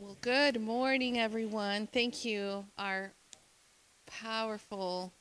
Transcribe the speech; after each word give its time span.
Well, 0.00 0.16
good 0.22 0.60
morning, 0.60 1.20
everyone. 1.20 1.86
Thank 1.86 2.24
you, 2.24 2.64
our 2.76 3.12
powerful, 4.06 5.12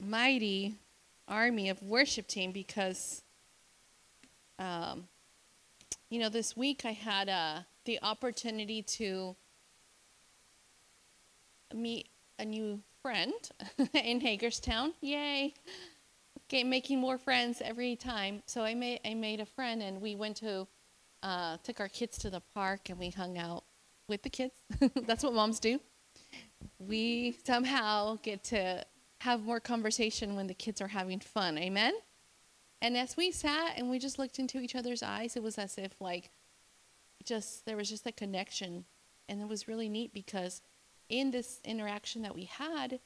mighty 0.00 0.76
army 1.28 1.68
of 1.68 1.82
worship 1.82 2.26
team, 2.26 2.52
because, 2.52 3.22
um, 4.58 5.08
you 6.08 6.18
know, 6.18 6.30
this 6.30 6.56
week 6.56 6.86
I 6.86 6.92
had 6.92 7.28
uh, 7.28 7.58
the 7.84 7.98
opportunity 8.02 8.80
to 8.82 9.36
meet 11.74 12.08
a 12.38 12.46
new 12.46 12.80
friend 13.02 13.34
in 13.92 14.20
Hagerstown. 14.20 14.94
Yay! 15.02 15.52
Okay, 16.48 16.64
making 16.64 16.98
more 16.98 17.18
friends 17.18 17.60
every 17.62 17.94
time. 17.94 18.42
So 18.46 18.62
I 18.62 18.74
made 18.74 19.00
I 19.04 19.12
made 19.12 19.40
a 19.40 19.46
friend, 19.46 19.82
and 19.82 20.00
we 20.00 20.14
went 20.14 20.38
to 20.38 20.66
uh, 21.26 21.56
took 21.64 21.80
our 21.80 21.88
kids 21.88 22.16
to 22.18 22.30
the 22.30 22.40
park, 22.54 22.88
and 22.88 23.00
we 23.00 23.10
hung 23.10 23.36
out 23.36 23.64
with 24.08 24.22
the 24.22 24.30
kids. 24.30 24.54
That's 25.06 25.24
what 25.24 25.34
moms 25.34 25.58
do. 25.58 25.80
We 26.78 27.36
somehow 27.44 28.18
get 28.22 28.44
to 28.44 28.86
have 29.22 29.42
more 29.42 29.58
conversation 29.58 30.36
when 30.36 30.46
the 30.46 30.54
kids 30.54 30.80
are 30.80 30.88
having 30.88 31.18
fun. 31.18 31.58
Amen. 31.58 31.94
And 32.80 32.96
as 32.96 33.16
we 33.16 33.32
sat 33.32 33.72
and 33.76 33.90
we 33.90 33.98
just 33.98 34.20
looked 34.20 34.38
into 34.38 34.60
each 34.60 34.76
other's 34.76 35.02
eyes, 35.02 35.34
it 35.34 35.42
was 35.42 35.58
as 35.58 35.78
if 35.78 36.00
like 36.00 36.30
just 37.24 37.66
there 37.66 37.76
was 37.76 37.88
just 37.88 38.06
a 38.06 38.12
connection, 38.12 38.84
and 39.28 39.40
it 39.40 39.48
was 39.48 39.66
really 39.66 39.88
neat 39.88 40.14
because 40.14 40.62
in 41.08 41.32
this 41.32 41.60
interaction 41.64 42.22
that 42.22 42.36
we 42.36 42.44
had, 42.44 43.00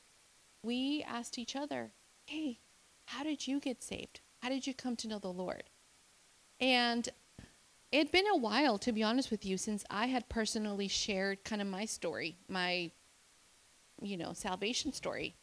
we 0.62 1.02
asked 1.08 1.38
each 1.38 1.56
other, 1.56 1.92
"Hey, 2.26 2.58
how 3.06 3.22
did 3.22 3.46
you 3.46 3.60
get 3.60 3.82
saved? 3.82 4.20
How 4.42 4.50
did 4.50 4.66
you 4.66 4.74
come 4.74 4.96
to 4.96 5.08
know 5.08 5.18
the 5.18 5.32
Lord? 5.32 5.64
And 6.60 7.08
it'd 7.92 8.12
been 8.12 8.26
a 8.28 8.36
while, 8.36 8.78
to 8.78 8.92
be 8.92 9.02
honest 9.02 9.30
with 9.30 9.44
you, 9.44 9.56
since 9.56 9.84
I 9.90 10.06
had 10.06 10.28
personally 10.28 10.88
shared 10.88 11.44
kind 11.44 11.60
of 11.60 11.68
my 11.68 11.84
story, 11.84 12.36
my, 12.48 12.90
you 14.00 14.16
know, 14.16 14.32
salvation 14.32 14.92
story. 14.92 15.34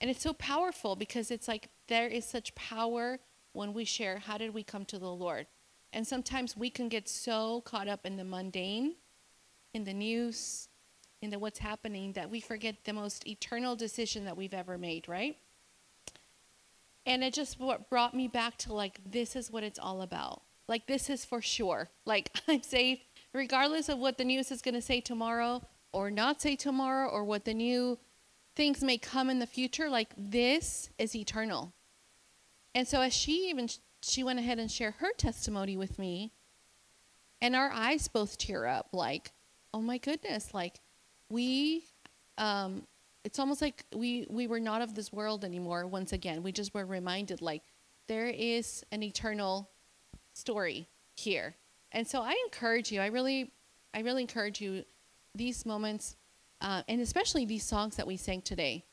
And 0.00 0.10
it's 0.10 0.22
so 0.22 0.32
powerful 0.32 0.96
because 0.96 1.30
it's 1.30 1.48
like 1.48 1.68
there 1.88 2.06
is 2.06 2.24
such 2.24 2.54
power 2.54 3.18
when 3.52 3.74
we 3.74 3.84
share 3.84 4.18
how 4.18 4.38
did 4.38 4.54
we 4.54 4.62
come 4.62 4.84
to 4.86 4.98
the 4.98 5.10
Lord. 5.10 5.46
And 5.92 6.06
sometimes 6.06 6.56
we 6.56 6.70
can 6.70 6.88
get 6.88 7.08
so 7.08 7.62
caught 7.62 7.88
up 7.88 8.06
in 8.06 8.16
the 8.16 8.24
mundane, 8.24 8.94
in 9.74 9.84
the 9.84 9.92
news, 9.92 10.68
in 11.20 11.30
the 11.30 11.38
what's 11.38 11.58
happening 11.58 12.12
that 12.12 12.30
we 12.30 12.40
forget 12.40 12.84
the 12.84 12.92
most 12.92 13.26
eternal 13.26 13.76
decision 13.76 14.24
that 14.24 14.36
we've 14.36 14.54
ever 14.54 14.78
made, 14.78 15.08
right? 15.08 15.36
and 17.06 17.24
it 17.24 17.34
just 17.34 17.58
brought 17.88 18.14
me 18.14 18.28
back 18.28 18.56
to 18.58 18.72
like 18.72 19.00
this 19.04 19.34
is 19.34 19.50
what 19.50 19.64
it's 19.64 19.78
all 19.78 20.02
about 20.02 20.42
like 20.70 20.86
this 20.86 21.10
is 21.10 21.24
for 21.24 21.42
sure. 21.42 21.90
Like 22.06 22.30
i'm 22.48 22.62
saved 22.62 23.02
regardless 23.34 23.90
of 23.90 23.98
what 23.98 24.16
the 24.16 24.24
news 24.24 24.50
is 24.50 24.62
going 24.62 24.74
to 24.74 24.80
say 24.80 25.00
tomorrow 25.00 25.62
or 25.92 26.10
not 26.10 26.40
say 26.40 26.56
tomorrow 26.56 27.08
or 27.08 27.24
what 27.24 27.44
the 27.44 27.52
new 27.52 27.98
things 28.56 28.82
may 28.82 28.96
come 28.96 29.28
in 29.28 29.38
the 29.38 29.46
future 29.46 29.90
like 29.90 30.10
this 30.16 30.88
is 30.98 31.14
eternal. 31.14 31.74
And 32.74 32.86
so 32.86 33.00
as 33.02 33.12
she 33.12 33.50
even 33.50 33.68
she 34.02 34.24
went 34.24 34.38
ahead 34.38 34.58
and 34.58 34.70
shared 34.70 34.94
her 34.98 35.12
testimony 35.18 35.76
with 35.76 35.98
me 35.98 36.32
and 37.42 37.54
our 37.54 37.70
eyes 37.70 38.08
both 38.08 38.38
tear 38.38 38.64
up 38.64 38.88
like 38.92 39.32
oh 39.74 39.82
my 39.82 39.98
goodness 39.98 40.54
like 40.54 40.80
we 41.28 41.84
um 42.38 42.86
it's 43.24 43.38
almost 43.38 43.60
like 43.60 43.84
we 43.94 44.26
we 44.30 44.46
were 44.46 44.60
not 44.60 44.82
of 44.82 44.94
this 44.94 45.12
world 45.12 45.44
anymore 45.44 45.86
once 45.86 46.12
again. 46.12 46.42
We 46.42 46.52
just 46.52 46.72
were 46.72 46.86
reminded 46.86 47.42
like 47.42 47.62
there 48.06 48.28
is 48.28 48.84
an 48.92 49.02
eternal 49.02 49.68
story 50.32 50.88
here. 51.16 51.56
And 51.92 52.06
so 52.06 52.22
i 52.22 52.36
encourage 52.46 52.92
you 52.92 53.00
i 53.00 53.06
really 53.06 53.52
i 53.92 54.00
really 54.00 54.22
encourage 54.22 54.60
you 54.60 54.84
these 55.34 55.66
moments 55.66 56.16
uh, 56.60 56.82
and 56.88 57.00
especially 57.00 57.44
these 57.46 57.64
songs 57.64 57.96
that 57.96 58.06
we 58.06 58.16
sang 58.18 58.42
today. 58.42 58.84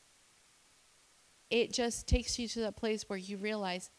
It 1.50 1.74
just 1.74 2.08
takes 2.08 2.40
you 2.40 2.48
to 2.50 2.62
that 2.62 2.78
place 2.78 3.10
where 3.10 3.20
you 3.20 3.38
realize 3.38 3.90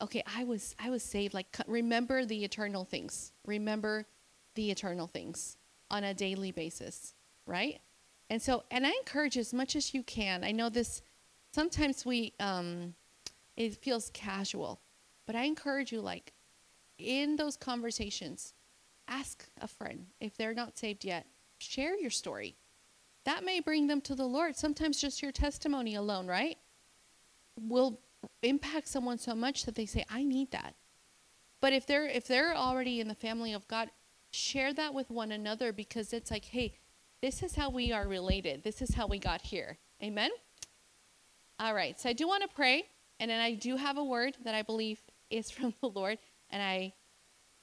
okay 0.00 0.22
i 0.26 0.44
was 0.44 0.74
i 0.78 0.90
was 0.90 1.02
saved. 1.02 1.34
Like 1.34 1.56
remember 1.66 2.24
the 2.24 2.44
eternal 2.44 2.84
things. 2.84 3.32
Remember 3.46 4.06
the 4.54 4.70
eternal 4.70 5.06
things 5.06 5.56
on 5.90 6.04
a 6.04 6.14
daily 6.14 6.52
basis 6.52 7.14
right? 7.48 7.80
And 8.30 8.40
so, 8.40 8.62
and 8.70 8.86
I 8.86 8.90
encourage 8.90 9.36
as 9.36 9.52
much 9.52 9.74
as 9.74 9.94
you 9.94 10.04
can. 10.04 10.44
I 10.44 10.52
know 10.52 10.68
this, 10.68 11.02
sometimes 11.52 12.06
we, 12.06 12.34
um, 12.38 12.94
it 13.56 13.74
feels 13.76 14.10
casual, 14.10 14.80
but 15.26 15.34
I 15.34 15.44
encourage 15.44 15.90
you, 15.90 16.00
like, 16.00 16.34
in 16.98 17.36
those 17.36 17.56
conversations, 17.56 18.54
ask 19.06 19.48
a 19.60 19.68
friend 19.68 20.06
if 20.20 20.36
they're 20.36 20.54
not 20.54 20.78
saved 20.78 21.04
yet, 21.04 21.26
share 21.58 21.98
your 21.98 22.10
story. 22.10 22.56
That 23.24 23.44
may 23.44 23.60
bring 23.60 23.86
them 23.86 24.00
to 24.02 24.14
the 24.14 24.26
Lord. 24.26 24.56
Sometimes 24.56 25.00
just 25.00 25.22
your 25.22 25.32
testimony 25.32 25.94
alone, 25.94 26.26
right? 26.26 26.56
Will 27.60 28.00
impact 28.42 28.88
someone 28.88 29.18
so 29.18 29.34
much 29.34 29.64
that 29.64 29.74
they 29.74 29.86
say, 29.86 30.04
I 30.10 30.24
need 30.24 30.50
that. 30.52 30.74
But 31.60 31.72
if 31.72 31.86
they're 31.86 32.06
if 32.06 32.26
they're 32.26 32.54
already 32.56 33.00
in 33.00 33.08
the 33.08 33.14
family 33.14 33.52
of 33.52 33.66
God, 33.66 33.90
share 34.30 34.72
that 34.74 34.94
with 34.94 35.10
one 35.10 35.32
another 35.32 35.72
because 35.72 36.12
it's 36.12 36.30
like, 36.30 36.44
hey, 36.46 36.74
this 37.20 37.42
is 37.42 37.56
how 37.56 37.70
we 37.70 37.92
are 37.92 38.06
related. 38.06 38.62
This 38.62 38.80
is 38.80 38.94
how 38.94 39.06
we 39.06 39.18
got 39.18 39.42
here. 39.42 39.78
Amen? 40.02 40.30
All 41.58 41.74
right. 41.74 41.98
So 41.98 42.08
I 42.08 42.12
do 42.12 42.28
want 42.28 42.42
to 42.42 42.48
pray, 42.48 42.84
and 43.18 43.30
then 43.30 43.40
I 43.40 43.54
do 43.54 43.76
have 43.76 43.98
a 43.98 44.04
word 44.04 44.36
that 44.44 44.54
I 44.54 44.62
believe 44.62 45.00
is 45.30 45.50
from 45.50 45.74
the 45.80 45.88
Lord. 45.88 46.18
And 46.50 46.62
I 46.62 46.94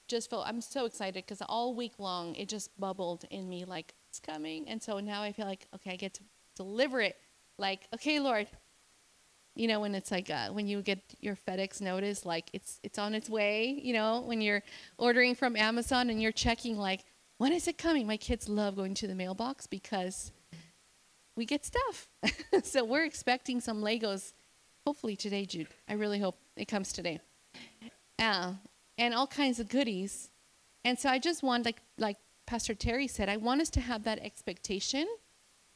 just 0.08 0.30
feel, 0.30 0.42
I'm 0.46 0.60
so 0.60 0.84
excited 0.84 1.24
because 1.24 1.42
all 1.48 1.74
week 1.74 1.94
long 1.98 2.34
it 2.36 2.48
just 2.48 2.78
bubbled 2.78 3.24
in 3.30 3.48
me 3.48 3.64
like 3.64 3.94
it's 4.08 4.20
coming. 4.20 4.68
And 4.68 4.82
so 4.82 5.00
now 5.00 5.22
I 5.22 5.32
feel 5.32 5.46
like, 5.46 5.66
okay, 5.74 5.92
I 5.92 5.96
get 5.96 6.14
to 6.14 6.22
deliver 6.54 7.00
it. 7.00 7.16
Like, 7.58 7.88
okay, 7.94 8.20
Lord. 8.20 8.48
You 9.54 9.68
know, 9.68 9.80
when 9.80 9.94
it's 9.94 10.10
like 10.10 10.28
uh, 10.28 10.48
when 10.50 10.68
you 10.68 10.82
get 10.82 10.98
your 11.20 11.34
FedEx 11.34 11.80
notice, 11.80 12.26
like 12.26 12.50
it's 12.52 12.78
it's 12.82 12.98
on 12.98 13.14
its 13.14 13.30
way. 13.30 13.80
You 13.82 13.94
know, 13.94 14.20
when 14.20 14.42
you're 14.42 14.62
ordering 14.98 15.34
from 15.34 15.56
Amazon 15.56 16.10
and 16.10 16.20
you're 16.20 16.30
checking, 16.30 16.76
like, 16.76 17.06
when 17.38 17.54
is 17.54 17.66
it 17.66 17.78
coming? 17.78 18.06
My 18.06 18.18
kids 18.18 18.50
love 18.50 18.76
going 18.76 18.92
to 18.96 19.06
the 19.06 19.14
mailbox 19.14 19.66
because 19.66 20.30
we 21.36 21.46
get 21.46 21.64
stuff. 21.64 22.08
so 22.64 22.84
we're 22.84 23.04
expecting 23.04 23.60
some 23.62 23.82
Legos, 23.82 24.34
hopefully 24.86 25.16
today, 25.16 25.46
Jude. 25.46 25.68
I 25.88 25.94
really 25.94 26.18
hope 26.18 26.36
it 26.56 26.66
comes 26.66 26.92
today. 26.92 27.20
Uh, 28.18 28.52
and 28.98 29.14
all 29.14 29.26
kinds 29.26 29.60
of 29.60 29.68
goodies. 29.68 30.30
And 30.84 30.98
so 30.98 31.08
I 31.08 31.18
just 31.18 31.42
want, 31.42 31.64
like, 31.64 31.82
like 31.98 32.16
Pastor 32.46 32.74
Terry 32.74 33.08
said, 33.08 33.28
I 33.28 33.36
want 33.36 33.60
us 33.60 33.70
to 33.70 33.80
have 33.80 34.04
that 34.04 34.18
expectation 34.20 35.06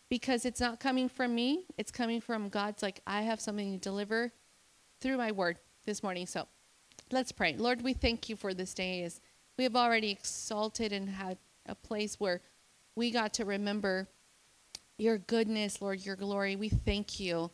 because 0.09 0.45
it's 0.45 0.61
not 0.61 0.81
coming 0.81 1.09
from 1.09 1.35
me. 1.35 1.65
It's 1.77 1.91
coming 1.91 2.21
from 2.21 2.49
God's, 2.49 2.83
like, 2.83 3.01
I 3.07 3.23
have 3.23 3.41
something 3.41 3.73
to 3.73 3.79
deliver 3.79 4.33
through 5.01 5.17
my 5.17 5.33
word 5.33 5.59
this 5.85 6.03
morning. 6.03 6.27
So 6.27 6.47
let's 7.11 7.33
pray. 7.33 7.57
Lord, 7.57 7.83
we 7.83 7.93
thank 7.93 8.29
you 8.29 8.37
for 8.37 8.55
this 8.55 8.75
day 8.75 9.03
as 9.03 9.21
we 9.57 9.65
have 9.65 9.77
already 9.77 10.11
exalted 10.11 10.93
and 10.93 11.09
had 11.09 11.39
a 11.67 11.75
place 11.75 12.19
where 12.19 12.41
we 12.97 13.11
got 13.11 13.35
to 13.35 13.45
remember 13.45 14.09
your 14.99 15.19
goodness, 15.19 15.81
Lord, 15.81 16.05
your 16.05 16.17
glory. 16.17 16.57
We 16.57 16.69
thank 16.69 17.19
you 17.21 17.51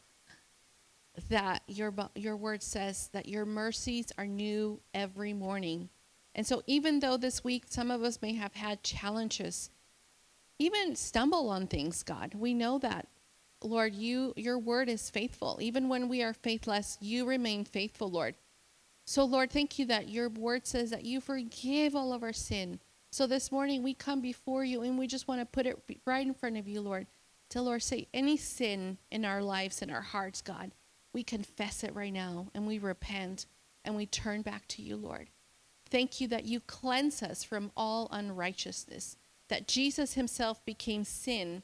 that 1.29 1.63
your 1.67 1.93
your 2.15 2.37
word 2.37 2.63
says 2.63 3.09
that 3.13 3.29
your 3.29 3.45
mercies 3.45 4.13
are 4.19 4.27
new 4.27 4.81
every 4.95 5.33
morning. 5.33 5.89
And 6.35 6.47
so 6.47 6.63
even 6.67 7.01
though 7.01 7.17
this 7.17 7.43
week 7.43 7.65
some 7.69 7.91
of 7.91 8.03
us 8.03 8.21
may 8.21 8.35
have 8.35 8.55
had 8.55 8.83
challenges, 8.83 9.71
even 10.59 10.95
stumble 10.97 11.49
on 11.49 11.67
things, 11.67 12.03
God, 12.03 12.35
we 12.35 12.55
know 12.55 12.79
that 12.79 13.09
Lord, 13.63 13.95
you 13.95 14.35
your 14.37 14.59
word 14.59 14.89
is 14.89 15.11
faithful. 15.11 15.59
Even 15.61 15.89
when 15.89 16.09
we 16.09 16.23
are 16.23 16.35
faithless, 16.35 16.99
you 17.01 17.25
remain 17.25 17.65
faithful, 17.65 18.11
Lord. 18.11 18.35
So 19.07 19.25
Lord, 19.25 19.51
thank 19.51 19.79
you 19.79 19.87
that 19.87 20.09
your 20.09 20.29
word 20.29 20.67
says 20.67 20.91
that 20.91 21.05
you 21.05 21.21
forgive 21.21 21.97
all 21.97 22.13
of 22.13 22.23
our 22.23 22.33
sin 22.33 22.81
so 23.17 23.27
this 23.27 23.51
morning 23.51 23.83
we 23.83 23.95
come 23.95 24.21
before 24.21 24.63
you 24.63 24.83
and 24.83 24.99
we 24.99 25.07
just 25.07 25.27
want 25.27 25.41
to 25.41 25.47
put 25.47 25.67
it 25.67 25.83
right 26.05 26.27
in 26.27 26.35
front 26.35 26.59
of 26.59 26.69
you, 26.69 26.83
Lord. 26.83 27.07
To 27.51 27.63
Lord, 27.63 27.83
say 27.83 28.09
any 28.13 28.37
sin 28.37 28.99
in 29.11 29.25
our 29.25 29.43
lives 29.43 29.81
and 29.81 29.91
our 29.91 30.03
hearts, 30.03 30.43
God, 30.43 30.73
we 31.17 31.25
confess 31.25 31.83
it 31.83 31.95
right 31.95 32.13
now 32.13 32.49
and 32.55 32.67
we 32.67 32.79
repent 32.79 33.47
and 33.87 33.97
we 33.97 34.05
turn 34.05 34.43
back 34.43 34.69
to 34.69 34.83
you, 34.83 34.95
Lord. 34.95 35.31
Thank 35.89 36.21
you 36.21 36.29
that 36.29 36.45
you 36.45 36.61
cleanse 36.61 37.23
us 37.23 37.43
from 37.43 37.73
all 37.75 38.07
unrighteousness, 38.11 39.17
that 39.49 39.67
Jesus 39.67 40.13
himself 40.13 40.63
became 40.67 41.05
sin 41.05 41.63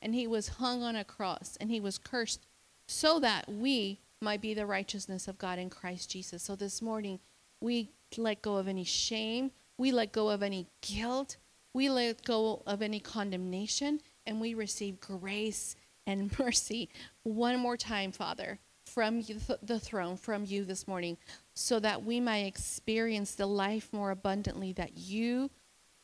and 0.00 0.14
he 0.14 0.28
was 0.28 0.60
hung 0.60 0.84
on 0.84 0.94
a 0.94 1.02
cross 1.02 1.58
and 1.60 1.72
he 1.72 1.80
was 1.80 1.98
cursed 1.98 2.46
so 2.86 3.18
that 3.18 3.48
we 3.48 3.98
might 4.22 4.40
be 4.40 4.54
the 4.54 4.64
righteousness 4.64 5.26
of 5.26 5.38
God 5.38 5.58
in 5.58 5.70
Christ 5.70 6.08
Jesus. 6.12 6.44
So 6.44 6.54
this 6.54 6.80
morning 6.80 7.18
we 7.60 7.90
let 8.16 8.42
go 8.42 8.58
of 8.58 8.68
any 8.68 8.84
shame, 8.84 9.50
we 9.76 9.90
let 9.90 10.12
go 10.12 10.28
of 10.28 10.40
any 10.40 10.68
guilt. 10.82 11.36
We 11.72 11.90
let 11.90 12.22
go 12.22 12.62
of 12.64 12.80
any 12.80 13.00
condemnation 13.00 14.02
and 14.24 14.40
we 14.40 14.54
receive 14.54 15.00
grace 15.00 15.74
and 16.06 16.38
mercy 16.38 16.90
one 17.24 17.58
more 17.58 17.76
time, 17.76 18.12
Father, 18.12 18.60
from 18.94 19.20
you, 19.26 19.40
the 19.60 19.80
throne, 19.80 20.16
from 20.16 20.44
you 20.44 20.64
this 20.64 20.86
morning, 20.86 21.16
so 21.52 21.80
that 21.80 22.04
we 22.04 22.20
might 22.20 22.46
experience 22.46 23.34
the 23.34 23.46
life 23.46 23.88
more 23.92 24.12
abundantly 24.12 24.72
that 24.72 24.96
you 24.96 25.50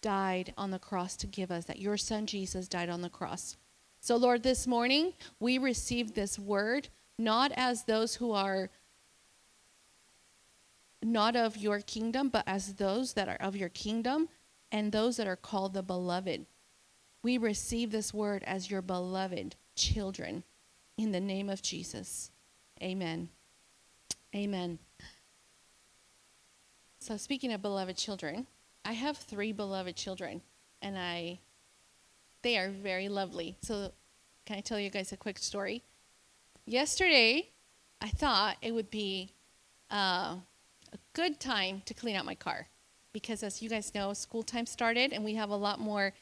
died 0.02 0.52
on 0.58 0.72
the 0.72 0.78
cross 0.78 1.16
to 1.16 1.28
give 1.28 1.52
us, 1.52 1.66
that 1.66 1.78
your 1.78 1.96
son 1.96 2.26
Jesus 2.26 2.66
died 2.66 2.88
on 2.88 3.00
the 3.00 3.08
cross. 3.08 3.56
So, 4.00 4.16
Lord, 4.16 4.42
this 4.42 4.66
morning 4.66 5.12
we 5.38 5.56
receive 5.56 6.14
this 6.14 6.36
word 6.36 6.88
not 7.16 7.52
as 7.54 7.84
those 7.84 8.16
who 8.16 8.32
are 8.32 8.70
not 11.00 11.36
of 11.36 11.56
your 11.56 11.80
kingdom, 11.80 12.28
but 12.28 12.44
as 12.46 12.74
those 12.74 13.12
that 13.12 13.28
are 13.28 13.38
of 13.40 13.54
your 13.54 13.68
kingdom 13.68 14.28
and 14.72 14.90
those 14.90 15.16
that 15.16 15.28
are 15.28 15.36
called 15.36 15.74
the 15.74 15.82
beloved. 15.82 16.44
We 17.22 17.38
receive 17.38 17.92
this 17.92 18.12
word 18.12 18.42
as 18.46 18.70
your 18.70 18.82
beloved 18.82 19.54
children 19.76 20.42
in 20.98 21.12
the 21.12 21.20
name 21.20 21.48
of 21.48 21.62
Jesus. 21.62 22.30
Amen. 22.82 23.28
Amen. 24.34 24.78
So, 27.00 27.16
speaking 27.16 27.52
of 27.52 27.62
beloved 27.62 27.96
children, 27.96 28.46
I 28.84 28.92
have 28.92 29.16
three 29.16 29.52
beloved 29.52 29.96
children, 29.96 30.42
and 30.80 30.98
I 30.98 31.40
they 32.42 32.56
are 32.56 32.70
very 32.70 33.08
lovely. 33.08 33.56
So, 33.62 33.92
can 34.46 34.56
I 34.56 34.60
tell 34.60 34.80
you 34.80 34.90
guys 34.90 35.12
a 35.12 35.16
quick 35.16 35.38
story? 35.38 35.82
Yesterday, 36.64 37.50
I 38.00 38.08
thought 38.08 38.56
it 38.62 38.72
would 38.72 38.90
be 38.90 39.32
uh, 39.90 40.36
a 40.92 40.98
good 41.12 41.40
time 41.40 41.82
to 41.84 41.94
clean 41.94 42.16
out 42.16 42.24
my 42.24 42.34
car 42.34 42.68
because, 43.12 43.42
as 43.42 43.60
you 43.60 43.68
guys 43.68 43.94
know, 43.94 44.12
school 44.12 44.42
time 44.42 44.66
started, 44.66 45.12
and 45.12 45.24
we 45.24 45.34
have 45.34 45.50
a 45.50 45.56
lot 45.56 45.80
more 45.80 46.14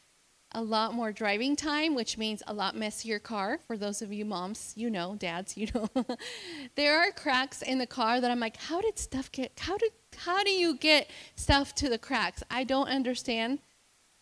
a 0.52 0.62
lot 0.62 0.94
more 0.94 1.12
driving 1.12 1.56
time, 1.56 1.94
which 1.94 2.16
means 2.16 2.42
a 2.46 2.54
lot 2.54 2.74
messier 2.74 3.18
car. 3.18 3.58
For 3.66 3.76
those 3.76 4.02
of 4.02 4.12
you 4.12 4.24
moms, 4.24 4.72
you 4.76 4.90
know, 4.90 5.14
dads, 5.14 5.56
you 5.56 5.68
know, 5.74 5.88
there 6.74 6.98
are 6.98 7.10
cracks 7.12 7.62
in 7.62 7.78
the 7.78 7.86
car 7.86 8.20
that 8.20 8.30
I'm 8.30 8.40
like, 8.40 8.56
how 8.56 8.80
did 8.80 8.98
stuff 8.98 9.30
get? 9.30 9.52
How 9.58 9.76
did 9.76 9.92
how 10.16 10.42
do 10.42 10.50
you 10.50 10.76
get 10.76 11.10
stuff 11.36 11.74
to 11.76 11.88
the 11.88 11.98
cracks? 11.98 12.42
I 12.50 12.64
don't 12.64 12.88
understand, 12.88 13.60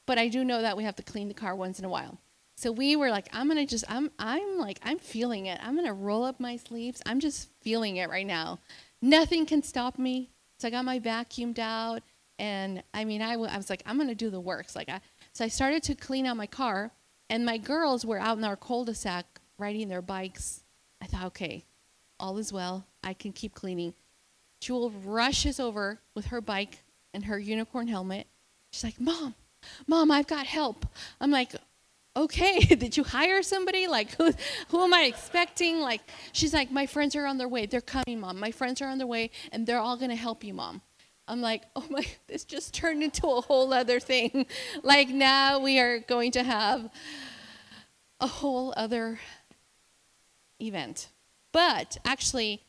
but 0.06 0.18
I 0.18 0.28
do 0.28 0.44
know 0.44 0.62
that 0.62 0.76
we 0.76 0.84
have 0.84 0.96
to 0.96 1.02
clean 1.02 1.28
the 1.28 1.34
car 1.34 1.54
once 1.54 1.78
in 1.78 1.84
a 1.84 1.88
while. 1.88 2.18
So 2.56 2.72
we 2.72 2.96
were 2.96 3.10
like, 3.10 3.28
I'm 3.32 3.48
gonna 3.48 3.66
just, 3.66 3.84
I'm, 3.86 4.10
I'm 4.18 4.56
like, 4.58 4.80
I'm 4.82 4.98
feeling 4.98 5.46
it. 5.46 5.60
I'm 5.62 5.76
gonna 5.76 5.92
roll 5.92 6.24
up 6.24 6.40
my 6.40 6.56
sleeves. 6.56 7.02
I'm 7.04 7.20
just 7.20 7.50
feeling 7.60 7.96
it 7.96 8.08
right 8.08 8.26
now. 8.26 8.58
Nothing 9.02 9.44
can 9.44 9.62
stop 9.62 9.98
me. 9.98 10.30
So 10.58 10.68
I 10.68 10.70
got 10.70 10.86
my 10.86 10.98
vacuumed 10.98 11.58
out, 11.58 12.02
and 12.38 12.82
I 12.94 13.04
mean, 13.04 13.20
I, 13.20 13.32
w- 13.32 13.50
I 13.50 13.58
was 13.58 13.68
like, 13.68 13.82
I'm 13.84 13.98
gonna 13.98 14.14
do 14.14 14.30
the 14.30 14.40
works. 14.40 14.74
Like, 14.74 14.88
I, 14.88 15.00
so 15.36 15.44
I 15.44 15.48
started 15.48 15.82
to 15.82 15.94
clean 15.94 16.24
out 16.24 16.38
my 16.38 16.46
car, 16.46 16.92
and 17.28 17.44
my 17.44 17.58
girls 17.58 18.06
were 18.06 18.18
out 18.18 18.38
in 18.38 18.44
our 18.44 18.56
cul-de-sac 18.56 19.26
riding 19.58 19.86
their 19.86 20.00
bikes. 20.00 20.62
I 21.02 21.04
thought, 21.04 21.26
okay, 21.26 21.66
all 22.18 22.38
is 22.38 22.54
well. 22.54 22.86
I 23.04 23.12
can 23.12 23.32
keep 23.32 23.52
cleaning. 23.52 23.92
Jewel 24.60 24.90
rushes 25.04 25.60
over 25.60 26.00
with 26.14 26.24
her 26.28 26.40
bike 26.40 26.84
and 27.12 27.26
her 27.26 27.38
unicorn 27.38 27.86
helmet. 27.86 28.26
She's 28.70 28.82
like, 28.82 28.98
Mom, 28.98 29.34
Mom, 29.86 30.10
I've 30.10 30.26
got 30.26 30.46
help. 30.46 30.86
I'm 31.20 31.30
like, 31.30 31.54
okay, 32.16 32.60
did 32.60 32.96
you 32.96 33.04
hire 33.04 33.42
somebody? 33.42 33.86
Like, 33.86 34.16
who, 34.16 34.32
who 34.68 34.84
am 34.84 34.94
I 34.94 35.02
expecting? 35.02 35.80
Like, 35.80 36.00
she's 36.32 36.54
like, 36.54 36.70
my 36.70 36.86
friends 36.86 37.14
are 37.14 37.26
on 37.26 37.36
their 37.36 37.46
way. 37.46 37.66
They're 37.66 37.82
coming, 37.82 38.20
Mom. 38.20 38.40
My 38.40 38.52
friends 38.52 38.80
are 38.80 38.88
on 38.88 38.96
their 38.96 39.06
way, 39.06 39.30
and 39.52 39.66
they're 39.66 39.80
all 39.80 39.98
going 39.98 40.08
to 40.08 40.16
help 40.16 40.42
you, 40.42 40.54
Mom. 40.54 40.80
I'm 41.28 41.40
like, 41.40 41.64
oh 41.74 41.84
my, 41.90 42.06
this 42.26 42.44
just 42.44 42.74
turned 42.74 43.02
into 43.02 43.26
a 43.26 43.40
whole 43.40 43.72
other 43.72 44.00
thing. 44.00 44.46
like 44.82 45.08
now 45.08 45.58
we 45.58 45.78
are 45.78 46.00
going 46.00 46.32
to 46.32 46.42
have 46.42 46.90
a 48.20 48.26
whole 48.26 48.72
other 48.76 49.18
event. 50.60 51.08
But 51.52 51.98
actually, 52.04 52.62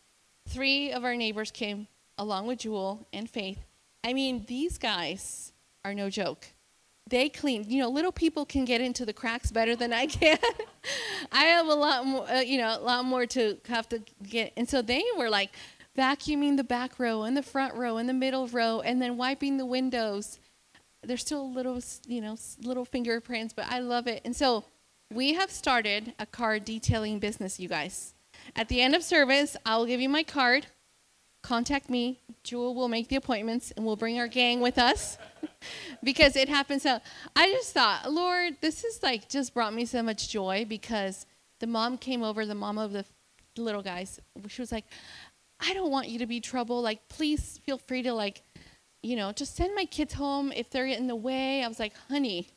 three 0.47 0.91
of 0.91 1.03
our 1.03 1.15
neighbors 1.15 1.51
came 1.51 1.87
along 2.17 2.47
with 2.47 2.59
Jewel 2.59 3.07
and 3.13 3.29
Faith. 3.29 3.59
I 4.03 4.13
mean, 4.13 4.45
these 4.47 4.77
guys 4.77 5.51
are 5.83 5.93
no 5.93 6.09
joke. 6.09 6.47
They 7.09 7.29
clean. 7.29 7.65
You 7.69 7.81
know, 7.81 7.89
little 7.89 8.11
people 8.11 8.45
can 8.45 8.65
get 8.65 8.81
into 8.81 9.05
the 9.05 9.13
cracks 9.13 9.51
better 9.51 9.75
than 9.75 9.93
I 9.93 10.07
can. 10.07 10.37
I 11.31 11.43
have 11.45 11.67
a 11.67 11.73
lot 11.73 12.05
more, 12.05 12.29
uh, 12.29 12.41
you 12.41 12.57
know, 12.57 12.77
a 12.77 12.81
lot 12.81 13.05
more 13.05 13.25
to 13.27 13.57
have 13.67 13.87
to 13.89 14.01
get. 14.23 14.53
And 14.57 14.67
so 14.67 14.81
they 14.81 15.03
were 15.17 15.29
like, 15.29 15.51
vacuuming 15.97 16.57
the 16.57 16.63
back 16.63 16.99
row 16.99 17.23
and 17.23 17.35
the 17.35 17.43
front 17.43 17.73
row 17.75 17.97
and 17.97 18.07
the 18.07 18.13
middle 18.13 18.47
row 18.47 18.81
and 18.81 19.01
then 19.01 19.17
wiping 19.17 19.57
the 19.57 19.65
windows. 19.65 20.39
There's 21.03 21.21
still 21.21 21.51
little, 21.51 21.79
you 22.05 22.21
know, 22.21 22.37
little 22.61 22.85
fingerprints, 22.85 23.53
but 23.53 23.65
I 23.69 23.79
love 23.79 24.07
it. 24.07 24.21
And 24.23 24.35
so 24.35 24.65
we 25.13 25.33
have 25.33 25.51
started 25.51 26.13
a 26.19 26.25
car 26.25 26.59
detailing 26.59 27.19
business, 27.19 27.59
you 27.59 27.69
guys. 27.69 28.13
At 28.55 28.67
the 28.67 28.81
end 28.81 28.95
of 28.95 29.03
service, 29.03 29.57
I'll 29.65 29.85
give 29.85 30.01
you 30.01 30.09
my 30.09 30.23
card. 30.23 30.67
Contact 31.41 31.89
me. 31.89 32.19
Jewel 32.43 32.75
will 32.75 32.89
make 32.89 33.07
the 33.07 33.15
appointments 33.15 33.71
and 33.71 33.85
we'll 33.85 33.95
bring 33.95 34.19
our 34.19 34.27
gang 34.27 34.59
with 34.59 34.77
us 34.77 35.17
because 36.03 36.35
it 36.35 36.49
happens. 36.49 36.83
So 36.83 36.99
I 37.35 37.51
just 37.51 37.73
thought, 37.73 38.11
Lord, 38.11 38.57
this 38.61 38.83
is 38.83 39.01
like 39.01 39.29
just 39.29 39.53
brought 39.53 39.73
me 39.73 39.85
so 39.85 40.03
much 40.03 40.29
joy 40.29 40.65
because 40.67 41.25
the 41.59 41.67
mom 41.67 41.97
came 41.97 42.23
over, 42.23 42.45
the 42.45 42.55
mom 42.55 42.77
of 42.77 42.91
the 42.91 43.05
little 43.57 43.81
guys. 43.81 44.19
She 44.47 44.61
was 44.61 44.71
like, 44.71 44.85
I 45.59 45.73
don't 45.73 45.91
want 45.91 46.09
you 46.09 46.19
to 46.19 46.27
be 46.27 46.39
trouble. 46.39 46.81
Like, 46.81 47.07
please 47.09 47.59
feel 47.65 47.77
free 47.77 48.03
to 48.03 48.13
like, 48.13 48.43
you 49.01 49.15
know, 49.15 49.31
just 49.31 49.55
send 49.55 49.73
my 49.75 49.85
kids 49.85 50.13
home 50.13 50.51
if 50.51 50.69
they're 50.69 50.85
in 50.85 51.07
the 51.07 51.15
way. 51.15 51.63
I 51.63 51.67
was 51.67 51.79
like, 51.79 51.93
honey, 52.09 52.47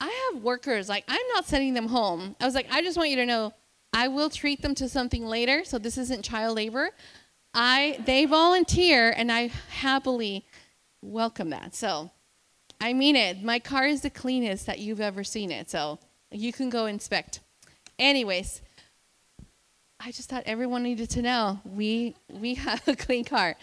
I 0.00 0.30
have 0.32 0.42
workers. 0.42 0.88
Like, 0.88 1.04
I'm 1.08 1.26
not 1.34 1.46
sending 1.46 1.74
them 1.74 1.88
home. 1.88 2.36
I 2.40 2.46
was 2.46 2.54
like, 2.54 2.72
I 2.72 2.82
just 2.82 2.96
want 2.96 3.10
you 3.10 3.16
to 3.16 3.26
know 3.26 3.52
I 3.92 4.08
will 4.08 4.30
treat 4.30 4.62
them 4.62 4.74
to 4.76 4.88
something 4.88 5.26
later. 5.26 5.64
So 5.64 5.78
this 5.78 5.98
isn't 5.98 6.24
child 6.24 6.56
labor. 6.56 6.90
I 7.52 8.00
they 8.06 8.26
volunteer 8.26 9.10
and 9.10 9.30
I 9.32 9.48
happily 9.70 10.46
welcome 11.02 11.50
that. 11.50 11.74
So 11.74 12.10
I 12.80 12.92
mean 12.92 13.16
it. 13.16 13.42
My 13.42 13.58
car 13.58 13.86
is 13.86 14.02
the 14.02 14.10
cleanest 14.10 14.66
that 14.66 14.78
you've 14.78 15.00
ever 15.00 15.24
seen 15.24 15.50
it. 15.50 15.70
So 15.70 15.98
you 16.30 16.52
can 16.52 16.70
go 16.70 16.86
inspect. 16.86 17.40
Anyways, 17.98 18.62
I 20.02 20.12
just 20.12 20.30
thought 20.30 20.44
everyone 20.46 20.82
needed 20.82 21.10
to 21.10 21.22
know 21.22 21.60
we 21.64 22.16
we 22.30 22.54
have 22.66 22.86
a 22.88 22.96
clean 22.96 23.24
car. 23.24 23.56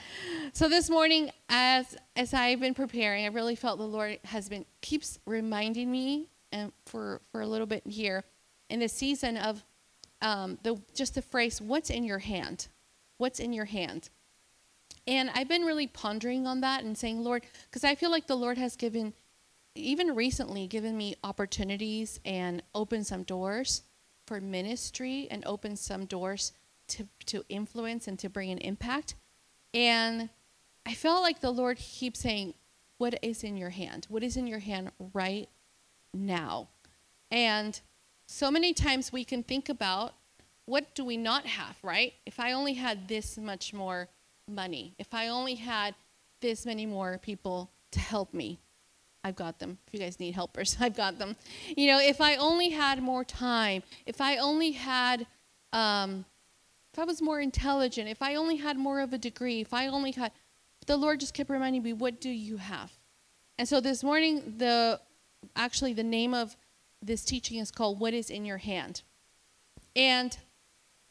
So 0.54 0.70
this 0.70 0.90
morning, 0.90 1.32
as 1.50 1.98
as 2.16 2.34
I've 2.34 2.60
been 2.60 2.76
preparing, 2.76 3.26
I 3.26 3.30
really 3.30 3.56
felt 3.56 3.80
the 3.80 3.86
Lord 3.86 4.20
has 4.26 4.48
been 4.48 4.66
keeps 4.82 5.18
reminding 5.26 5.92
me, 5.92 6.28
and 6.52 6.72
for 6.86 7.22
for 7.32 7.42
a 7.42 7.48
little 7.48 7.66
bit 7.66 7.86
here, 7.88 8.24
in 8.70 8.80
the 8.80 8.88
season 8.88 9.38
of 9.38 9.64
um, 10.22 10.60
the 10.62 10.80
just 10.94 11.16
the 11.16 11.22
phrase 11.24 11.60
"What's 11.60 11.90
in 11.90 12.04
your 12.04 12.20
hand?" 12.20 12.68
What's 13.18 13.40
in 13.40 13.52
your 13.52 13.66
hand? 13.66 14.10
And 15.08 15.32
I've 15.34 15.48
been 15.48 15.64
really 15.64 15.88
pondering 15.88 16.46
on 16.46 16.62
that 16.62 16.84
and 16.84 16.96
saying, 16.96 17.24
Lord, 17.24 17.48
because 17.64 17.84
I 17.84 17.96
feel 17.96 18.12
like 18.12 18.28
the 18.28 18.38
Lord 18.38 18.60
has 18.60 18.76
given, 18.76 19.14
even 19.74 20.14
recently, 20.14 20.68
given 20.68 20.96
me 20.96 21.16
opportunities 21.24 22.20
and 22.26 22.62
opened 22.76 23.08
some 23.08 23.24
doors 23.24 23.82
for 24.28 24.40
ministry 24.42 25.28
and 25.32 25.44
open 25.46 25.76
some 25.76 26.06
doors 26.06 26.52
to, 26.90 27.08
to 27.26 27.44
influence 27.50 28.08
and 28.08 28.20
to 28.20 28.30
bring 28.30 28.52
an 28.52 28.60
impact. 28.60 29.16
And 29.74 30.30
I 30.86 30.94
felt 30.94 31.22
like 31.22 31.40
the 31.40 31.52
Lord 31.52 31.78
keeps 31.78 32.20
saying, 32.20 32.54
What 32.98 33.18
is 33.22 33.44
in 33.44 33.58
your 33.58 33.72
hand? 33.72 34.06
What 34.10 34.24
is 34.24 34.38
in 34.38 34.46
your 34.48 34.60
hand 34.60 34.92
right 35.14 35.50
now? 36.14 36.68
And 37.32 37.80
so 38.28 38.52
many 38.52 38.74
times 38.74 39.12
we 39.12 39.24
can 39.24 39.44
think 39.44 39.70
about 39.70 40.14
what 40.66 40.94
do 40.96 41.06
we 41.06 41.18
not 41.18 41.46
have, 41.46 41.78
right? 41.82 42.14
If 42.26 42.40
I 42.40 42.52
only 42.52 42.74
had 42.74 43.08
this 43.08 43.38
much 43.38 43.74
more 43.74 44.10
money, 44.50 44.94
if 45.00 45.14
I 45.14 45.30
only 45.30 45.56
had 45.56 45.96
this 46.42 46.66
many 46.66 46.86
more 46.86 47.18
people 47.18 47.72
to 47.92 48.00
help 48.00 48.34
me, 48.34 48.60
I've 49.28 49.36
got 49.36 49.60
them. 49.60 49.78
If 49.88 49.94
you 49.94 50.00
guys 50.00 50.20
need 50.22 50.36
helpers, 50.36 50.78
I've 50.82 50.96
got 50.96 51.20
them. 51.20 51.36
You 51.76 51.88
know, 51.88 52.00
if 52.00 52.22
I 52.22 52.38
only 52.38 52.70
had 52.70 53.02
more 53.02 53.26
time, 53.26 53.84
if 54.06 54.22
I 54.22 54.38
only 54.38 54.72
had, 54.72 55.28
um, 55.74 56.26
if 56.94 57.00
I 57.00 57.04
was 57.04 57.22
more 57.22 57.42
intelligent, 57.42 58.08
if 58.08 58.22
I 58.22 58.36
only 58.36 58.56
had 58.56 58.78
more 58.78 59.02
of 59.02 59.12
a 59.12 59.18
degree, 59.18 59.60
if 59.60 59.74
I 59.74 59.88
only 59.88 60.12
had, 60.12 60.32
the 60.86 60.96
Lord 60.96 61.20
just 61.20 61.34
kept 61.34 61.50
reminding 61.50 61.84
me, 61.84 61.92
what 61.92 62.22
do 62.22 62.30
you 62.30 62.58
have? 62.58 62.94
And 63.60 63.68
so 63.68 63.82
this 63.82 64.02
morning, 64.04 64.56
the 64.58 65.02
actually 65.56 65.94
the 65.94 66.04
name 66.04 66.34
of 66.34 66.56
this 67.02 67.26
teaching 67.26 67.58
is 67.58 67.70
called 67.70 68.00
"What 68.00 68.14
Is 68.14 68.30
in 68.30 68.46
Your 68.46 68.60
Hand," 68.60 69.02
and 69.96 70.38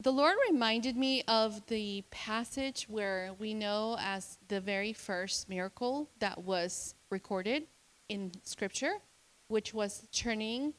the 0.01 0.11
Lord 0.11 0.35
reminded 0.49 0.95
me 0.95 1.23
of 1.27 1.65
the 1.67 2.03
passage 2.09 2.85
where 2.87 3.31
we 3.37 3.53
know 3.53 3.97
as 3.99 4.37
the 4.47 4.61
very 4.61 4.93
first 4.93 5.49
miracle 5.49 6.09
that 6.19 6.43
was 6.43 6.95
recorded 7.09 7.67
in 8.09 8.31
scripture, 8.43 8.93
which 9.47 9.73
was 9.73 10.07
turning 10.11 10.73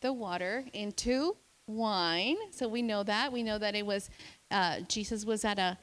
the 0.00 0.12
water 0.12 0.64
into 0.72 1.36
wine. 1.66 2.36
So 2.50 2.68
we 2.68 2.82
know 2.82 3.02
that. 3.02 3.32
We 3.32 3.42
know 3.42 3.58
that 3.58 3.74
it 3.74 3.86
was, 3.86 4.10
uh, 4.50 4.80
Jesus 4.88 5.24
was 5.24 5.44
at 5.44 5.58
a 5.58 5.78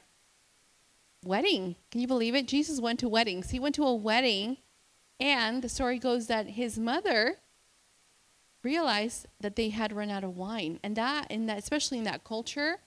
wedding. 1.24 1.76
Can 1.90 2.00
you 2.00 2.06
believe 2.06 2.34
it? 2.34 2.46
Jesus 2.46 2.80
went 2.80 3.00
to 3.00 3.08
weddings. 3.08 3.50
He 3.50 3.58
went 3.58 3.74
to 3.76 3.84
a 3.84 3.94
wedding, 3.94 4.58
and 5.18 5.62
the 5.62 5.68
story 5.68 5.98
goes 5.98 6.26
that 6.26 6.46
his 6.50 6.78
mother 6.78 7.38
realized 8.62 9.26
that 9.40 9.56
they 9.56 9.70
had 9.70 9.92
run 9.92 10.10
out 10.10 10.24
of 10.24 10.36
wine. 10.36 10.78
And 10.82 10.96
that, 10.96 11.30
in 11.30 11.46
that, 11.46 11.58
especially 11.58 11.98
in 11.98 12.04
that 12.04 12.24
culture, 12.24 12.78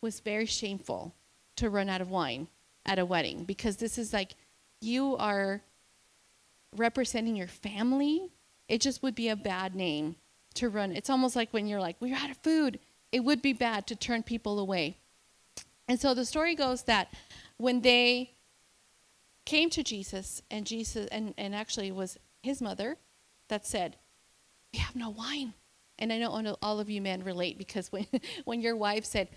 was 0.00 0.20
very 0.20 0.46
shameful 0.46 1.14
to 1.56 1.70
run 1.70 1.88
out 1.88 2.00
of 2.00 2.10
wine 2.10 2.48
at 2.86 2.98
a 2.98 3.04
wedding 3.04 3.44
because 3.44 3.76
this 3.76 3.98
is 3.98 4.12
like 4.12 4.34
you 4.80 5.16
are 5.16 5.62
representing 6.76 7.36
your 7.36 7.48
family, 7.48 8.30
it 8.68 8.80
just 8.80 9.02
would 9.02 9.14
be 9.14 9.28
a 9.28 9.36
bad 9.36 9.74
name 9.74 10.16
to 10.54 10.68
run. 10.68 10.94
It's 10.94 11.10
almost 11.10 11.36
like 11.36 11.52
when 11.52 11.66
you're 11.66 11.80
like, 11.80 11.96
we're 12.00 12.16
out 12.16 12.30
of 12.30 12.36
food. 12.38 12.78
It 13.12 13.20
would 13.20 13.40
be 13.40 13.52
bad 13.52 13.86
to 13.86 13.96
turn 13.96 14.22
people 14.22 14.58
away. 14.58 14.98
And 15.86 15.98
so 16.00 16.12
the 16.14 16.24
story 16.24 16.54
goes 16.54 16.82
that 16.82 17.12
when 17.56 17.80
they 17.80 18.32
came 19.46 19.70
to 19.70 19.82
Jesus, 19.82 20.42
and 20.50 20.66
Jesus, 20.66 21.06
and, 21.10 21.32
and 21.38 21.54
actually 21.54 21.88
it 21.88 21.94
was 21.94 22.18
his 22.42 22.60
mother 22.60 22.98
that 23.48 23.66
said, 23.66 23.96
We 24.72 24.80
have 24.80 24.94
no 24.94 25.08
wine. 25.08 25.54
And 25.98 26.12
I 26.12 26.18
know 26.18 26.56
all 26.62 26.78
of 26.78 26.90
you 26.90 27.00
men 27.00 27.24
relate 27.24 27.56
because 27.56 27.90
when, 27.90 28.06
when 28.44 28.60
your 28.60 28.76
wife 28.76 29.06
said, 29.06 29.28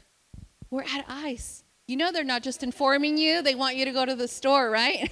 We're 0.69 0.83
out 0.83 0.99
of 0.99 1.05
ice, 1.07 1.63
you 1.87 1.97
know 1.97 2.11
they're 2.11 2.23
not 2.23 2.43
just 2.43 2.63
informing 2.63 3.17
you, 3.17 3.41
they 3.41 3.55
want 3.55 3.75
you 3.75 3.85
to 3.85 3.91
go 3.91 4.05
to 4.05 4.15
the 4.15 4.27
store, 4.27 4.69
right? 4.69 5.11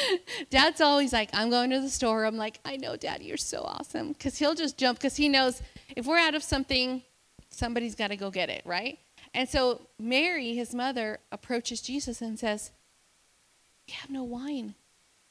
Dad's 0.50 0.80
always 0.80 1.12
like, 1.12 1.30
I'm 1.32 1.50
going 1.50 1.70
to 1.70 1.80
the 1.80 1.88
store. 1.88 2.24
I'm 2.24 2.36
like, 2.36 2.60
I 2.64 2.76
know, 2.76 2.96
Daddy, 2.96 3.24
you're 3.24 3.36
so 3.36 3.62
awesome. 3.62 4.12
Because 4.12 4.38
he'll 4.38 4.54
just 4.54 4.78
jump 4.78 4.98
because 4.98 5.16
he 5.16 5.28
knows 5.28 5.62
if 5.96 6.06
we're 6.06 6.18
out 6.18 6.34
of 6.34 6.42
something, 6.42 7.02
somebody's 7.50 7.94
got 7.94 8.08
to 8.08 8.16
go 8.16 8.30
get 8.30 8.50
it, 8.50 8.62
right? 8.64 8.98
And 9.34 9.48
so 9.48 9.82
Mary, 9.98 10.54
his 10.54 10.74
mother, 10.74 11.20
approaches 11.30 11.80
Jesus 11.80 12.20
and 12.20 12.38
says, 12.38 12.70
We 13.88 13.94
have 13.94 14.10
no 14.10 14.22
wine. 14.22 14.74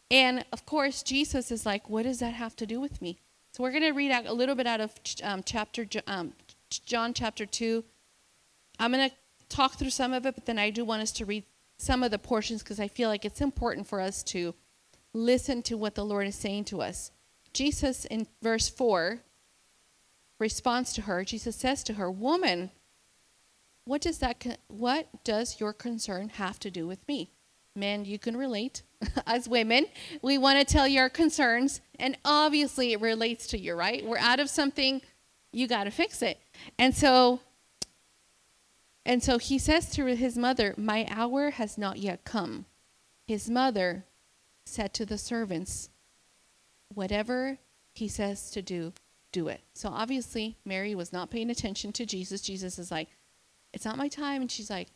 And 0.10 0.44
of 0.52 0.66
course, 0.66 1.04
Jesus 1.04 1.52
is 1.52 1.66
like, 1.66 1.90
What 1.90 2.04
does 2.04 2.20
that 2.20 2.34
have 2.34 2.56
to 2.58 2.66
do 2.66 2.82
with 2.82 3.02
me? 3.02 3.20
So 3.52 3.64
we're 3.64 3.72
going 3.72 3.84
to 3.84 3.92
read 3.92 4.12
out 4.12 4.26
a 4.26 4.34
little 4.34 4.56
bit 4.56 4.68
out 4.68 4.82
of 4.82 4.94
um, 5.24 5.44
chapter 5.44 5.86
um, 6.08 6.34
John 6.70 7.14
chapter 7.14 7.46
2. 7.46 7.84
I'm 8.80 8.92
going 8.92 9.10
to 9.10 9.16
talk 9.51 9.74
through 9.74 9.89
some 9.89 10.13
of 10.13 10.25
it, 10.25 10.36
but 10.36 10.46
then 10.46 10.58
I 10.58 10.70
do 10.70 10.86
want 10.86 11.01
us 11.01 11.12
to 11.13 11.25
read 11.25 11.43
some 11.77 12.03
of 12.03 12.12
the 12.12 12.20
portions 12.20 12.63
because 12.63 12.79
I 12.79 12.88
feel 12.88 13.10
like 13.10 13.25
it's 13.25 13.41
important 13.41 13.88
for 13.88 14.00
us 14.00 14.24
to 14.24 14.55
listen 15.13 15.62
to 15.63 15.75
what 15.75 15.96
the 15.96 16.05
Lord 16.05 16.27
is 16.27 16.36
saying 16.36 16.65
to 16.65 16.81
us. 16.81 17.12
Jesus 17.53 18.05
in 18.05 18.27
verse 18.41 18.70
4 18.70 19.20
responds 20.39 20.93
to 20.93 21.01
her. 21.01 21.24
Jesus 21.24 21.55
says 21.55 21.84
to 21.84 21.93
her, 21.93 22.10
"Woman, 22.10 22.72
what 23.86 24.01
does 24.01 24.20
that 24.20 24.60
what 24.67 25.24
does 25.24 25.60
your 25.60 25.74
concern 25.74 26.29
have 26.29 26.60
to 26.60 26.72
do 26.72 26.88
with 26.88 27.05
me?" 27.08 27.31
Men, 27.75 28.05
you 28.05 28.20
can 28.20 28.36
relate. 28.36 28.84
As 29.25 29.48
women, 29.48 29.86
we 30.22 30.38
want 30.38 30.60
to 30.60 30.65
tell 30.65 30.88
your 30.88 31.10
concerns, 31.10 31.81
and 32.00 32.17
obviously 32.24 32.93
it 32.93 33.01
relates 33.01 33.48
to 33.48 33.58
you, 33.58 33.75
right? 33.75 34.05
We're 34.05 34.17
out 34.17 34.39
of 34.39 34.50
something, 34.50 35.01
you 35.51 35.67
got 35.67 35.86
to 35.86 35.91
fix 35.91 36.22
it. 36.22 36.39
And 36.77 36.96
so 36.96 37.39
and 39.12 39.22
so 39.22 39.38
he 39.38 39.60
says 39.60 39.89
to 39.91 40.06
his 40.06 40.38
mother, 40.38 40.74
"My 40.77 41.06
hour 41.10 41.51
has 41.51 41.77
not 41.77 41.98
yet 41.98 42.24
come." 42.24 42.65
His 43.27 43.50
mother 43.50 44.06
said 44.65 44.94
to 44.94 45.06
the 45.06 45.18
servants, 45.18 45.89
"Whatever 46.88 47.60
he 47.94 48.08
says 48.08 48.50
to 48.51 48.62
do, 48.62 48.94
do 49.32 49.48
it." 49.50 49.62
So 49.74 49.89
obviously, 49.89 50.58
Mary 50.63 50.96
was 50.96 51.12
not 51.12 51.30
paying 51.30 51.50
attention 51.50 51.91
to 51.94 52.06
Jesus. 52.06 52.41
Jesus 52.41 52.80
is 52.80 52.91
like, 52.91 53.10
"It's 53.74 53.86
not 53.86 53.98
my 53.98 54.08
time." 54.08 54.41
And 54.41 54.51
she's 54.51 54.70
like, 54.70 54.88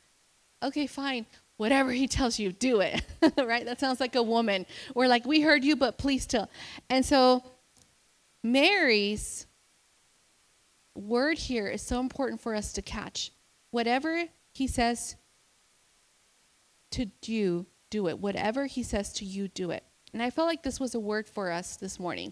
"Okay, 0.64 0.88
fine 0.88 1.26
whatever 1.58 1.92
he 1.92 2.08
tells 2.08 2.40
you, 2.40 2.52
do 2.52 2.82
it. 2.82 3.02
right? 3.38 3.66
That 3.66 3.80
sounds 3.80 4.00
like 4.00 4.16
a 4.16 4.24
woman. 4.24 4.66
We're 4.94 5.08
like, 5.08 5.26
we 5.26 5.42
heard 5.42 5.64
you, 5.64 5.76
but 5.76 5.98
please 5.98 6.26
tell. 6.26 6.50
And 6.90 7.06
so 7.06 7.44
Mary's 8.44 9.48
word 10.96 11.38
here 11.38 11.68
is 11.68 11.82
so 11.82 12.00
important 12.00 12.42
for 12.42 12.56
us 12.56 12.74
to 12.74 12.82
catch. 12.82 13.32
Whatever 13.76 14.30
he 14.54 14.68
says 14.68 15.18
to 16.92 17.08
you, 17.26 17.66
do 17.90 18.08
it. 18.08 18.20
Whatever 18.20 18.68
he 18.68 18.82
says 18.84 19.12
to 19.12 19.26
you, 19.26 19.50
do 19.50 19.70
it. 19.72 19.84
And 20.14 20.24
I 20.24 20.30
felt 20.30 20.48
like 20.48 20.64
this 20.64 20.80
was 20.80 20.96
a 20.96 21.00
word 21.02 21.28
for 21.28 21.52
us 21.52 21.76
this 21.76 22.00
morning. 22.00 22.32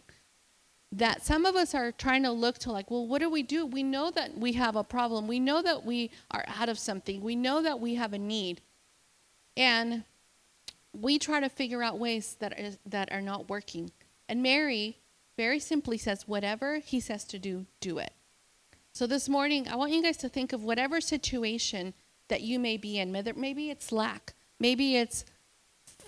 That 0.90 1.26
some 1.26 1.46
of 1.46 1.58
us 1.58 1.76
are 1.76 1.92
trying 1.92 2.24
to 2.24 2.32
look 2.32 2.60
to, 2.60 2.72
like, 2.72 2.90
well, 2.90 3.06
what 3.06 3.20
do 3.20 3.30
we 3.30 3.44
do? 3.44 3.66
We 3.66 3.84
know 3.84 4.10
that 4.12 4.38
we 4.38 4.54
have 4.54 4.78
a 4.78 4.86
problem. 4.86 5.28
We 5.28 5.42
know 5.42 5.62
that 5.62 5.84
we 5.84 6.12
are 6.32 6.46
out 6.48 6.70
of 6.70 6.80
something. 6.80 7.20
We 7.20 7.36
know 7.36 7.62
that 7.62 7.82
we 7.82 7.96
have 7.96 8.14
a 8.14 8.18
need. 8.18 8.62
And 9.58 10.06
we 10.94 11.20
try 11.20 11.42
to 11.42 11.50
figure 11.50 11.84
out 11.84 12.00
ways 12.00 12.38
that 12.40 12.58
is 12.58 12.78
that 12.86 13.12
are 13.12 13.20
not 13.20 13.50
working. 13.50 13.92
And 14.30 14.42
Mary 14.42 14.98
very 15.36 15.60
simply 15.60 15.98
says, 15.98 16.26
whatever 16.26 16.80
he 16.80 17.02
says 17.02 17.26
to 17.26 17.38
do, 17.38 17.66
do 17.82 17.98
it. 17.98 18.14
So 18.96 19.08
this 19.08 19.28
morning, 19.28 19.68
I 19.68 19.76
want 19.76 19.92
you 19.92 20.04
guys 20.04 20.18
to 20.18 20.30
think 20.30 20.54
of 20.54 20.64
whatever 20.64 21.02
situation 21.02 21.96
that 22.28 22.42
you 22.42 22.60
may 22.60 22.78
be 22.78 23.00
in. 23.00 23.12
Maybe 23.12 23.72
it's 23.72 23.92
lack, 23.92 24.36
maybe 24.60 24.98
it's 24.98 25.26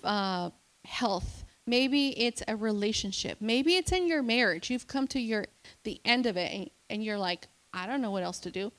uh, 0.04 0.52
health, 0.84 1.46
maybe 1.66 2.10
it's 2.10 2.44
a 2.48 2.56
relationship, 2.56 3.40
maybe 3.42 3.76
it's 3.76 3.92
in 3.92 4.08
your 4.08 4.22
marriage. 4.22 4.70
You've 4.70 4.86
come 4.86 5.08
to 5.08 5.20
your 5.20 5.48
the 5.84 6.00
end 6.06 6.28
of 6.28 6.38
it, 6.38 6.54
and, 6.54 6.70
and 6.92 7.04
you're 7.04 7.18
like, 7.18 7.48
I 7.74 7.88
don't 7.88 8.04
know 8.04 8.12
what 8.12 8.22
else 8.22 8.38
to 8.42 8.52
do. 8.52 8.72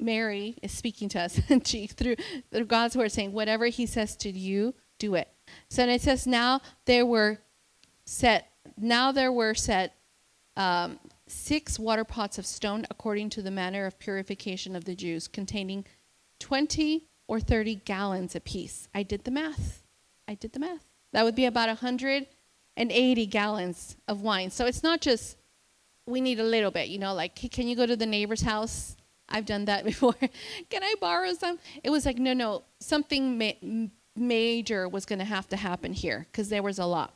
Mary 0.00 0.56
is 0.60 0.72
speaking 0.72 1.08
to 1.10 1.20
us 1.20 1.38
through, 1.48 2.16
through 2.50 2.64
God's 2.64 2.96
word, 2.96 3.12
saying, 3.12 3.30
Whatever 3.30 3.66
he 3.66 3.86
says 3.86 4.16
to 4.16 4.30
you, 4.30 4.74
do 4.98 5.14
it. 5.14 5.28
So 5.68 5.86
it 5.86 6.02
says, 6.02 6.26
Now 6.26 6.60
there 6.86 7.06
were 7.06 7.38
set, 8.04 8.50
now 8.76 9.12
there 9.12 9.30
were 9.30 9.54
set 9.54 9.94
um, 10.56 10.98
six 11.26 11.78
water 11.78 12.04
pots 12.04 12.38
of 12.38 12.46
stone 12.46 12.86
according 12.90 13.30
to 13.30 13.42
the 13.42 13.50
manner 13.50 13.86
of 13.86 13.98
purification 13.98 14.76
of 14.76 14.84
the 14.84 14.94
Jews, 14.94 15.28
containing 15.28 15.84
20 16.40 17.06
or 17.26 17.40
30 17.40 17.76
gallons 17.76 18.34
apiece. 18.34 18.88
I 18.94 19.02
did 19.02 19.24
the 19.24 19.30
math. 19.30 19.82
I 20.28 20.34
did 20.34 20.52
the 20.52 20.60
math. 20.60 20.86
That 21.12 21.24
would 21.24 21.34
be 21.34 21.46
about 21.46 21.68
180 21.68 23.26
gallons 23.26 23.96
of 24.08 24.20
wine. 24.20 24.50
So 24.50 24.66
it's 24.66 24.82
not 24.82 25.00
just 25.00 25.36
we 26.06 26.20
need 26.20 26.38
a 26.38 26.44
little 26.44 26.70
bit, 26.70 26.88
you 26.88 26.98
know, 26.98 27.14
like, 27.14 27.34
can 27.34 27.66
you 27.66 27.76
go 27.76 27.86
to 27.86 27.96
the 27.96 28.06
neighbor's 28.06 28.42
house? 28.42 28.96
I've 29.28 29.46
done 29.46 29.64
that 29.66 29.84
before. 29.86 30.14
Can 30.14 30.82
I 30.82 30.94
borrow 31.00 31.32
some? 31.32 31.58
It 31.82 31.90
was 31.90 32.04
like, 32.04 32.18
no, 32.18 32.34
no, 32.34 32.64
something 32.80 33.38
ma- 33.38 33.88
major 34.16 34.88
was 34.88 35.06
going 35.06 35.18
to 35.18 35.24
have 35.24 35.48
to 35.48 35.56
happen 35.56 35.92
here 35.92 36.26
because 36.30 36.48
there 36.48 36.62
was 36.62 36.78
a 36.78 36.86
lot. 36.86 37.14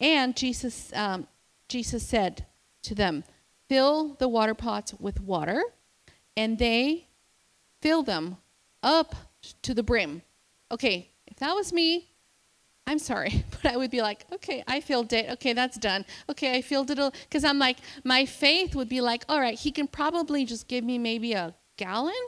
And 0.00 0.36
Jesus, 0.36 0.92
um, 0.94 1.26
Jesus 1.68 2.06
said 2.06 2.46
to 2.82 2.94
them, 2.94 3.24
fill 3.70 4.16
the 4.18 4.28
water 4.28 4.52
pots 4.52 4.92
with 4.98 5.20
water, 5.20 5.62
and 6.36 6.58
they 6.58 7.06
fill 7.80 8.02
them 8.02 8.36
up 8.82 9.14
to 9.62 9.72
the 9.72 9.82
brim. 9.82 10.22
Okay, 10.72 11.12
if 11.28 11.36
that 11.36 11.54
was 11.54 11.72
me, 11.72 12.08
I'm 12.88 12.98
sorry, 12.98 13.44
but 13.50 13.72
I 13.72 13.76
would 13.76 13.92
be 13.92 14.02
like, 14.02 14.26
okay, 14.32 14.64
I 14.66 14.80
filled 14.80 15.12
it. 15.12 15.30
Okay, 15.30 15.52
that's 15.52 15.78
done. 15.78 16.04
Okay, 16.28 16.56
I 16.56 16.62
filled 16.62 16.90
it. 16.90 16.98
Because 17.28 17.44
I'm 17.44 17.60
like, 17.60 17.76
my 18.02 18.26
faith 18.26 18.74
would 18.74 18.88
be 18.88 19.00
like, 19.00 19.24
all 19.28 19.38
right, 19.38 19.56
he 19.56 19.70
can 19.70 19.86
probably 19.86 20.44
just 20.44 20.66
give 20.66 20.82
me 20.82 20.98
maybe 20.98 21.34
a 21.34 21.54
gallon 21.76 22.22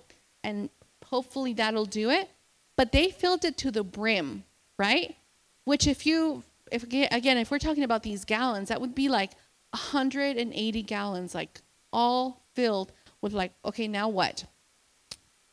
and 0.45 0.71
hopefully 1.05 1.55
that'll 1.55 1.87
do 1.87 2.11
it. 2.11 2.31
But 2.77 2.93
they 2.93 3.11
filled 3.11 3.45
it 3.45 3.57
to 3.59 3.73
the 3.73 3.83
brim, 3.83 4.45
right? 4.79 5.17
Which, 5.65 5.89
if 5.89 6.07
you, 6.07 6.45
if 6.71 6.85
again, 6.85 7.37
if 7.39 7.51
we're 7.51 7.59
talking 7.59 7.83
about 7.83 8.05
these 8.05 8.25
gallons, 8.25 8.69
that 8.69 8.81
would 8.81 8.95
be 8.95 9.09
like 9.09 9.33
180 9.73 10.83
gallons, 10.83 11.35
like 11.35 11.61
all 11.93 12.43
filled 12.55 12.93
with, 13.21 13.33
like, 13.33 13.53
okay, 13.65 13.89
now 13.89 14.09
what? 14.09 14.45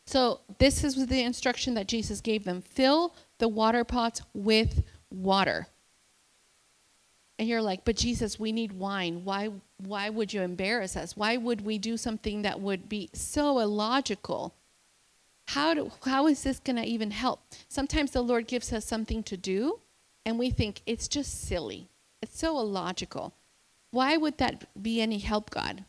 So, 0.05 0.41
this 0.57 0.83
is 0.83 1.05
the 1.05 1.21
instruction 1.21 1.75
that 1.75 1.88
Jesus 1.88 2.19
gave 2.19 2.43
them 2.43 2.61
fill 2.61 3.13
the 3.38 3.47
water 3.47 3.83
pots 3.83 4.21
with 4.33 4.83
water. 5.09 5.67
And 7.38 7.47
you're 7.47 7.61
like, 7.61 7.85
but 7.85 7.95
Jesus, 7.95 8.38
we 8.38 8.51
need 8.51 8.73
wine. 8.73 9.21
Why, 9.23 9.49
why 9.77 10.09
would 10.09 10.33
you 10.33 10.41
embarrass 10.41 10.97
us? 10.97 11.15
Why 11.15 11.38
would 11.38 11.61
we 11.61 11.77
do 11.77 11.95
something 11.95 12.41
that 12.41 12.59
would 12.59 12.89
be 12.89 13.09
so 13.13 13.59
illogical? 13.59 14.53
How, 15.47 15.73
do, 15.73 15.91
how 16.05 16.27
is 16.27 16.43
this 16.43 16.59
going 16.59 16.75
to 16.75 16.83
even 16.83 17.11
help? 17.11 17.41
Sometimes 17.69 18.11
the 18.11 18.21
Lord 18.21 18.45
gives 18.45 18.73
us 18.73 18.85
something 18.85 19.23
to 19.23 19.38
do, 19.38 19.79
and 20.25 20.38
we 20.38 20.49
think 20.49 20.81
it's 20.85 21.07
just 21.07 21.47
silly. 21.47 21.88
It's 22.21 22.38
so 22.38 22.59
illogical. 22.59 23.33
Why 23.91 24.17
would 24.17 24.38
that 24.38 24.81
be 24.81 25.01
any 25.01 25.19
help, 25.19 25.50
God? 25.50 25.86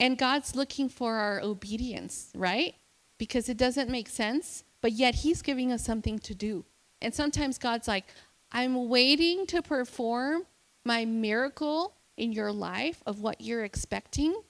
And 0.00 0.18
God's 0.18 0.56
looking 0.56 0.88
for 0.88 1.14
our 1.14 1.40
obedience, 1.40 2.30
right? 2.34 2.74
Because 3.18 3.48
it 3.48 3.56
doesn't 3.56 3.90
make 3.90 4.08
sense, 4.08 4.64
but 4.80 4.92
yet 4.92 5.16
He's 5.16 5.42
giving 5.42 5.70
us 5.70 5.84
something 5.84 6.18
to 6.20 6.34
do. 6.34 6.64
And 7.00 7.14
sometimes 7.14 7.58
God's 7.58 7.86
like, 7.86 8.06
I'm 8.50 8.88
waiting 8.88 9.46
to 9.46 9.62
perform 9.62 10.42
my 10.84 11.04
miracle 11.04 11.94
in 12.16 12.32
your 12.32 12.52
life 12.52 13.02
of 13.06 13.20
what 13.20 13.40
you're 13.40 13.64
expecting, 13.64 14.40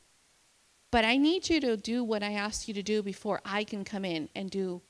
but 0.90 1.04
I 1.04 1.16
need 1.16 1.48
you 1.48 1.60
to 1.60 1.76
do 1.76 2.04
what 2.04 2.22
I 2.22 2.32
asked 2.32 2.68
you 2.68 2.74
to 2.74 2.82
do 2.82 3.02
before 3.02 3.40
I 3.44 3.64
can 3.64 3.84
come 3.84 4.04
in 4.04 4.28
and 4.34 4.50
do 4.50 4.82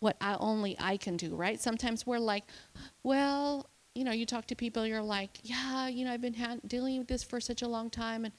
what 0.00 0.16
I, 0.20 0.36
only 0.38 0.76
I 0.78 0.96
can 0.96 1.16
do, 1.16 1.34
right? 1.34 1.60
Sometimes 1.60 2.06
we're 2.06 2.18
like, 2.18 2.44
well, 3.02 3.68
you 3.98 4.04
know, 4.04 4.12
you 4.12 4.26
talk 4.26 4.46
to 4.46 4.54
people, 4.54 4.86
you're 4.86 5.02
like, 5.02 5.40
yeah, 5.42 5.88
you 5.88 6.04
know, 6.04 6.12
I've 6.12 6.20
been 6.20 6.34
ha- 6.34 6.58
dealing 6.64 6.98
with 6.98 7.08
this 7.08 7.24
for 7.24 7.40
such 7.40 7.62
a 7.62 7.68
long 7.68 7.90
time, 7.90 8.24
and 8.24 8.32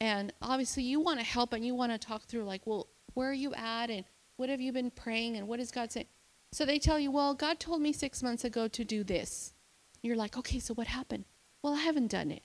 and 0.00 0.32
obviously 0.40 0.82
you 0.82 1.00
want 1.00 1.18
to 1.18 1.24
help 1.24 1.52
and 1.52 1.62
you 1.62 1.74
want 1.74 1.92
to 1.92 1.98
talk 1.98 2.22
through, 2.22 2.44
like, 2.44 2.66
well, 2.66 2.88
where 3.12 3.28
are 3.28 3.34
you 3.34 3.52
at, 3.52 3.90
and 3.90 4.06
what 4.38 4.48
have 4.48 4.58
you 4.58 4.72
been 4.72 4.90
praying, 4.90 5.36
and 5.36 5.46
what 5.46 5.60
is 5.60 5.70
God 5.70 5.92
saying? 5.92 6.06
So 6.52 6.64
they 6.64 6.78
tell 6.78 6.98
you, 6.98 7.10
well, 7.10 7.34
God 7.34 7.60
told 7.60 7.82
me 7.82 7.92
six 7.92 8.22
months 8.22 8.42
ago 8.42 8.68
to 8.68 8.82
do 8.82 9.04
this. 9.04 9.52
You're 10.00 10.16
like, 10.16 10.38
okay, 10.38 10.58
so 10.58 10.72
what 10.72 10.86
happened? 10.86 11.26
Well, 11.62 11.74
I 11.74 11.80
haven't 11.80 12.10
done 12.10 12.30
it. 12.30 12.42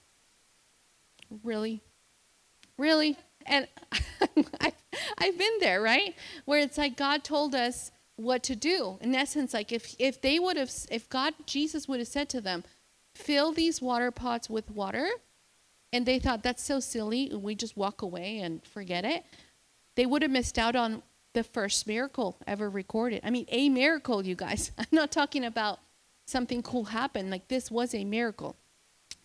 Really? 1.42 1.80
Really? 2.76 3.16
And 3.46 3.66
I've, 4.60 4.74
I've 5.16 5.38
been 5.38 5.58
there, 5.60 5.80
right? 5.80 6.14
Where 6.44 6.60
it's 6.60 6.76
like 6.76 6.98
God 6.98 7.24
told 7.24 7.54
us 7.54 7.90
what 8.16 8.42
to 8.44 8.56
do. 8.56 8.98
In 9.00 9.14
essence, 9.14 9.54
like 9.54 9.72
if, 9.72 9.94
if 9.98 10.20
they 10.20 10.38
would 10.38 10.56
have, 10.56 10.70
if 10.90 11.08
God, 11.08 11.34
Jesus 11.46 11.86
would 11.86 11.98
have 11.98 12.08
said 12.08 12.28
to 12.30 12.40
them, 12.40 12.64
fill 13.14 13.52
these 13.52 13.80
water 13.80 14.10
pots 14.10 14.50
with 14.50 14.70
water, 14.70 15.08
and 15.92 16.04
they 16.04 16.18
thought 16.18 16.42
that's 16.42 16.62
so 16.62 16.80
silly, 16.80 17.30
and 17.30 17.42
we 17.42 17.54
just 17.54 17.76
walk 17.76 18.02
away 18.02 18.40
and 18.40 18.64
forget 18.64 19.04
it, 19.04 19.24
they 19.94 20.06
would 20.06 20.22
have 20.22 20.30
missed 20.30 20.58
out 20.58 20.76
on 20.76 21.02
the 21.32 21.44
first 21.44 21.86
miracle 21.86 22.36
ever 22.46 22.68
recorded. 22.68 23.20
I 23.22 23.30
mean, 23.30 23.46
a 23.48 23.68
miracle, 23.68 24.24
you 24.24 24.34
guys. 24.34 24.72
I'm 24.78 24.86
not 24.90 25.12
talking 25.12 25.44
about 25.44 25.78
something 26.26 26.62
cool 26.62 26.86
happened. 26.86 27.30
Like 27.30 27.48
this 27.48 27.70
was 27.70 27.94
a 27.94 28.04
miracle. 28.04 28.56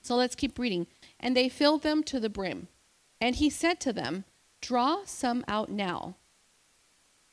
So 0.01 0.15
let's 0.15 0.35
keep 0.35 0.59
reading. 0.59 0.87
And 1.19 1.35
they 1.35 1.49
filled 1.49 1.83
them 1.83 2.03
to 2.03 2.19
the 2.19 2.29
brim. 2.29 2.67
And 3.19 3.35
he 3.35 3.49
said 3.49 3.79
to 3.81 3.93
them, 3.93 4.25
Draw 4.61 5.05
some 5.05 5.43
out 5.47 5.69
now 5.69 6.15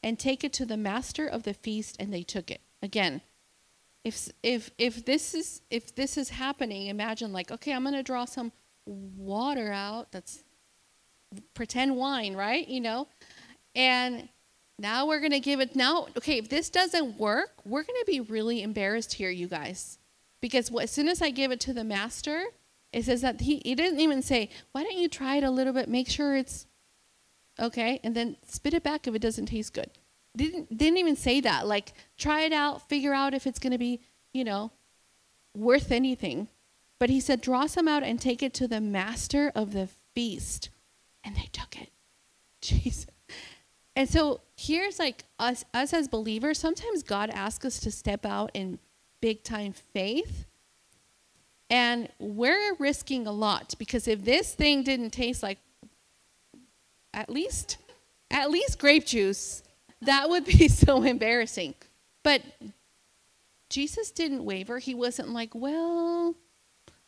and 0.02 0.18
take 0.18 0.44
it 0.44 0.52
to 0.54 0.66
the 0.66 0.76
master 0.76 1.26
of 1.26 1.42
the 1.42 1.54
feast. 1.54 1.96
And 1.98 2.12
they 2.12 2.22
took 2.22 2.50
it. 2.50 2.60
Again, 2.82 3.22
if 4.04 4.28
if 4.42 4.70
if 4.78 5.04
this 5.04 5.34
is 5.34 5.62
if 5.70 5.94
this 5.94 6.16
is 6.16 6.30
happening, 6.30 6.86
imagine 6.86 7.32
like, 7.32 7.50
okay, 7.50 7.72
I'm 7.72 7.84
gonna 7.84 8.02
draw 8.02 8.24
some 8.24 8.52
water 8.86 9.72
out. 9.72 10.12
That's 10.12 10.42
pretend 11.54 11.96
wine, 11.96 12.34
right? 12.34 12.66
You 12.66 12.80
know, 12.80 13.08
and 13.74 14.28
now 14.78 15.06
we're 15.06 15.20
gonna 15.20 15.40
give 15.40 15.60
it. 15.60 15.76
Now, 15.76 16.06
okay, 16.16 16.38
if 16.38 16.48
this 16.48 16.70
doesn't 16.70 17.18
work, 17.18 17.50
we're 17.64 17.82
gonna 17.82 18.04
be 18.06 18.20
really 18.20 18.62
embarrassed 18.62 19.14
here, 19.14 19.30
you 19.30 19.48
guys, 19.48 19.98
because 20.40 20.70
as 20.80 20.90
soon 20.90 21.08
as 21.08 21.20
I 21.20 21.30
give 21.30 21.50
it 21.50 21.60
to 21.60 21.72
the 21.72 21.84
master, 21.84 22.44
it 22.92 23.04
says 23.04 23.20
that 23.22 23.40
he 23.42 23.60
he 23.64 23.74
didn't 23.74 24.00
even 24.00 24.22
say, 24.22 24.50
why 24.72 24.84
don't 24.84 24.96
you 24.96 25.08
try 25.08 25.36
it 25.36 25.44
a 25.44 25.50
little 25.50 25.72
bit, 25.72 25.88
make 25.88 26.08
sure 26.08 26.36
it's 26.36 26.66
okay, 27.60 28.00
and 28.02 28.14
then 28.14 28.36
spit 28.46 28.74
it 28.74 28.82
back 28.82 29.06
if 29.06 29.14
it 29.14 29.22
doesn't 29.22 29.46
taste 29.46 29.74
good. 29.74 29.90
Didn't 30.36 30.76
didn't 30.76 30.98
even 30.98 31.16
say 31.16 31.40
that. 31.40 31.66
Like 31.66 31.92
try 32.16 32.42
it 32.42 32.52
out, 32.52 32.88
figure 32.88 33.14
out 33.14 33.34
if 33.34 33.46
it's 33.46 33.58
gonna 33.58 33.78
be, 33.78 34.00
you 34.32 34.44
know, 34.44 34.72
worth 35.54 35.90
anything. 35.90 36.48
But 36.98 37.10
he 37.10 37.20
said, 37.20 37.40
draw 37.40 37.66
some 37.66 37.86
out 37.86 38.02
and 38.02 38.20
take 38.20 38.42
it 38.42 38.52
to 38.54 38.66
the 38.66 38.80
master 38.80 39.52
of 39.54 39.72
the 39.72 39.88
feast. 40.14 40.70
And 41.22 41.36
they 41.36 41.48
took 41.52 41.80
it. 41.80 41.90
Jesus. 42.60 43.06
And 43.94 44.08
so 44.08 44.40
here's 44.56 44.98
like 44.98 45.24
us 45.38 45.64
us 45.74 45.92
as 45.92 46.08
believers, 46.08 46.58
sometimes 46.58 47.02
God 47.02 47.30
asks 47.30 47.64
us 47.64 47.80
to 47.80 47.90
step 47.90 48.24
out 48.24 48.50
in 48.54 48.78
big 49.20 49.42
time 49.42 49.72
faith. 49.72 50.46
And 51.70 52.08
we're 52.18 52.74
risking 52.78 53.26
a 53.26 53.32
lot 53.32 53.74
because 53.78 54.08
if 54.08 54.24
this 54.24 54.54
thing 54.54 54.82
didn't 54.82 55.10
taste 55.10 55.42
like 55.42 55.58
at 57.12 57.30
least 57.30 57.78
at 58.30 58.50
least 58.50 58.78
grape 58.78 59.06
juice, 59.06 59.62
that 60.02 60.28
would 60.28 60.44
be 60.44 60.68
so 60.68 61.02
embarrassing. 61.02 61.74
But 62.22 62.42
Jesus 63.70 64.10
didn't 64.10 64.44
waver. 64.44 64.78
He 64.78 64.94
wasn't 64.94 65.30
like, 65.30 65.54
well, 65.54 66.34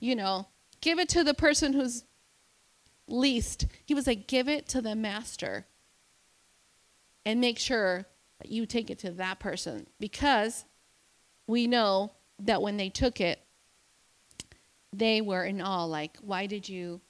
you 0.01 0.15
know, 0.15 0.49
give 0.81 0.99
it 0.99 1.09
to 1.11 1.25
the 1.25 1.35
person 1.35 1.73
who's 1.73 2.05
least. 3.07 3.67
He 3.85 3.95
was 3.95 4.07
like, 4.07 4.27
give 4.27 4.49
it 4.49 4.69
to 4.69 4.81
the 4.81 4.95
master 4.95 5.67
and 7.27 7.41
make 7.41 7.59
sure 7.59 8.07
that 8.41 8.51
you 8.51 8.67
take 8.67 8.91
it 8.91 8.99
to 9.01 9.11
that 9.13 9.39
person 9.41 9.87
because 9.99 10.65
we 11.47 11.67
know 11.67 12.13
that 12.39 12.63
when 12.63 12.77
they 12.77 12.89
took 12.89 13.21
it, 13.21 13.41
they 14.93 15.21
were 15.21 15.45
in 15.45 15.61
awe. 15.61 15.85
Like, 15.85 16.17
why 16.23 16.47
did 16.47 16.69
you? 16.69 17.01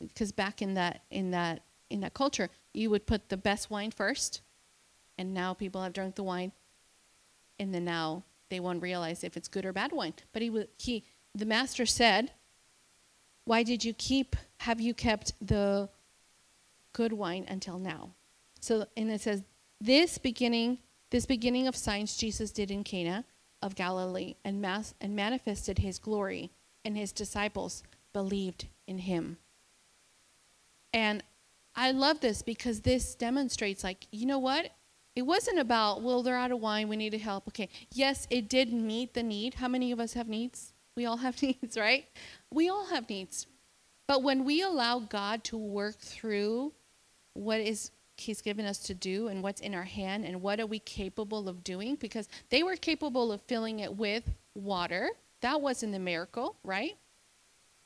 Because 0.00 0.32
back 0.32 0.62
in 0.62 0.74
that 0.74 1.02
in 1.10 1.32
that 1.32 1.62
in 1.90 2.00
that 2.00 2.14
culture, 2.14 2.50
you 2.72 2.90
would 2.90 3.06
put 3.06 3.28
the 3.28 3.36
best 3.36 3.70
wine 3.70 3.90
first, 3.90 4.42
and 5.16 5.34
now 5.34 5.54
people 5.54 5.82
have 5.82 5.92
drunk 5.92 6.14
the 6.14 6.22
wine, 6.22 6.52
and 7.58 7.74
then 7.74 7.84
now 7.84 8.24
they 8.50 8.60
won't 8.60 8.82
realize 8.82 9.24
if 9.24 9.36
it's 9.36 9.48
good 9.48 9.66
or 9.66 9.72
bad 9.72 9.92
wine. 9.92 10.14
But 10.32 10.42
he 10.42 10.66
he 10.78 11.04
the 11.34 11.46
master 11.46 11.86
said, 11.86 12.32
"Why 13.44 13.62
did 13.62 13.84
you 13.84 13.94
keep? 13.94 14.36
Have 14.58 14.80
you 14.80 14.94
kept 14.94 15.32
the 15.40 15.88
good 16.92 17.12
wine 17.12 17.44
until 17.48 17.78
now?" 17.78 18.14
So 18.60 18.86
and 18.96 19.10
it 19.10 19.20
says 19.20 19.42
this 19.80 20.18
beginning 20.18 20.78
this 21.10 21.26
beginning 21.26 21.66
of 21.66 21.74
signs 21.74 22.16
Jesus 22.16 22.50
did 22.50 22.70
in 22.70 22.84
Cana 22.84 23.24
of 23.62 23.74
Galilee 23.74 24.34
and 24.44 24.60
mass 24.60 24.94
and 25.00 25.16
manifested 25.16 25.78
his 25.78 25.98
glory, 25.98 26.50
and 26.84 26.96
his 26.96 27.12
disciples 27.12 27.82
believed 28.12 28.66
in 28.86 28.98
him. 28.98 29.38
And 30.92 31.22
I 31.78 31.92
love 31.92 32.18
this 32.18 32.42
because 32.42 32.80
this 32.80 33.14
demonstrates 33.14 33.84
like, 33.84 34.08
you 34.10 34.26
know 34.26 34.40
what? 34.40 34.72
It 35.14 35.22
wasn't 35.22 35.60
about, 35.60 36.02
well, 36.02 36.24
they're 36.24 36.36
out 36.36 36.50
of 36.50 36.58
wine, 36.58 36.88
we 36.88 36.96
need 36.96 37.10
to 37.10 37.18
help. 37.18 37.46
Okay. 37.46 37.68
Yes, 37.92 38.26
it 38.30 38.48
did 38.48 38.72
meet 38.72 39.14
the 39.14 39.22
need. 39.22 39.54
How 39.54 39.68
many 39.68 39.92
of 39.92 40.00
us 40.00 40.14
have 40.14 40.28
needs? 40.28 40.72
We 40.96 41.06
all 41.06 41.18
have 41.18 41.40
needs, 41.42 41.78
right? 41.78 42.06
We 42.52 42.68
all 42.68 42.86
have 42.86 43.08
needs. 43.08 43.46
But 44.08 44.24
when 44.24 44.44
we 44.44 44.60
allow 44.60 44.98
God 44.98 45.44
to 45.44 45.56
work 45.56 45.98
through 46.00 46.72
what 47.34 47.60
is 47.60 47.92
he's 48.16 48.42
given 48.42 48.66
us 48.66 48.78
to 48.80 48.94
do 48.94 49.28
and 49.28 49.40
what's 49.40 49.60
in 49.60 49.72
our 49.72 49.84
hand 49.84 50.24
and 50.24 50.42
what 50.42 50.58
are 50.58 50.66
we 50.66 50.80
capable 50.80 51.48
of 51.48 51.62
doing 51.62 51.94
because 51.94 52.28
they 52.50 52.64
were 52.64 52.74
capable 52.74 53.30
of 53.30 53.40
filling 53.42 53.78
it 53.78 53.94
with 53.94 54.28
water 54.56 55.10
that 55.40 55.60
wasn't 55.60 55.92
the 55.92 56.00
miracle 56.00 56.56
right 56.64 56.96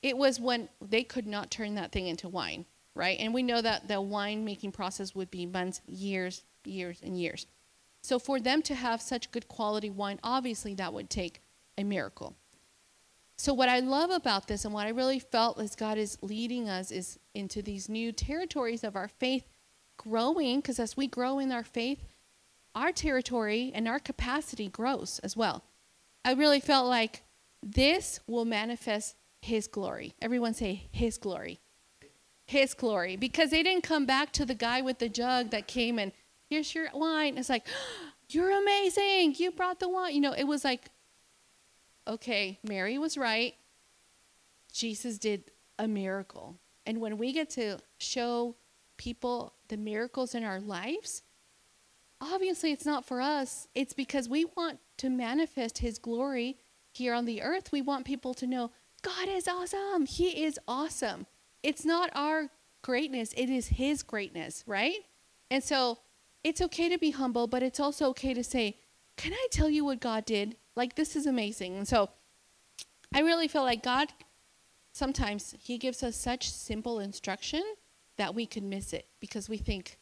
it 0.00 0.16
was 0.16 0.40
when 0.40 0.70
they 0.80 1.02
could 1.02 1.26
not 1.26 1.50
turn 1.50 1.74
that 1.74 1.92
thing 1.92 2.06
into 2.06 2.30
wine 2.30 2.64
right 2.94 3.18
and 3.20 3.32
we 3.32 3.42
know 3.42 3.60
that 3.60 3.88
the 3.88 4.00
wine 4.00 4.44
making 4.44 4.72
process 4.72 5.14
would 5.14 5.30
be 5.30 5.46
months 5.46 5.80
years 5.86 6.44
years 6.64 7.00
and 7.02 7.18
years 7.18 7.46
so 8.02 8.18
for 8.18 8.40
them 8.40 8.62
to 8.62 8.74
have 8.74 9.00
such 9.00 9.30
good 9.30 9.48
quality 9.48 9.90
wine 9.90 10.18
obviously 10.22 10.74
that 10.74 10.92
would 10.92 11.10
take 11.10 11.40
a 11.78 11.84
miracle 11.84 12.36
so 13.36 13.52
what 13.52 13.68
i 13.68 13.80
love 13.80 14.10
about 14.10 14.46
this 14.46 14.64
and 14.64 14.74
what 14.74 14.86
i 14.86 14.90
really 14.90 15.18
felt 15.18 15.60
as 15.60 15.74
god 15.74 15.98
is 15.98 16.18
leading 16.22 16.68
us 16.68 16.90
is 16.90 17.18
into 17.34 17.62
these 17.62 17.88
new 17.88 18.12
territories 18.12 18.84
of 18.84 18.94
our 18.96 19.08
faith 19.08 19.48
growing, 19.96 20.60
because 20.60 20.78
as 20.78 20.96
we 20.96 21.06
grow 21.06 21.38
in 21.38 21.52
our 21.52 21.64
faith, 21.64 22.14
our 22.74 22.92
territory 22.92 23.70
and 23.74 23.86
our 23.86 23.98
capacity 23.98 24.68
grows 24.68 25.18
as 25.20 25.36
well. 25.36 25.64
I 26.24 26.32
really 26.32 26.60
felt 26.60 26.86
like 26.86 27.22
this 27.62 28.20
will 28.26 28.44
manifest 28.44 29.16
His 29.40 29.66
glory. 29.66 30.14
Everyone 30.20 30.54
say 30.54 30.88
His 30.92 31.18
glory. 31.18 31.60
His 32.44 32.74
glory. 32.74 33.16
Because 33.16 33.50
they 33.50 33.62
didn't 33.62 33.84
come 33.84 34.06
back 34.06 34.32
to 34.32 34.44
the 34.44 34.54
guy 34.54 34.80
with 34.80 34.98
the 34.98 35.08
jug 35.08 35.50
that 35.50 35.66
came 35.66 35.98
and, 35.98 36.12
here's 36.48 36.74
your 36.74 36.88
wine. 36.94 37.38
It's 37.38 37.48
like, 37.48 37.66
you're 38.28 38.50
amazing. 38.50 39.34
You 39.38 39.50
brought 39.50 39.80
the 39.80 39.88
wine. 39.88 40.14
You 40.14 40.20
know, 40.20 40.32
it 40.32 40.44
was 40.44 40.64
like, 40.64 40.90
okay, 42.06 42.58
Mary 42.62 42.98
was 42.98 43.16
right. 43.16 43.54
Jesus 44.72 45.18
did 45.18 45.50
a 45.78 45.88
miracle. 45.88 46.58
And 46.86 47.00
when 47.00 47.18
we 47.18 47.32
get 47.32 47.50
to 47.50 47.78
show 47.98 48.56
people 48.96 49.54
the 49.68 49.76
miracles 49.76 50.34
in 50.34 50.44
our 50.44 50.60
lives, 50.60 51.22
obviously 52.20 52.72
it's 52.72 52.86
not 52.86 53.04
for 53.04 53.20
us. 53.20 53.68
It's 53.74 53.92
because 53.92 54.28
we 54.28 54.44
want 54.56 54.78
to 54.98 55.10
manifest 55.10 55.78
His 55.78 55.98
glory 55.98 56.58
here 56.92 57.14
on 57.14 57.24
the 57.24 57.42
earth. 57.42 57.72
We 57.72 57.82
want 57.82 58.04
people 58.04 58.34
to 58.34 58.46
know 58.46 58.70
God 59.02 59.28
is 59.28 59.48
awesome. 59.48 60.06
He 60.06 60.44
is 60.44 60.58
awesome. 60.68 61.26
It's 61.62 61.84
not 61.84 62.10
our 62.14 62.48
greatness, 62.82 63.32
it 63.36 63.48
is 63.48 63.68
His 63.68 64.02
greatness, 64.02 64.64
right? 64.66 64.98
And 65.50 65.62
so 65.62 65.98
it's 66.42 66.60
okay 66.60 66.88
to 66.88 66.98
be 66.98 67.10
humble, 67.10 67.46
but 67.46 67.62
it's 67.62 67.80
also 67.80 68.08
okay 68.08 68.34
to 68.34 68.42
say, 68.42 68.78
Can 69.16 69.32
I 69.32 69.46
tell 69.50 69.70
you 69.70 69.84
what 69.84 70.00
God 70.00 70.24
did? 70.24 70.56
Like, 70.74 70.96
this 70.96 71.14
is 71.16 71.26
amazing. 71.26 71.76
And 71.76 71.86
so 71.86 72.10
I 73.14 73.20
really 73.20 73.48
feel 73.48 73.62
like 73.62 73.82
God, 73.82 74.08
sometimes 74.92 75.54
He 75.60 75.78
gives 75.78 76.02
us 76.02 76.16
such 76.16 76.50
simple 76.50 76.98
instruction 76.98 77.62
that 78.16 78.34
we 78.34 78.46
could 78.46 78.62
miss 78.62 78.92
it 78.92 79.06
because 79.20 79.48
we 79.48 79.56
think, 79.56 79.98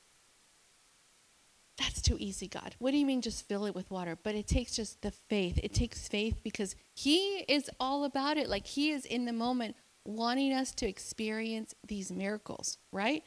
that's 1.77 2.03
too 2.03 2.17
easy, 2.21 2.47
God. 2.47 2.77
What 2.79 2.91
do 2.91 2.99
you 2.99 3.07
mean 3.07 3.23
just 3.23 3.49
fill 3.49 3.65
it 3.65 3.75
with 3.75 3.91
water? 3.91 4.19
But 4.23 4.35
it 4.35 4.47
takes 4.47 4.77
just 4.77 5.01
the 5.01 5.11
faith. 5.11 5.59
It 5.63 5.73
takes 5.73 6.07
faith 6.09 6.41
because 6.45 6.77
He 6.95 7.45
is 7.49 7.71
all 7.81 8.05
about 8.05 8.37
it. 8.37 8.49
Like 8.49 8.67
He 8.67 8.91
is 8.91 9.07
in 9.07 9.25
the 9.25 9.33
moment 9.33 9.77
wanting 10.05 10.53
us 10.53 10.73
to 10.77 10.89
experience 10.89 11.75
these 11.87 12.11
miracles, 12.11 12.79
right? 12.93 13.23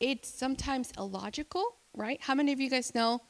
It's 0.00 0.28
sometimes 0.28 0.92
illogical, 0.98 1.64
right? 1.94 2.20
How 2.20 2.34
many 2.34 2.52
of 2.52 2.60
you 2.60 2.70
guys 2.70 2.94
know 2.94 3.20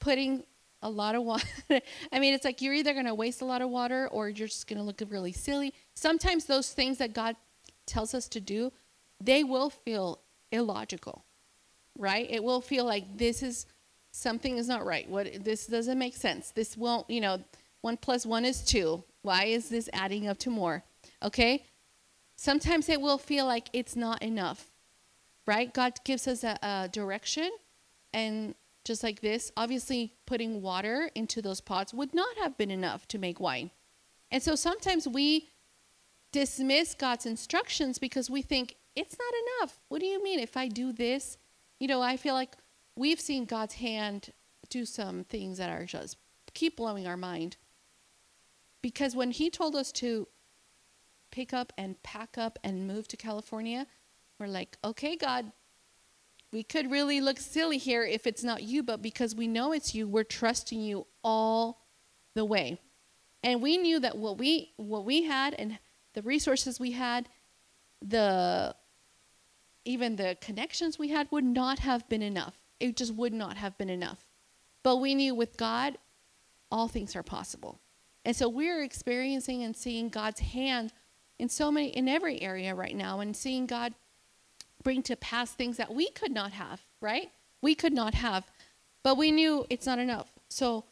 putting 0.00 0.44
a 0.82 0.90
lot 0.90 1.14
of 1.14 1.22
water? 1.22 1.46
I 2.12 2.18
mean, 2.18 2.34
it's 2.34 2.44
like 2.44 2.60
you're 2.60 2.74
either 2.74 2.92
going 2.92 3.06
to 3.06 3.14
waste 3.14 3.40
a 3.40 3.44
lot 3.44 3.62
of 3.62 3.70
water 3.70 4.08
or 4.08 4.28
you're 4.28 4.48
just 4.48 4.66
going 4.66 4.78
to 4.78 4.84
look 4.84 5.02
really 5.08 5.32
silly. 5.32 5.74
Sometimes 5.94 6.44
those 6.44 6.72
things 6.72 6.98
that 6.98 7.12
God 7.12 7.36
tells 7.86 8.14
us 8.14 8.28
to 8.28 8.40
do, 8.40 8.72
they 9.20 9.44
will 9.44 9.70
feel 9.70 10.20
illogical, 10.52 11.24
right? 11.98 12.26
It 12.30 12.42
will 12.42 12.60
feel 12.60 12.84
like 12.84 13.16
this 13.16 13.42
is 13.42 13.66
something 14.10 14.56
is 14.56 14.68
not 14.68 14.84
right. 14.84 15.08
What 15.08 15.44
this 15.44 15.66
doesn't 15.66 15.98
make 15.98 16.16
sense. 16.16 16.50
This 16.50 16.76
won't, 16.76 17.08
you 17.10 17.20
know, 17.20 17.42
one 17.80 17.96
plus 17.96 18.24
one 18.24 18.44
is 18.44 18.64
two. 18.64 19.04
Why 19.22 19.44
is 19.44 19.68
this 19.68 19.90
adding 19.92 20.28
up 20.28 20.38
to 20.38 20.50
more? 20.50 20.84
Okay? 21.22 21.66
Sometimes 22.36 22.88
it 22.88 23.00
will 23.00 23.18
feel 23.18 23.46
like 23.46 23.68
it's 23.72 23.96
not 23.96 24.22
enough, 24.22 24.70
right? 25.46 25.72
God 25.72 25.94
gives 26.04 26.26
us 26.26 26.44
a, 26.44 26.58
a 26.62 26.88
direction, 26.90 27.50
and 28.12 28.54
just 28.84 29.02
like 29.02 29.20
this, 29.20 29.50
obviously 29.56 30.14
putting 30.26 30.60
water 30.60 31.10
into 31.14 31.40
those 31.40 31.60
pots 31.60 31.94
would 31.94 32.14
not 32.14 32.36
have 32.36 32.56
been 32.56 32.70
enough 32.70 33.08
to 33.08 33.18
make 33.18 33.40
wine. 33.40 33.70
And 34.30 34.42
so 34.42 34.54
sometimes 34.54 35.08
we 35.08 35.48
dismiss 36.32 36.94
God's 36.94 37.24
instructions 37.26 37.98
because 37.98 38.28
we 38.28 38.42
think 38.42 38.76
it's 38.94 39.16
not 39.18 39.62
enough. 39.62 39.78
What 39.88 40.00
do 40.00 40.06
you 40.06 40.22
mean 40.22 40.38
if 40.38 40.56
I 40.56 40.68
do 40.68 40.92
this? 40.92 41.38
You 41.80 41.88
know, 41.88 42.02
I 42.02 42.16
feel 42.16 42.34
like 42.34 42.56
we've 42.96 43.20
seen 43.20 43.44
God's 43.44 43.74
hand 43.74 44.30
do 44.68 44.84
some 44.84 45.24
things 45.24 45.58
that 45.58 45.70
are 45.70 45.84
just 45.86 46.16
keep 46.52 46.76
blowing 46.76 47.06
our 47.06 47.16
mind. 47.16 47.56
Because 48.82 49.16
when 49.16 49.30
he 49.30 49.48
told 49.48 49.74
us 49.74 49.90
to 49.92 50.28
pick 51.34 51.52
up 51.52 51.72
and 51.76 52.00
pack 52.04 52.38
up 52.38 52.60
and 52.62 52.86
move 52.86 53.08
to 53.08 53.16
California, 53.16 53.88
we're 54.38 54.46
like, 54.46 54.78
okay, 54.84 55.16
God, 55.16 55.50
we 56.52 56.62
could 56.62 56.88
really 56.92 57.20
look 57.20 57.40
silly 57.40 57.76
here 57.76 58.04
if 58.04 58.24
it's 58.24 58.44
not 58.44 58.62
you, 58.62 58.84
but 58.84 59.02
because 59.02 59.34
we 59.34 59.48
know 59.48 59.72
it's 59.72 59.96
you, 59.96 60.06
we're 60.06 60.22
trusting 60.22 60.80
you 60.80 61.08
all 61.24 61.80
the 62.34 62.44
way. 62.44 62.78
And 63.42 63.60
we 63.60 63.76
knew 63.76 63.98
that 63.98 64.16
what 64.16 64.38
we 64.38 64.72
what 64.76 65.04
we 65.04 65.24
had 65.24 65.54
and 65.54 65.78
the 66.14 66.22
resources 66.22 66.78
we 66.78 66.92
had, 66.92 67.28
the 68.00 68.76
even 69.84 70.14
the 70.14 70.38
connections 70.40 71.00
we 71.00 71.08
had 71.08 71.26
would 71.32 71.44
not 71.44 71.80
have 71.80 72.08
been 72.08 72.22
enough. 72.22 72.54
It 72.78 72.96
just 72.96 73.12
would 73.12 73.32
not 73.32 73.56
have 73.56 73.76
been 73.76 73.90
enough. 73.90 74.24
But 74.84 74.98
we 74.98 75.16
knew 75.16 75.34
with 75.34 75.56
God, 75.56 75.98
all 76.70 76.86
things 76.86 77.16
are 77.16 77.24
possible. 77.24 77.80
And 78.24 78.36
so 78.36 78.48
we're 78.48 78.82
experiencing 78.82 79.64
and 79.64 79.76
seeing 79.76 80.08
God's 80.08 80.40
hand 80.40 80.92
in 81.38 81.48
so 81.48 81.70
many, 81.70 81.88
in 81.88 82.08
every 82.08 82.40
area 82.42 82.74
right 82.74 82.96
now, 82.96 83.20
and 83.20 83.36
seeing 83.36 83.66
God 83.66 83.94
bring 84.82 85.02
to 85.04 85.16
pass 85.16 85.50
things 85.52 85.76
that 85.78 85.94
we 85.94 86.10
could 86.10 86.32
not 86.32 86.52
have, 86.52 86.82
right? 87.00 87.30
We 87.62 87.74
could 87.74 87.92
not 87.92 88.14
have. 88.14 88.50
But 89.02 89.16
we 89.16 89.30
knew 89.30 89.66
it's 89.68 89.86
not 89.86 89.98
enough. 89.98 90.32
So 90.48 90.84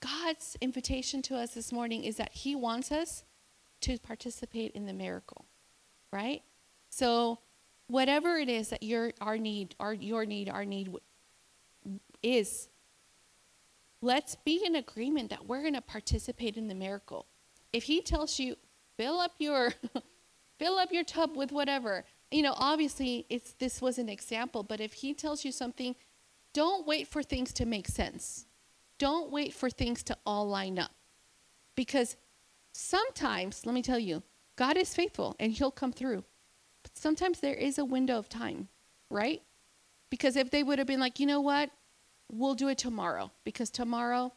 God's 0.00 0.56
invitation 0.60 1.22
to 1.22 1.36
us 1.36 1.54
this 1.54 1.72
morning 1.72 2.04
is 2.04 2.16
that 2.16 2.32
He 2.32 2.54
wants 2.54 2.90
us 2.90 3.24
to 3.82 3.98
participate 3.98 4.72
in 4.72 4.86
the 4.86 4.92
miracle, 4.92 5.44
right? 6.12 6.42
So 6.88 7.38
whatever 7.86 8.38
it 8.38 8.48
is 8.48 8.68
that 8.68 8.82
your 8.82 9.12
our 9.20 9.38
need, 9.38 9.74
our 9.80 9.92
your 9.92 10.24
need, 10.24 10.48
our 10.48 10.64
need 10.64 10.94
is, 12.22 12.68
let's 14.00 14.36
be 14.36 14.62
in 14.64 14.76
agreement 14.76 15.30
that 15.30 15.46
we're 15.46 15.62
going 15.62 15.74
to 15.74 15.80
participate 15.80 16.56
in 16.56 16.68
the 16.68 16.74
miracle. 16.74 17.26
If 17.72 17.84
he 17.84 18.00
tells 18.00 18.38
you 18.38 18.56
fill 19.00 19.18
up 19.18 19.32
your 19.38 19.72
fill 20.58 20.76
up 20.78 20.92
your 20.92 21.04
tub 21.04 21.34
with 21.34 21.52
whatever, 21.52 22.04
you 22.30 22.42
know, 22.42 22.52
obviously 22.58 23.24
it's 23.30 23.54
this 23.54 23.80
was 23.80 23.98
an 23.98 24.10
example, 24.10 24.62
but 24.62 24.78
if 24.78 24.92
he 24.92 25.14
tells 25.14 25.42
you 25.42 25.50
something, 25.50 25.96
don't 26.52 26.86
wait 26.86 27.08
for 27.08 27.22
things 27.22 27.50
to 27.54 27.64
make 27.64 27.88
sense. 27.88 28.44
Don't 28.98 29.30
wait 29.30 29.54
for 29.54 29.70
things 29.70 30.02
to 30.02 30.16
all 30.26 30.46
line 30.46 30.78
up. 30.78 30.90
Because 31.74 32.16
sometimes, 32.72 33.64
let 33.64 33.74
me 33.74 33.80
tell 33.80 33.98
you, 33.98 34.22
God 34.56 34.76
is 34.76 34.94
faithful 34.94 35.34
and 35.40 35.50
he'll 35.50 35.70
come 35.70 35.92
through. 35.92 36.22
But 36.82 36.94
sometimes 36.94 37.40
there 37.40 37.54
is 37.54 37.78
a 37.78 37.84
window 37.86 38.18
of 38.18 38.28
time, 38.28 38.68
right? 39.08 39.40
Because 40.10 40.36
if 40.36 40.50
they 40.50 40.62
would 40.62 40.78
have 40.78 40.86
been 40.86 41.00
like, 41.00 41.18
you 41.18 41.24
know 41.24 41.40
what? 41.40 41.70
We'll 42.30 42.54
do 42.54 42.68
it 42.68 42.76
tomorrow 42.76 43.30
because 43.44 43.70
tomorrow 43.70 44.34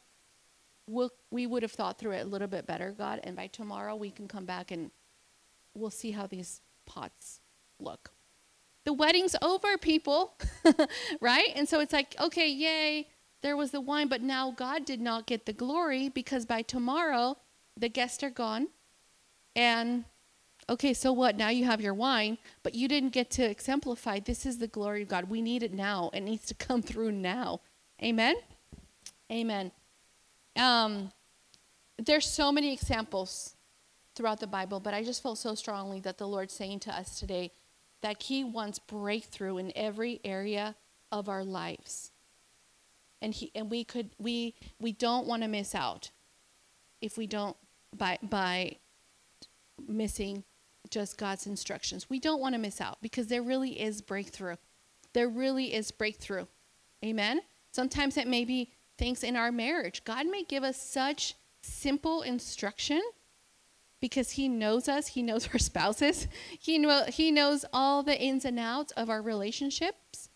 we'll, 0.88 1.12
we 1.32 1.48
would 1.48 1.64
have 1.64 1.72
thought 1.72 1.98
through 1.98 2.12
it 2.12 2.26
a 2.26 2.30
little 2.30 2.48
bit 2.48 2.66
better, 2.66 2.92
God, 2.92 3.20
and 3.24 3.36
by 3.36 3.48
tomorrow 3.48 3.96
we 3.96 4.12
can 4.12 4.28
come 4.28 4.46
back 4.46 4.72
and 4.72 4.92
we'll 5.74 5.90
see 5.90 6.12
how 6.12 6.28
these 6.28 6.62
pots 6.86 7.40
look. 7.80 8.12
The 8.86 8.94
wedding's 8.94 9.36
over, 9.42 9.78
people, 9.78 10.38
right? 11.22 11.50
And 11.56 11.68
so 11.68 11.80
it's 11.80 11.94
like, 11.94 12.16
okay, 12.20 12.50
yay, 12.50 13.08
there 13.42 13.56
was 13.56 13.72
the 13.72 13.82
wine, 13.82 14.08
but 14.08 14.22
now 14.22 14.52
God 14.52 14.86
did 14.86 15.00
not 15.00 15.26
get 15.26 15.46
the 15.46 15.54
glory 15.54 16.10
because 16.10 16.46
by 16.46 16.62
tomorrow 16.62 17.38
the 17.78 17.90
guests 17.90 18.24
are 18.24 18.30
gone. 18.30 18.68
And 19.56 20.06
okay, 20.70 20.94
so 20.94 21.14
what? 21.14 21.38
Now 21.38 21.50
you 21.50 21.66
have 21.66 21.82
your 21.82 21.94
wine, 21.94 22.38
but 22.62 22.76
you 22.76 22.88
didn't 22.88 23.10
get 23.12 23.30
to 23.32 23.44
exemplify 23.44 24.20
this 24.20 24.46
is 24.46 24.58
the 24.58 24.68
glory 24.68 25.04
of 25.04 25.08
God. 25.08 25.30
We 25.30 25.42
need 25.42 25.64
it 25.64 25.74
now. 25.74 26.10
It 26.14 26.22
needs 26.22 26.46
to 26.48 26.54
come 26.54 26.82
through 26.82 27.12
now. 27.12 27.62
Amen. 28.02 28.36
Amen. 29.32 29.72
Um, 30.56 31.12
there's 31.98 32.26
so 32.26 32.52
many 32.52 32.74
examples 32.74 33.56
throughout 34.16 34.40
the 34.40 34.48
Bible, 34.48 34.80
but 34.80 34.94
I 34.94 35.04
just 35.04 35.24
felt 35.24 35.38
so 35.38 35.56
strongly 35.56 36.00
that 36.02 36.18
the 36.18 36.28
Lord's 36.28 36.54
saying 36.54 36.82
to 36.82 36.96
us 36.96 37.20
today 37.20 37.52
that 38.02 38.22
He 38.24 38.44
wants 38.44 38.80
breakthrough 38.80 39.58
in 39.58 39.72
every 39.76 40.20
area 40.24 40.76
of 41.12 41.30
our 41.30 41.44
lives. 41.44 42.12
And 43.22 43.34
he 43.34 43.52
and 43.56 43.72
we 43.72 43.86
could 43.86 44.10
we 44.20 44.54
we 44.80 44.92
don't 44.92 45.26
want 45.26 45.44
to 45.44 45.48
miss 45.48 45.74
out 45.74 46.12
if 47.00 47.18
we 47.18 47.26
don't 47.26 47.56
by 47.96 48.18
by 48.22 48.78
missing 49.88 50.44
just 50.90 51.18
God's 51.18 51.48
instructions. 51.48 52.10
We 52.10 52.20
don't 52.20 52.42
want 52.42 52.56
to 52.56 52.60
miss 52.60 52.82
out 52.82 52.98
because 53.02 53.28
there 53.28 53.42
really 53.42 53.80
is 53.80 54.02
breakthrough. 54.02 54.58
There 55.14 55.30
really 55.30 55.74
is 55.74 55.92
breakthrough. 55.92 56.48
Amen. 57.06 57.42
Sometimes 57.72 58.18
it 58.18 58.28
may 58.28 58.44
be 58.44 58.72
things 58.98 59.24
in 59.24 59.36
our 59.36 59.52
marriage. 59.52 60.04
God 60.04 60.28
may 60.28 60.44
give 60.44 60.64
us 60.64 60.78
such 60.78 61.36
simple 61.62 62.22
instruction 62.22 63.02
because 64.00 64.32
he 64.32 64.50
knows 64.50 64.90
us, 64.90 65.08
he 65.08 65.24
knows 65.24 65.48
our 65.54 65.60
spouses, 65.60 66.28
he 66.60 66.78
know, 66.78 67.06
he 67.08 67.32
knows 67.32 67.66
all 67.72 68.04
the 68.04 68.20
ins 68.20 68.46
and 68.46 68.60
outs 68.60 68.92
of 68.94 69.10
our 69.10 69.22
relationships. 69.22 70.30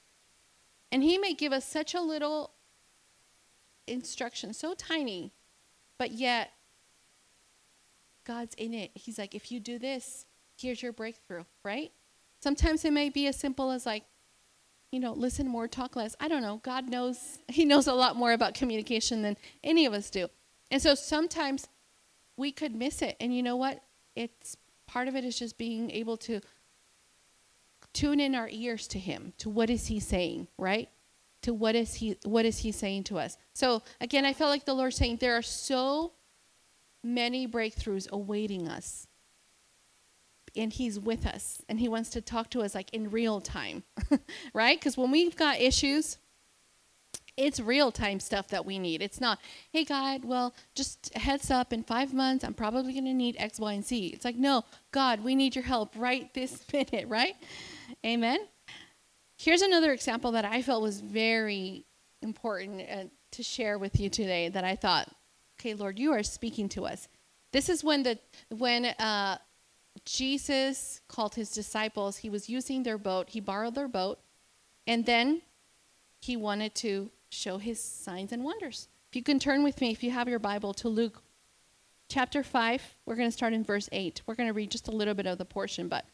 And 0.91 1.03
he 1.03 1.17
may 1.17 1.33
give 1.33 1.51
us 1.51 1.65
such 1.65 1.93
a 1.93 2.01
little 2.01 2.51
instruction, 3.87 4.53
so 4.53 4.73
tiny, 4.73 5.33
but 5.97 6.11
yet 6.11 6.51
God's 8.23 8.55
in 8.55 8.73
it. 8.73 8.91
He's 8.93 9.17
like, 9.17 9.35
if 9.35 9.51
you 9.51 9.59
do 9.59 9.79
this, 9.79 10.25
here's 10.57 10.81
your 10.81 10.93
breakthrough, 10.93 11.43
right? 11.63 11.91
Sometimes 12.41 12.85
it 12.85 12.93
may 12.93 13.09
be 13.09 13.27
as 13.27 13.37
simple 13.37 13.71
as 13.71 13.85
like, 13.85 14.03
you 14.91 14.99
know, 14.99 15.13
listen 15.13 15.47
more, 15.47 15.67
talk 15.67 15.95
less. 15.95 16.15
I 16.19 16.27
don't 16.27 16.41
know. 16.41 16.61
God 16.63 16.89
knows, 16.89 17.39
He 17.47 17.65
knows 17.65 17.87
a 17.87 17.93
lot 17.93 18.15
more 18.15 18.33
about 18.33 18.53
communication 18.53 19.21
than 19.21 19.37
any 19.63 19.85
of 19.85 19.93
us 19.93 20.09
do. 20.09 20.27
And 20.71 20.81
so 20.81 20.95
sometimes 20.95 21.67
we 22.35 22.51
could 22.51 22.75
miss 22.75 23.01
it. 23.01 23.15
And 23.19 23.35
you 23.35 23.43
know 23.43 23.55
what? 23.55 23.83
It's 24.15 24.57
part 24.85 25.07
of 25.07 25.15
it 25.15 25.23
is 25.23 25.37
just 25.37 25.57
being 25.57 25.91
able 25.91 26.17
to 26.17 26.41
tune 27.93 28.19
in 28.19 28.35
our 28.35 28.49
ears 28.51 28.87
to 28.89 28.99
Him, 28.99 29.33
to 29.39 29.49
what 29.49 29.69
is 29.69 29.87
He 29.87 29.99
saying, 29.99 30.47
right? 30.57 30.89
To 31.43 31.53
what 31.53 31.75
is 31.75 31.95
He 31.95 32.17
what 32.23 32.45
is 32.45 32.59
He 32.59 32.71
saying 32.71 33.05
to 33.05 33.17
us. 33.17 33.37
So 33.53 33.81
again, 34.01 34.25
I 34.25 34.33
felt 34.33 34.51
like 34.51 34.65
the 34.65 34.73
Lord 34.73 34.93
saying 34.93 35.17
there 35.17 35.37
are 35.37 35.41
so 35.41 36.13
many 37.03 37.47
breakthroughs 37.47 38.09
awaiting 38.09 38.67
us 38.67 39.06
and 40.55 40.73
he's 40.73 40.99
with 40.99 41.25
us 41.25 41.61
and 41.69 41.79
he 41.79 41.87
wants 41.87 42.09
to 42.11 42.21
talk 42.21 42.49
to 42.49 42.61
us 42.61 42.73
like 42.75 42.93
in 42.93 43.09
real 43.09 43.41
time 43.41 43.83
right? 44.53 44.79
Because 44.79 44.97
when 44.97 45.11
we've 45.11 45.35
got 45.35 45.59
issues 45.59 46.17
it's 47.37 47.59
real 47.59 47.91
time 47.91 48.19
stuff 48.19 48.47
that 48.47 48.65
we 48.65 48.79
need. 48.79 49.01
It's 49.01 49.21
not 49.21 49.39
hey 49.71 49.85
god 49.85 50.25
well 50.25 50.53
just 50.75 51.15
heads 51.15 51.51
up 51.51 51.71
in 51.71 51.83
five 51.83 52.13
months 52.13 52.43
i'm 52.43 52.55
probably 52.55 52.93
going 52.93 53.05
to 53.05 53.13
need 53.13 53.35
x 53.37 53.59
y 53.59 53.73
and 53.73 53.85
z. 53.85 54.07
It's 54.07 54.25
like 54.25 54.35
no 54.35 54.65
god 54.91 55.23
we 55.23 55.35
need 55.35 55.55
your 55.55 55.63
help 55.63 55.93
right 55.95 56.33
this 56.33 56.65
minute 56.73 57.05
right? 57.07 57.35
Amen? 58.05 58.39
Here's 59.37 59.61
another 59.61 59.93
example 59.93 60.31
that 60.31 60.45
i 60.45 60.61
felt 60.61 60.81
was 60.81 60.99
very 60.99 61.85
important 62.23 62.81
uh, 62.81 63.03
to 63.31 63.43
share 63.43 63.77
with 63.77 63.99
you 63.99 64.09
today 64.09 64.49
that 64.49 64.63
i 64.63 64.75
thought 64.75 65.07
okay 65.59 65.75
lord 65.75 65.99
you 65.99 66.11
are 66.11 66.23
speaking 66.23 66.67
to 66.69 66.85
us. 66.85 67.07
This 67.53 67.69
is 67.69 67.83
when 67.83 68.03
the 68.03 68.19
when 68.49 68.85
uh, 68.85 69.37
Jesus 70.07 71.01
called 71.09 71.35
his 71.35 71.51
disciples. 71.51 72.17
He 72.17 72.29
was 72.29 72.49
using 72.49 72.83
their 72.83 72.97
boat. 72.97 73.29
He 73.29 73.39
borrowed 73.39 73.75
their 73.75 73.89
boat. 73.89 74.19
And 74.87 75.05
then 75.05 75.41
he 76.21 76.37
wanted 76.37 76.73
to 76.75 77.11
show 77.29 77.57
his 77.57 77.83
signs 77.83 78.31
and 78.31 78.43
wonders. 78.43 78.87
If 79.09 79.17
you 79.17 79.23
can 79.23 79.37
turn 79.37 79.63
with 79.63 79.81
me, 79.81 79.91
if 79.91 80.01
you 80.01 80.11
have 80.11 80.29
your 80.29 80.39
Bible, 80.39 80.73
to 80.75 80.87
Luke 80.87 81.21
chapter 82.07 82.41
5. 82.41 82.95
We're 83.05 83.15
going 83.15 83.27
to 83.27 83.35
start 83.35 83.53
in 83.53 83.63
verse 83.63 83.89
8. 83.91 84.21
We're 84.25 84.35
going 84.35 84.47
to 84.47 84.53
read 84.53 84.71
just 84.71 84.87
a 84.87 84.91
little 84.91 85.13
bit 85.13 85.27
of 85.27 85.37
the 85.37 85.45
portion, 85.45 85.87
but 85.87 86.05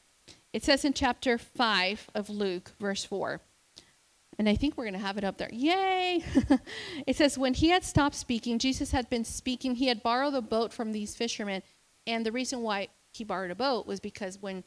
it 0.52 0.64
says 0.64 0.86
in 0.86 0.94
chapter 0.94 1.38
5 1.38 2.10
of 2.16 2.30
Luke, 2.30 2.72
verse 2.80 3.04
4. 3.04 3.42
And 4.40 4.50
I 4.50 4.56
think 4.56 4.76
we're 4.76 4.86
going 4.86 4.94
to 4.94 5.00
have 5.00 5.20
it 5.20 5.24
up 5.24 5.38
there. 5.38 5.52
Yay! 5.52 6.24
it 7.08 7.16
says, 7.16 7.38
When 7.38 7.54
he 7.54 7.70
had 7.70 7.84
stopped 7.84 8.16
speaking, 8.16 8.58
Jesus 8.58 8.90
had 8.90 9.08
been 9.10 9.24
speaking. 9.24 9.76
He 9.76 9.88
had 9.88 10.02
borrowed 10.02 10.34
a 10.34 10.42
boat 10.42 10.74
from 10.74 10.92
these 10.92 11.16
fishermen. 11.16 11.62
And 12.08 12.26
the 12.26 12.32
reason 12.32 12.62
why 12.62 12.88
he 13.14 13.24
borrowed 13.24 13.52
a 13.52 13.56
boat 13.56 13.86
was 13.86 14.00
because 14.00 14.42
when 14.42 14.64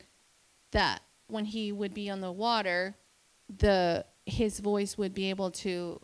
that 0.73 1.03
when 1.29 1.45
he 1.45 1.73
would 1.73 1.93
be 1.93 2.09
on 2.09 2.21
the 2.21 2.33
water, 2.33 2.97
the 3.49 4.05
his 4.25 4.61
voice 4.61 4.97
would 4.97 5.15
be 5.15 5.31
able 5.31 5.51
to 5.51 6.01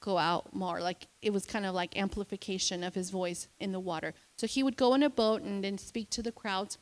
go 0.00 0.18
out 0.18 0.54
more. 0.54 0.80
Like 0.80 1.06
it 1.22 1.32
was 1.32 1.46
kind 1.46 1.64
of 1.64 1.74
like 1.74 1.96
amplification 1.96 2.84
of 2.84 2.94
his 2.94 3.10
voice 3.10 3.48
in 3.58 3.72
the 3.72 3.80
water. 3.80 4.12
So 4.36 4.46
he 4.46 4.62
would 4.62 4.76
go 4.76 4.94
in 4.94 5.02
a 5.02 5.10
boat 5.10 5.42
and 5.42 5.64
then 5.64 5.78
speak 5.78 6.10
to 6.10 6.22
the 6.22 6.32
crowds. 6.32 6.78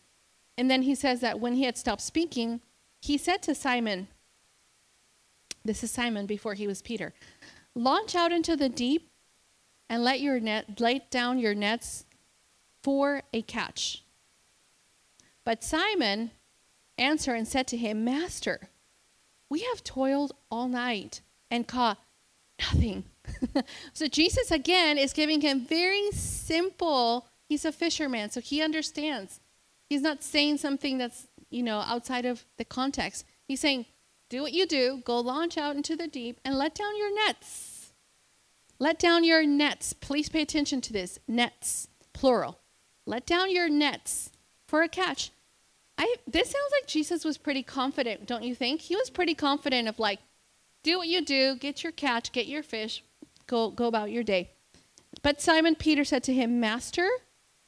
And 0.58 0.70
then 0.70 0.82
he 0.82 0.94
says 0.94 1.20
that 1.20 1.40
when 1.40 1.54
he 1.54 1.64
had 1.64 1.78
stopped 1.78 2.02
speaking, 2.02 2.60
he 3.00 3.16
said 3.16 3.42
to 3.42 3.54
Simon, 3.54 4.08
This 5.64 5.84
is 5.84 5.90
Simon 5.90 6.26
before 6.26 6.54
he 6.54 6.66
was 6.66 6.82
Peter, 6.82 7.14
launch 7.74 8.14
out 8.14 8.32
into 8.32 8.56
the 8.56 8.68
deep 8.68 9.08
and 9.88 10.02
let 10.02 10.20
your 10.20 10.40
net 10.40 10.80
lay 10.80 11.02
down 11.10 11.38
your 11.38 11.54
nets 11.54 12.04
for 12.82 13.22
a 13.32 13.42
catch. 13.42 14.04
But 15.44 15.64
Simon 15.64 16.30
answered 16.98 17.34
and 17.34 17.48
said 17.48 17.66
to 17.68 17.76
him, 17.76 18.04
Master, 18.04 18.68
we 19.48 19.60
have 19.60 19.84
toiled 19.84 20.32
all 20.50 20.68
night 20.68 21.20
and 21.50 21.66
caught 21.66 21.98
nothing. 22.60 23.04
so 23.92 24.06
Jesus 24.06 24.50
again 24.50 24.98
is 24.98 25.12
giving 25.12 25.40
him 25.40 25.66
very 25.66 26.10
simple, 26.12 27.26
he's 27.48 27.64
a 27.64 27.72
fisherman, 27.72 28.30
so 28.30 28.40
he 28.40 28.62
understands. 28.62 29.40
He's 29.88 30.02
not 30.02 30.22
saying 30.22 30.58
something 30.58 30.98
that's, 30.98 31.26
you 31.50 31.62
know, 31.62 31.80
outside 31.80 32.24
of 32.24 32.44
the 32.56 32.64
context. 32.64 33.26
He's 33.46 33.60
saying, 33.60 33.86
do 34.30 34.40
what 34.42 34.52
you 34.52 34.66
do, 34.66 35.02
go 35.04 35.20
launch 35.20 35.58
out 35.58 35.76
into 35.76 35.96
the 35.96 36.08
deep 36.08 36.40
and 36.44 36.56
let 36.56 36.74
down 36.74 36.96
your 36.96 37.14
nets. 37.14 37.92
Let 38.78 38.98
down 38.98 39.22
your 39.22 39.46
nets. 39.46 39.92
Please 39.92 40.28
pay 40.28 40.40
attention 40.42 40.80
to 40.80 40.92
this. 40.92 41.18
Nets, 41.28 41.88
plural. 42.14 42.58
Let 43.06 43.26
down 43.26 43.50
your 43.50 43.68
nets 43.68 44.30
for 44.72 44.80
a 44.80 44.88
catch. 44.88 45.32
I 45.98 46.14
this 46.26 46.48
sounds 46.48 46.72
like 46.72 46.86
Jesus 46.86 47.26
was 47.26 47.36
pretty 47.36 47.62
confident, 47.62 48.26
don't 48.26 48.42
you 48.42 48.54
think? 48.54 48.80
He 48.80 48.96
was 48.96 49.10
pretty 49.10 49.34
confident 49.34 49.86
of 49.86 49.98
like, 49.98 50.18
do 50.82 50.96
what 50.96 51.08
you 51.08 51.22
do, 51.22 51.56
get 51.56 51.82
your 51.82 51.92
catch, 51.92 52.32
get 52.32 52.46
your 52.46 52.62
fish, 52.62 53.04
go 53.46 53.70
go 53.70 53.86
about 53.86 54.10
your 54.10 54.22
day. 54.22 54.48
But 55.20 55.42
Simon 55.42 55.74
Peter 55.74 56.04
said 56.04 56.22
to 56.22 56.32
him, 56.32 56.58
Master, 56.58 57.06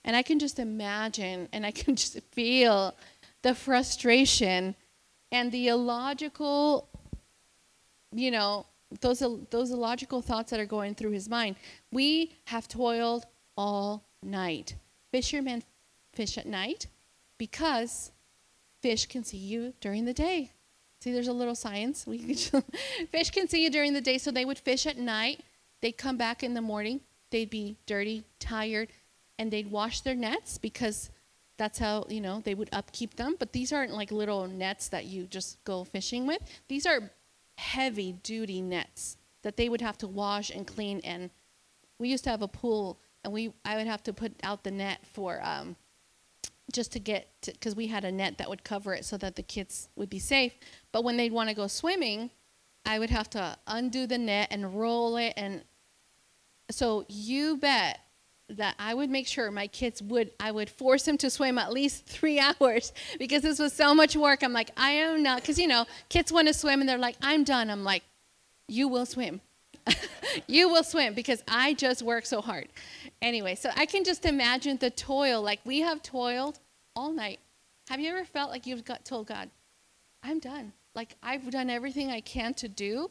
and 0.02 0.16
I 0.16 0.22
can 0.22 0.38
just 0.38 0.58
imagine 0.58 1.50
and 1.52 1.66
I 1.66 1.72
can 1.72 1.94
just 2.02 2.18
feel 2.32 2.94
the 3.42 3.54
frustration 3.54 4.74
and 5.30 5.52
the 5.52 5.68
illogical, 5.68 6.88
you 8.12 8.30
know, 8.30 8.64
those 9.02 9.22
those 9.50 9.70
illogical 9.70 10.22
thoughts 10.22 10.52
that 10.52 10.58
are 10.58 10.72
going 10.78 10.94
through 10.94 11.10
his 11.10 11.28
mind. 11.28 11.56
We 11.92 12.32
have 12.46 12.66
toiled 12.66 13.26
all 13.58 14.06
night. 14.22 14.76
Fishermen 15.12 15.62
fish 16.14 16.38
at 16.38 16.46
night 16.46 16.86
because 17.44 18.10
fish 18.80 19.04
can 19.04 19.22
see 19.22 19.36
you 19.36 19.74
during 19.82 20.06
the 20.06 20.14
day. 20.14 20.50
See, 21.02 21.12
there's 21.12 21.28
a 21.28 21.32
little 21.34 21.54
science. 21.54 22.06
We 22.06 22.18
fish 23.12 23.30
can 23.32 23.48
see 23.48 23.62
you 23.62 23.68
during 23.68 23.92
the 23.92 24.00
day, 24.00 24.16
so 24.16 24.30
they 24.30 24.46
would 24.46 24.58
fish 24.58 24.86
at 24.86 24.96
night. 24.96 25.42
They'd 25.82 25.98
come 25.98 26.16
back 26.16 26.42
in 26.42 26.54
the 26.54 26.62
morning. 26.62 27.00
They'd 27.30 27.50
be 27.50 27.76
dirty, 27.84 28.24
tired, 28.38 28.88
and 29.38 29.50
they'd 29.50 29.70
wash 29.70 30.00
their 30.00 30.14
nets 30.14 30.56
because 30.56 31.10
that's 31.58 31.78
how 31.78 32.06
you 32.08 32.22
know 32.22 32.40
they 32.42 32.54
would 32.54 32.70
upkeep 32.72 33.16
them. 33.16 33.36
But 33.38 33.52
these 33.52 33.74
aren't 33.74 33.92
like 33.92 34.10
little 34.10 34.46
nets 34.46 34.88
that 34.88 35.04
you 35.04 35.26
just 35.26 35.62
go 35.64 35.84
fishing 35.84 36.26
with. 36.26 36.40
These 36.68 36.86
are 36.86 37.10
heavy 37.58 38.12
duty 38.12 38.62
nets 38.62 39.18
that 39.42 39.58
they 39.58 39.68
would 39.68 39.82
have 39.82 39.98
to 39.98 40.08
wash 40.08 40.48
and 40.48 40.66
clean. 40.66 41.02
And 41.04 41.28
we 41.98 42.08
used 42.08 42.24
to 42.24 42.30
have 42.30 42.40
a 42.40 42.48
pool 42.48 42.98
and 43.22 43.34
we 43.34 43.52
I 43.66 43.76
would 43.76 43.86
have 43.86 44.02
to 44.04 44.14
put 44.14 44.32
out 44.42 44.64
the 44.64 44.70
net 44.70 45.00
for 45.12 45.42
um, 45.42 45.76
just 46.72 46.92
to 46.92 46.98
get 46.98 47.28
because 47.44 47.76
we 47.76 47.88
had 47.88 48.04
a 48.04 48.12
net 48.12 48.38
that 48.38 48.48
would 48.48 48.64
cover 48.64 48.94
it 48.94 49.04
so 49.04 49.16
that 49.18 49.36
the 49.36 49.42
kids 49.42 49.88
would 49.96 50.10
be 50.10 50.18
safe. 50.18 50.54
But 50.92 51.04
when 51.04 51.16
they'd 51.16 51.32
want 51.32 51.48
to 51.48 51.54
go 51.54 51.66
swimming, 51.66 52.30
I 52.84 52.98
would 52.98 53.10
have 53.10 53.30
to 53.30 53.56
undo 53.66 54.06
the 54.06 54.18
net 54.18 54.48
and 54.50 54.78
roll 54.78 55.16
it 55.16 55.34
and 55.36 55.64
so 56.70 57.04
you 57.08 57.56
bet 57.58 58.00
that 58.48 58.74
I 58.78 58.94
would 58.94 59.10
make 59.10 59.26
sure 59.26 59.50
my 59.50 59.66
kids 59.66 60.02
would 60.02 60.30
I 60.38 60.50
would 60.50 60.68
force 60.68 61.04
them 61.04 61.16
to 61.18 61.30
swim 61.30 61.58
at 61.58 61.72
least 61.72 62.06
3 62.06 62.40
hours 62.60 62.92
because 63.18 63.42
this 63.42 63.58
was 63.58 63.72
so 63.72 63.94
much 63.94 64.16
work. 64.16 64.42
I'm 64.42 64.52
like 64.52 64.70
I 64.76 64.90
am 64.90 65.22
not 65.22 65.44
cuz 65.44 65.58
you 65.58 65.66
know, 65.66 65.86
kids 66.08 66.32
want 66.32 66.48
to 66.48 66.54
swim 66.54 66.80
and 66.80 66.88
they're 66.88 66.98
like 66.98 67.16
I'm 67.22 67.44
done. 67.44 67.70
I'm 67.70 67.84
like 67.84 68.02
you 68.68 68.88
will 68.88 69.06
swim. 69.06 69.40
you 70.46 70.68
will 70.68 70.84
swim 70.84 71.14
because 71.14 71.42
I 71.48 71.74
just 71.74 72.02
work 72.02 72.26
so 72.26 72.40
hard. 72.40 72.68
Anyway, 73.20 73.54
so 73.54 73.70
I 73.76 73.86
can 73.86 74.04
just 74.04 74.24
imagine 74.24 74.76
the 74.78 74.90
toil. 74.90 75.42
Like 75.42 75.60
we 75.64 75.80
have 75.80 76.02
toiled 76.02 76.58
all 76.96 77.12
night. 77.12 77.40
Have 77.88 78.00
you 78.00 78.10
ever 78.10 78.24
felt 78.24 78.50
like 78.50 78.66
you've 78.66 78.84
got 78.84 79.04
told 79.04 79.26
God, 79.26 79.50
I'm 80.22 80.38
done. 80.38 80.72
Like 80.94 81.16
I've 81.22 81.50
done 81.50 81.70
everything 81.70 82.10
I 82.10 82.20
can 82.20 82.54
to 82.54 82.68
do. 82.68 83.10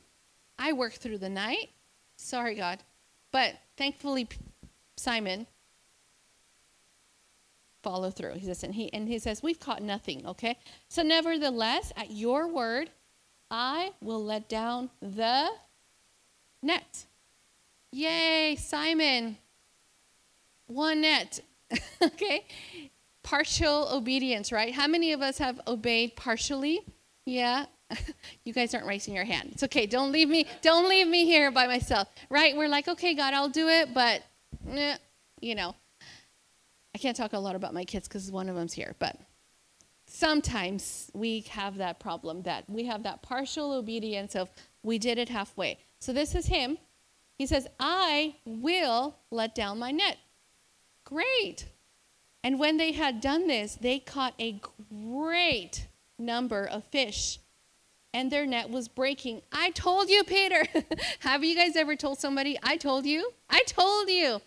I 0.58 0.74
work 0.74 0.94
through 0.94 1.20
the 1.20 1.30
night. 1.30 1.70
Sorry, 2.16 2.56
God. 2.56 2.80
But 3.32 3.56
thankfully, 3.78 4.28
Simon 4.98 5.48
follow 7.82 8.10
through. 8.10 8.34
He 8.36 8.46
says, 8.46 8.64
and 8.64 8.74
he 8.74 8.92
and 8.94 9.08
he 9.08 9.20
says, 9.20 9.44
We've 9.44 9.60
caught 9.60 9.84
nothing, 9.84 10.26
okay? 10.26 10.58
So 10.88 11.04
nevertheless, 11.04 11.92
at 11.98 12.12
your 12.12 12.48
word, 12.48 12.90
I 13.52 13.92
will 14.02 14.24
let 14.24 14.50
down 14.50 14.90
the 15.02 15.50
net. 16.64 17.06
Yay, 17.92 18.56
Simon. 18.56 19.38
One 20.68 21.02
net. 21.02 21.40
okay? 22.02 22.46
Partial 23.24 23.90
obedience, 23.92 24.52
right? 24.52 24.74
How 24.74 24.88
many 24.88 25.12
of 25.12 25.22
us 25.22 25.38
have 25.38 25.62
obeyed 25.68 26.16
partially? 26.16 26.82
Yeah. 27.26 27.66
you 28.44 28.54
guys 28.54 28.74
aren't 28.74 28.88
raising 28.88 29.14
your 29.14 29.26
hand. 29.26 29.50
It's 29.54 29.64
okay. 29.64 29.86
Don't 29.86 30.12
leave 30.12 30.30
me 30.30 30.48
don't 30.62 30.90
leave 30.90 31.08
me 31.08 31.26
here 31.26 31.52
by 31.52 31.68
myself. 31.68 32.08
Right? 32.30 32.56
We're 32.56 32.68
like, 32.68 32.88
"Okay, 32.88 33.14
God, 33.14 33.34
I'll 33.34 33.50
do 33.50 33.68
it, 33.68 33.94
but 33.94 34.24
eh, 34.72 34.98
you 35.42 35.56
know, 35.56 35.76
I 36.96 36.98
can't 36.98 37.16
talk 37.16 37.34
a 37.34 37.40
lot 37.40 37.56
about 37.56 37.74
my 37.74 37.86
kids 37.86 38.08
cuz 38.08 38.32
one 38.32 38.50
of 38.50 38.56
them's 38.56 38.74
here, 38.74 38.96
but 39.00 39.18
sometimes 40.08 41.10
we 41.14 41.42
have 41.42 41.78
that 41.78 42.00
problem 42.00 42.44
that 42.44 42.70
we 42.70 42.86
have 42.86 43.04
that 43.04 43.22
partial 43.22 43.74
obedience 43.74 44.36
of 44.36 44.50
we 44.84 45.00
did 45.00 45.18
it 45.18 45.30
halfway. 45.30 45.78
So 46.04 46.12
this 46.12 46.36
is 46.36 46.48
him. 46.48 46.80
He 47.38 47.46
says, 47.46 47.66
I 47.80 48.36
will 48.46 49.16
let 49.32 49.56
down 49.56 49.80
my 49.80 49.92
net. 49.92 50.18
Great. 51.06 51.68
And 52.44 52.60
when 52.60 52.76
they 52.76 52.92
had 52.92 53.22
done 53.22 53.48
this, 53.48 53.76
they 53.80 54.00
caught 54.00 54.34
a 54.38 54.60
great 54.92 55.88
number 56.20 56.66
of 56.66 56.84
fish, 56.84 57.40
and 58.14 58.30
their 58.30 58.46
net 58.46 58.70
was 58.70 58.90
breaking. 58.90 59.44
I 59.54 59.70
told 59.70 60.10
you, 60.10 60.26
Peter. 60.26 60.66
Have 61.20 61.46
you 61.46 61.56
guys 61.56 61.78
ever 61.78 61.96
told 61.96 62.20
somebody, 62.20 62.60
I 62.62 62.76
told 62.76 63.06
you? 63.06 63.32
I 63.50 63.64
told 63.66 64.10
you. 64.10 64.42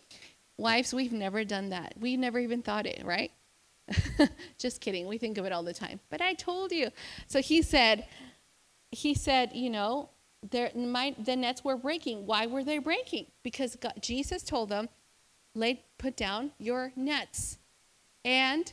Wives, 0.58 0.92
we've 0.92 1.10
never 1.10 1.42
done 1.42 1.70
that. 1.70 1.94
We 1.98 2.18
never 2.18 2.38
even 2.38 2.60
thought 2.60 2.84
it, 2.84 3.02
right? 3.02 3.32
Just 4.58 4.82
kidding. 4.82 5.06
We 5.06 5.16
think 5.16 5.38
of 5.38 5.46
it 5.46 5.52
all 5.52 5.62
the 5.62 5.72
time. 5.72 6.00
But 6.10 6.20
I 6.20 6.34
told 6.34 6.70
you. 6.70 6.90
So 7.28 7.40
he 7.40 7.62
said, 7.62 8.04
he 8.90 9.14
said, 9.14 9.52
you 9.54 9.70
know, 9.70 10.10
my, 10.74 11.14
the 11.18 11.36
nets 11.36 11.64
were 11.64 11.76
breaking. 11.76 12.26
Why 12.26 12.46
were 12.46 12.64
they 12.64 12.78
breaking? 12.78 13.26
Because 13.42 13.76
God, 13.76 13.94
Jesus 14.00 14.42
told 14.42 14.68
them, 14.68 14.88
lay, 15.54 15.84
put 15.98 16.16
down 16.16 16.52
your 16.58 16.92
nets. 16.96 17.58
And 18.24 18.72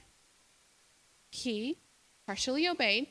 he 1.32 1.80
partially 2.26 2.68
obeyed, 2.68 3.08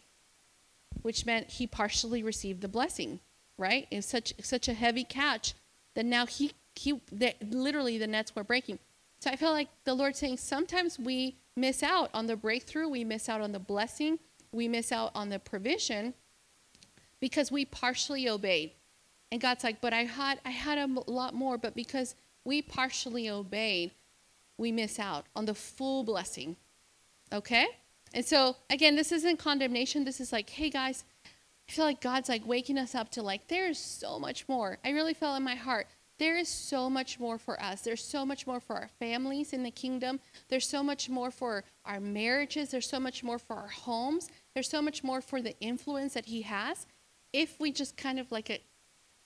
which 1.02 1.26
meant 1.26 1.50
he 1.50 1.66
partially 1.66 2.22
received 2.22 2.60
the 2.60 2.68
blessing, 2.68 3.20
right? 3.58 3.86
It 3.90 3.96
was 3.96 4.06
such, 4.06 4.34
such 4.40 4.68
a 4.68 4.74
heavy 4.74 5.04
catch 5.04 5.54
that 5.94 6.06
now 6.06 6.26
he, 6.26 6.52
he 6.74 7.00
the, 7.10 7.34
literally 7.42 7.98
the 7.98 8.06
nets 8.06 8.34
were 8.34 8.44
breaking. 8.44 8.78
So 9.20 9.30
I 9.30 9.36
feel 9.36 9.52
like 9.52 9.68
the 9.84 9.94
Lord 9.94 10.16
saying 10.16 10.38
sometimes 10.38 10.98
we 10.98 11.36
miss 11.56 11.82
out 11.82 12.10
on 12.12 12.26
the 12.26 12.36
breakthrough, 12.36 12.88
we 12.88 13.04
miss 13.04 13.28
out 13.28 13.40
on 13.40 13.52
the 13.52 13.58
blessing, 13.58 14.18
we 14.52 14.68
miss 14.68 14.90
out 14.90 15.12
on 15.14 15.28
the 15.28 15.38
provision 15.38 16.14
because 17.22 17.52
we 17.52 17.64
partially 17.64 18.28
obeyed. 18.28 18.72
And 19.30 19.40
God's 19.40 19.62
like, 19.62 19.80
but 19.80 19.94
I 19.94 20.04
had 20.04 20.40
I 20.44 20.50
had 20.50 20.76
a 20.76 20.86
lot 21.10 21.34
more, 21.34 21.56
but 21.56 21.74
because 21.74 22.16
we 22.44 22.60
partially 22.60 23.30
obeyed, 23.30 23.92
we 24.58 24.72
miss 24.72 24.98
out 24.98 25.24
on 25.36 25.46
the 25.46 25.54
full 25.54 26.02
blessing. 26.02 26.56
Okay? 27.32 27.66
And 28.12 28.24
so 28.24 28.56
again, 28.68 28.96
this 28.96 29.12
isn't 29.12 29.38
condemnation. 29.38 30.04
This 30.04 30.20
is 30.20 30.32
like, 30.32 30.50
hey 30.50 30.68
guys, 30.68 31.04
I 31.68 31.72
feel 31.72 31.84
like 31.84 32.00
God's 32.00 32.28
like 32.28 32.44
waking 32.44 32.76
us 32.76 32.94
up 32.94 33.10
to 33.12 33.22
like, 33.22 33.46
there's 33.46 33.78
so 33.78 34.18
much 34.18 34.48
more. 34.48 34.78
I 34.84 34.90
really 34.90 35.14
felt 35.14 35.38
in 35.38 35.44
my 35.44 35.54
heart, 35.54 35.86
there 36.18 36.36
is 36.36 36.48
so 36.48 36.90
much 36.90 37.20
more 37.20 37.38
for 37.38 37.60
us. 37.62 37.82
There's 37.82 38.04
so 38.04 38.26
much 38.26 38.46
more 38.48 38.60
for 38.60 38.76
our 38.76 38.90
families 38.98 39.52
in 39.52 39.62
the 39.62 39.70
kingdom. 39.70 40.20
There's 40.48 40.68
so 40.68 40.82
much 40.82 41.08
more 41.08 41.30
for 41.30 41.64
our 41.84 42.00
marriages. 42.00 42.70
There's 42.70 42.88
so 42.88 43.00
much 43.00 43.24
more 43.24 43.38
for 43.38 43.56
our 43.56 43.68
homes. 43.68 44.28
There's 44.54 44.68
so 44.68 44.82
much 44.82 45.02
more 45.02 45.20
for 45.20 45.40
the 45.40 45.58
influence 45.60 46.14
that 46.14 46.26
He 46.26 46.42
has 46.42 46.86
if 47.32 47.58
we 47.58 47.72
just 47.72 47.96
kind 47.96 48.18
of 48.18 48.30
like 48.30 48.50
a, 48.50 48.60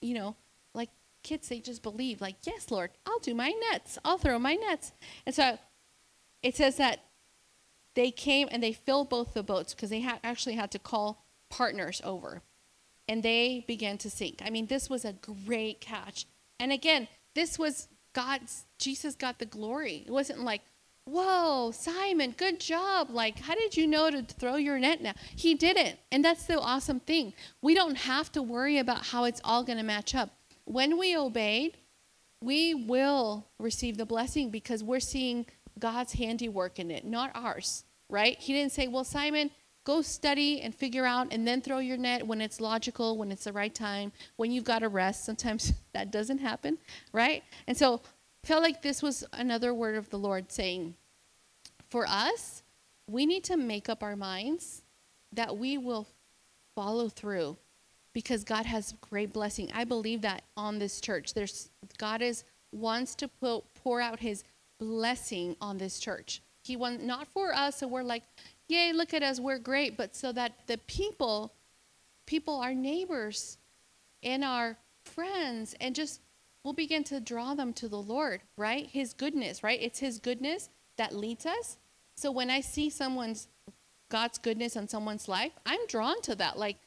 you 0.00 0.14
know, 0.14 0.36
like 0.74 0.90
kids, 1.22 1.48
they 1.48 1.60
just 1.60 1.82
believe, 1.82 2.20
like, 2.20 2.36
yes, 2.44 2.70
Lord, 2.70 2.90
I'll 3.06 3.18
do 3.18 3.34
my 3.34 3.52
nets, 3.70 3.98
I'll 4.04 4.18
throw 4.18 4.38
my 4.38 4.54
nets. 4.54 4.92
And 5.24 5.34
so 5.34 5.58
it 6.42 6.56
says 6.56 6.76
that 6.76 7.00
they 7.94 8.10
came 8.10 8.48
and 8.50 8.62
they 8.62 8.72
filled 8.72 9.08
both 9.08 9.34
the 9.34 9.42
boats 9.42 9.74
because 9.74 9.90
they 9.90 10.00
had 10.00 10.20
actually 10.22 10.54
had 10.54 10.70
to 10.72 10.78
call 10.78 11.24
partners 11.48 12.00
over 12.04 12.42
and 13.08 13.22
they 13.22 13.64
began 13.66 13.98
to 13.98 14.10
sink. 14.10 14.42
I 14.44 14.50
mean, 14.50 14.66
this 14.66 14.90
was 14.90 15.04
a 15.04 15.12
great 15.12 15.80
catch. 15.80 16.26
And 16.60 16.72
again, 16.72 17.08
this 17.34 17.58
was 17.58 17.88
God's, 18.12 18.66
Jesus 18.78 19.14
got 19.14 19.38
the 19.38 19.46
glory. 19.46 20.04
It 20.06 20.10
wasn't 20.10 20.40
like, 20.40 20.62
whoa, 21.06 21.70
Simon, 21.70 22.34
good 22.36 22.60
job. 22.60 23.10
Like, 23.10 23.38
how 23.38 23.54
did 23.54 23.76
you 23.76 23.86
know 23.86 24.10
to 24.10 24.22
throw 24.22 24.56
your 24.56 24.78
net 24.78 25.00
now? 25.00 25.14
He 25.34 25.54
didn't. 25.54 25.98
And 26.12 26.24
that's 26.24 26.44
the 26.44 26.58
awesome 26.60 27.00
thing. 27.00 27.32
We 27.62 27.74
don't 27.74 27.96
have 27.96 28.30
to 28.32 28.42
worry 28.42 28.78
about 28.78 29.06
how 29.06 29.24
it's 29.24 29.40
all 29.44 29.64
going 29.64 29.78
to 29.78 29.84
match 29.84 30.14
up. 30.14 30.30
When 30.64 30.98
we 30.98 31.16
obeyed, 31.16 31.78
we 32.42 32.74
will 32.74 33.46
receive 33.58 33.96
the 33.96 34.04
blessing 34.04 34.50
because 34.50 34.82
we're 34.82 35.00
seeing 35.00 35.46
God's 35.78 36.14
handiwork 36.14 36.78
in 36.78 36.90
it, 36.90 37.04
not 37.04 37.30
ours, 37.34 37.84
right? 38.10 38.36
He 38.38 38.52
didn't 38.52 38.72
say, 38.72 38.88
well, 38.88 39.04
Simon, 39.04 39.50
go 39.84 40.02
study 40.02 40.60
and 40.60 40.74
figure 40.74 41.06
out 41.06 41.28
and 41.30 41.46
then 41.46 41.62
throw 41.62 41.78
your 41.78 41.96
net 41.96 42.26
when 42.26 42.40
it's 42.40 42.60
logical, 42.60 43.16
when 43.16 43.30
it's 43.30 43.44
the 43.44 43.52
right 43.52 43.74
time, 43.74 44.12
when 44.36 44.50
you've 44.50 44.64
got 44.64 44.80
to 44.80 44.88
rest. 44.88 45.24
Sometimes 45.24 45.72
that 45.94 46.10
doesn't 46.10 46.38
happen, 46.38 46.78
right? 47.12 47.44
And 47.66 47.76
so 47.76 48.00
felt 48.46 48.62
like 48.62 48.80
this 48.80 49.02
was 49.02 49.24
another 49.32 49.74
word 49.74 49.96
of 49.96 50.08
the 50.10 50.18
Lord 50.18 50.52
saying, 50.52 50.94
for 51.88 52.06
us, 52.06 52.62
we 53.08 53.26
need 53.26 53.44
to 53.44 53.56
make 53.56 53.88
up 53.88 54.02
our 54.02 54.16
minds 54.16 54.82
that 55.32 55.56
we 55.56 55.76
will 55.78 56.06
follow 56.74 57.08
through 57.08 57.56
because 58.12 58.44
God 58.44 58.64
has 58.66 58.94
great 59.00 59.32
blessing. 59.32 59.70
I 59.74 59.84
believe 59.84 60.22
that 60.22 60.42
on 60.56 60.78
this 60.78 61.00
church. 61.00 61.34
There's 61.34 61.70
God 61.98 62.22
is 62.22 62.44
wants 62.72 63.14
to 63.16 63.28
put, 63.28 63.64
pour 63.74 64.00
out 64.00 64.20
his 64.20 64.44
blessing 64.78 65.56
on 65.60 65.78
this 65.78 65.98
church. 65.98 66.40
He 66.62 66.76
wants 66.76 67.02
not 67.02 67.28
for 67.28 67.52
us 67.52 67.78
so 67.78 67.88
we're 67.88 68.02
like, 68.02 68.22
yay, 68.68 68.92
look 68.92 69.12
at 69.12 69.22
us, 69.22 69.40
we're 69.40 69.58
great, 69.58 69.96
but 69.96 70.14
so 70.14 70.32
that 70.32 70.52
the 70.66 70.78
people, 70.86 71.52
people, 72.26 72.60
our 72.60 72.74
neighbors 72.74 73.58
and 74.22 74.44
our 74.44 74.76
friends, 75.04 75.74
and 75.80 75.94
just 75.94 76.20
we'll 76.66 76.72
begin 76.72 77.04
to 77.04 77.20
draw 77.20 77.54
them 77.54 77.72
to 77.72 77.88
the 77.88 77.96
Lord, 77.96 78.40
right? 78.56 78.88
His 78.88 79.12
goodness, 79.12 79.62
right? 79.62 79.78
It's 79.80 80.00
his 80.00 80.18
goodness 80.18 80.68
that 80.96 81.14
leads 81.14 81.46
us. 81.46 81.78
So 82.16 82.32
when 82.32 82.50
I 82.50 82.60
see 82.60 82.90
someone's 82.90 83.46
God's 84.08 84.38
goodness 84.38 84.76
on 84.76 84.88
someone's 84.88 85.28
life, 85.28 85.52
I'm 85.64 85.86
drawn 85.86 86.20
to 86.22 86.34
that. 86.34 86.58
Like, 86.58 86.78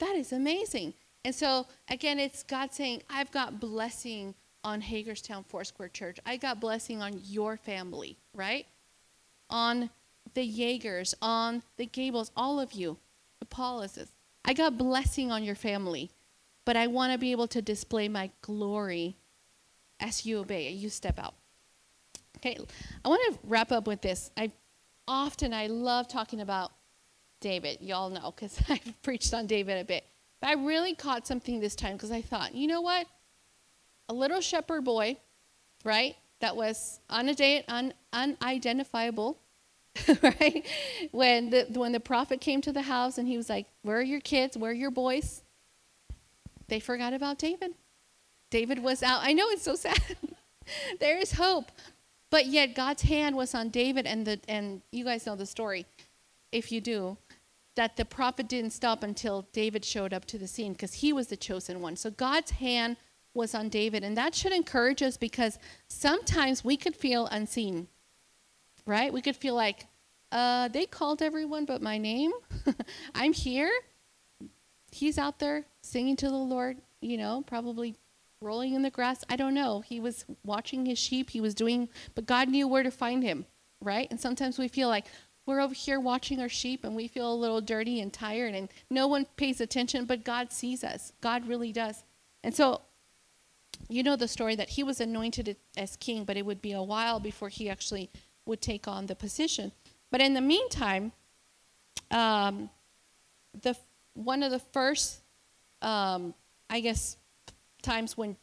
that 0.00 0.16
is 0.16 0.32
amazing. 0.32 0.94
And 1.24 1.32
so 1.32 1.68
again, 1.88 2.18
it's 2.18 2.42
God 2.42 2.74
saying, 2.74 3.04
I've 3.08 3.30
got 3.30 3.60
blessing 3.60 4.34
on 4.64 4.80
Hagerstown 4.80 5.44
Foursquare 5.44 5.88
Church. 5.88 6.18
I 6.26 6.36
got 6.36 6.58
blessing 6.58 7.00
on 7.00 7.20
your 7.24 7.56
family, 7.56 8.16
right? 8.34 8.66
On 9.50 9.88
the 10.34 10.42
Jaegers, 10.42 11.14
on 11.22 11.62
the 11.76 11.86
Gables, 11.86 12.32
all 12.36 12.58
of 12.58 12.72
you, 12.72 12.98
the 13.38 13.46
Pauluses. 13.46 14.08
I 14.44 14.52
got 14.52 14.76
blessing 14.76 15.30
on 15.30 15.44
your 15.44 15.54
family, 15.54 16.10
but 16.64 16.76
I 16.76 16.88
want 16.88 17.12
to 17.12 17.18
be 17.18 17.30
able 17.30 17.46
to 17.48 17.62
display 17.62 18.08
my 18.08 18.32
glory 18.42 19.16
as 20.00 20.24
you 20.26 20.38
obey, 20.38 20.70
you 20.70 20.88
step 20.88 21.18
out. 21.18 21.34
Okay, 22.36 22.56
I 23.04 23.08
want 23.08 23.34
to 23.34 23.38
wrap 23.44 23.72
up 23.72 23.86
with 23.86 24.00
this. 24.00 24.30
I 24.36 24.52
often 25.06 25.52
I 25.52 25.66
love 25.66 26.08
talking 26.08 26.40
about 26.40 26.72
David. 27.40 27.78
Y'all 27.80 28.10
know 28.10 28.32
because 28.34 28.60
I've 28.68 29.02
preached 29.02 29.34
on 29.34 29.46
David 29.46 29.80
a 29.80 29.84
bit. 29.84 30.04
But 30.40 30.50
I 30.50 30.52
really 30.54 30.94
caught 30.94 31.26
something 31.26 31.58
this 31.58 31.74
time 31.74 31.94
because 31.94 32.12
I 32.12 32.22
thought, 32.22 32.54
you 32.54 32.68
know 32.68 32.80
what? 32.80 33.06
A 34.08 34.14
little 34.14 34.40
shepherd 34.40 34.84
boy, 34.84 35.16
right? 35.84 36.14
That 36.40 36.54
was 36.54 37.00
unidentifiable, 37.10 37.92
un, 38.12 38.36
unidentifiable 38.40 39.36
right? 40.22 40.66
When 41.10 41.50
the 41.50 41.66
when 41.74 41.92
the 41.92 42.00
prophet 42.00 42.40
came 42.40 42.60
to 42.62 42.72
the 42.72 42.82
house 42.82 43.18
and 43.18 43.26
he 43.26 43.36
was 43.36 43.48
like, 43.48 43.66
"Where 43.82 43.98
are 43.98 44.02
your 44.02 44.20
kids? 44.20 44.56
Where 44.56 44.70
are 44.70 44.74
your 44.74 44.90
boys?" 44.90 45.42
They 46.68 46.80
forgot 46.80 47.14
about 47.14 47.38
David. 47.38 47.74
David 48.50 48.82
was 48.82 49.02
out. 49.02 49.20
I 49.22 49.32
know 49.32 49.48
it's 49.48 49.62
so 49.62 49.74
sad. 49.74 50.00
there 51.00 51.18
is 51.18 51.32
hope, 51.32 51.70
but 52.30 52.46
yet 52.46 52.74
God's 52.74 53.02
hand 53.02 53.36
was 53.36 53.54
on 53.54 53.68
David, 53.68 54.06
and 54.06 54.26
the 54.26 54.40
and 54.48 54.82
you 54.92 55.04
guys 55.04 55.26
know 55.26 55.36
the 55.36 55.46
story, 55.46 55.86
if 56.52 56.72
you 56.72 56.80
do, 56.80 57.16
that 57.76 57.96
the 57.96 58.04
prophet 58.04 58.48
didn't 58.48 58.72
stop 58.72 59.02
until 59.02 59.46
David 59.52 59.84
showed 59.84 60.12
up 60.12 60.24
to 60.26 60.38
the 60.38 60.46
scene 60.46 60.72
because 60.72 60.94
he 60.94 61.12
was 61.12 61.28
the 61.28 61.36
chosen 61.36 61.80
one. 61.80 61.96
So 61.96 62.10
God's 62.10 62.52
hand 62.52 62.96
was 63.34 63.54
on 63.54 63.68
David, 63.68 64.02
and 64.04 64.16
that 64.16 64.34
should 64.34 64.52
encourage 64.52 65.02
us 65.02 65.16
because 65.16 65.58
sometimes 65.88 66.64
we 66.64 66.76
could 66.76 66.96
feel 66.96 67.26
unseen 67.26 67.88
right? 68.88 69.12
We 69.12 69.20
could 69.20 69.36
feel 69.36 69.54
like, 69.54 69.86
uh, 70.32 70.68
they 70.68 70.86
called 70.86 71.22
everyone 71.22 71.66
but 71.66 71.80
my 71.80 71.98
name. 71.98 72.32
I'm 73.14 73.32
here. 73.32 73.70
He's 74.90 75.18
out 75.18 75.38
there 75.38 75.66
singing 75.82 76.16
to 76.16 76.28
the 76.28 76.36
Lord, 76.36 76.78
you 77.00 77.18
know, 77.18 77.44
probably 77.46 77.94
rolling 78.40 78.74
in 78.74 78.82
the 78.82 78.90
grass. 78.90 79.24
I 79.28 79.36
don't 79.36 79.54
know. 79.54 79.80
He 79.80 80.00
was 80.00 80.24
watching 80.44 80.86
his 80.86 80.98
sheep. 80.98 81.30
He 81.30 81.40
was 81.40 81.54
doing, 81.54 81.88
but 82.14 82.26
God 82.26 82.48
knew 82.48 82.68
where 82.68 82.82
to 82.82 82.90
find 82.90 83.22
him, 83.22 83.46
right? 83.80 84.08
And 84.10 84.20
sometimes 84.20 84.58
we 84.58 84.68
feel 84.68 84.88
like 84.88 85.06
we're 85.46 85.60
over 85.60 85.74
here 85.74 85.98
watching 85.98 86.40
our 86.40 86.48
sheep 86.48 86.84
and 86.84 86.94
we 86.94 87.08
feel 87.08 87.32
a 87.32 87.34
little 87.34 87.60
dirty 87.60 88.00
and 88.00 88.12
tired 88.12 88.54
and 88.54 88.68
no 88.90 89.06
one 89.06 89.26
pays 89.36 89.60
attention, 89.60 90.04
but 90.04 90.24
God 90.24 90.52
sees 90.52 90.84
us. 90.84 91.12
God 91.20 91.48
really 91.48 91.72
does. 91.72 92.04
And 92.44 92.54
so, 92.54 92.82
you 93.88 94.02
know 94.02 94.16
the 94.16 94.28
story 94.28 94.54
that 94.56 94.70
he 94.70 94.82
was 94.82 95.00
anointed 95.00 95.56
as 95.76 95.96
king, 95.96 96.24
but 96.24 96.36
it 96.36 96.44
would 96.44 96.60
be 96.60 96.72
a 96.72 96.82
while 96.82 97.20
before 97.20 97.48
he 97.48 97.70
actually 97.70 98.10
would 98.44 98.60
take 98.60 98.86
on 98.86 99.06
the 99.06 99.14
position. 99.14 99.72
But 100.10 100.20
in 100.20 100.34
the 100.34 100.40
meantime, 100.40 101.12
um, 102.10 102.70
the 103.62 103.76
one 104.14 104.42
of 104.42 104.50
the 104.50 104.58
first, 104.58 105.20
um, 105.80 106.34
I 106.68 106.80
guess, 106.80 107.16
times 107.82 108.16
when 108.16 108.36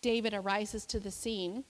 David 0.00 0.34
arises 0.34 0.84
to 0.86 1.00
the 1.00 1.10
scene 1.10 1.64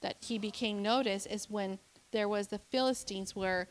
that 0.00 0.16
he 0.20 0.38
became 0.38 0.82
noticed 0.82 1.26
is 1.28 1.50
when 1.50 1.78
there 2.12 2.28
was 2.28 2.48
the 2.48 2.58
Philistines 2.58 3.34
were 3.34 3.68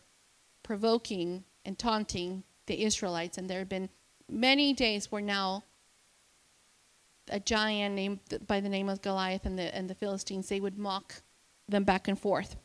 provoking 0.63 1.43
and 1.65 1.77
taunting 1.77 2.43
the 2.65 2.83
Israelites, 2.83 3.37
and 3.37 3.49
there 3.49 3.59
had 3.59 3.69
been 3.69 3.89
many 4.29 4.73
days 4.73 5.11
where 5.11 5.21
now 5.21 5.63
a 7.29 7.39
giant 7.39 7.95
named 7.95 8.19
by 8.47 8.59
the 8.59 8.69
name 8.69 8.89
of 8.89 9.01
Goliath 9.01 9.45
and 9.45 9.57
the 9.57 9.73
and 9.73 9.89
the 9.89 9.95
Philistines 9.95 10.49
they 10.49 10.59
would 10.59 10.77
mock 10.77 11.21
them 11.69 11.83
back 11.83 12.07
and 12.07 12.19
forth. 12.19 12.57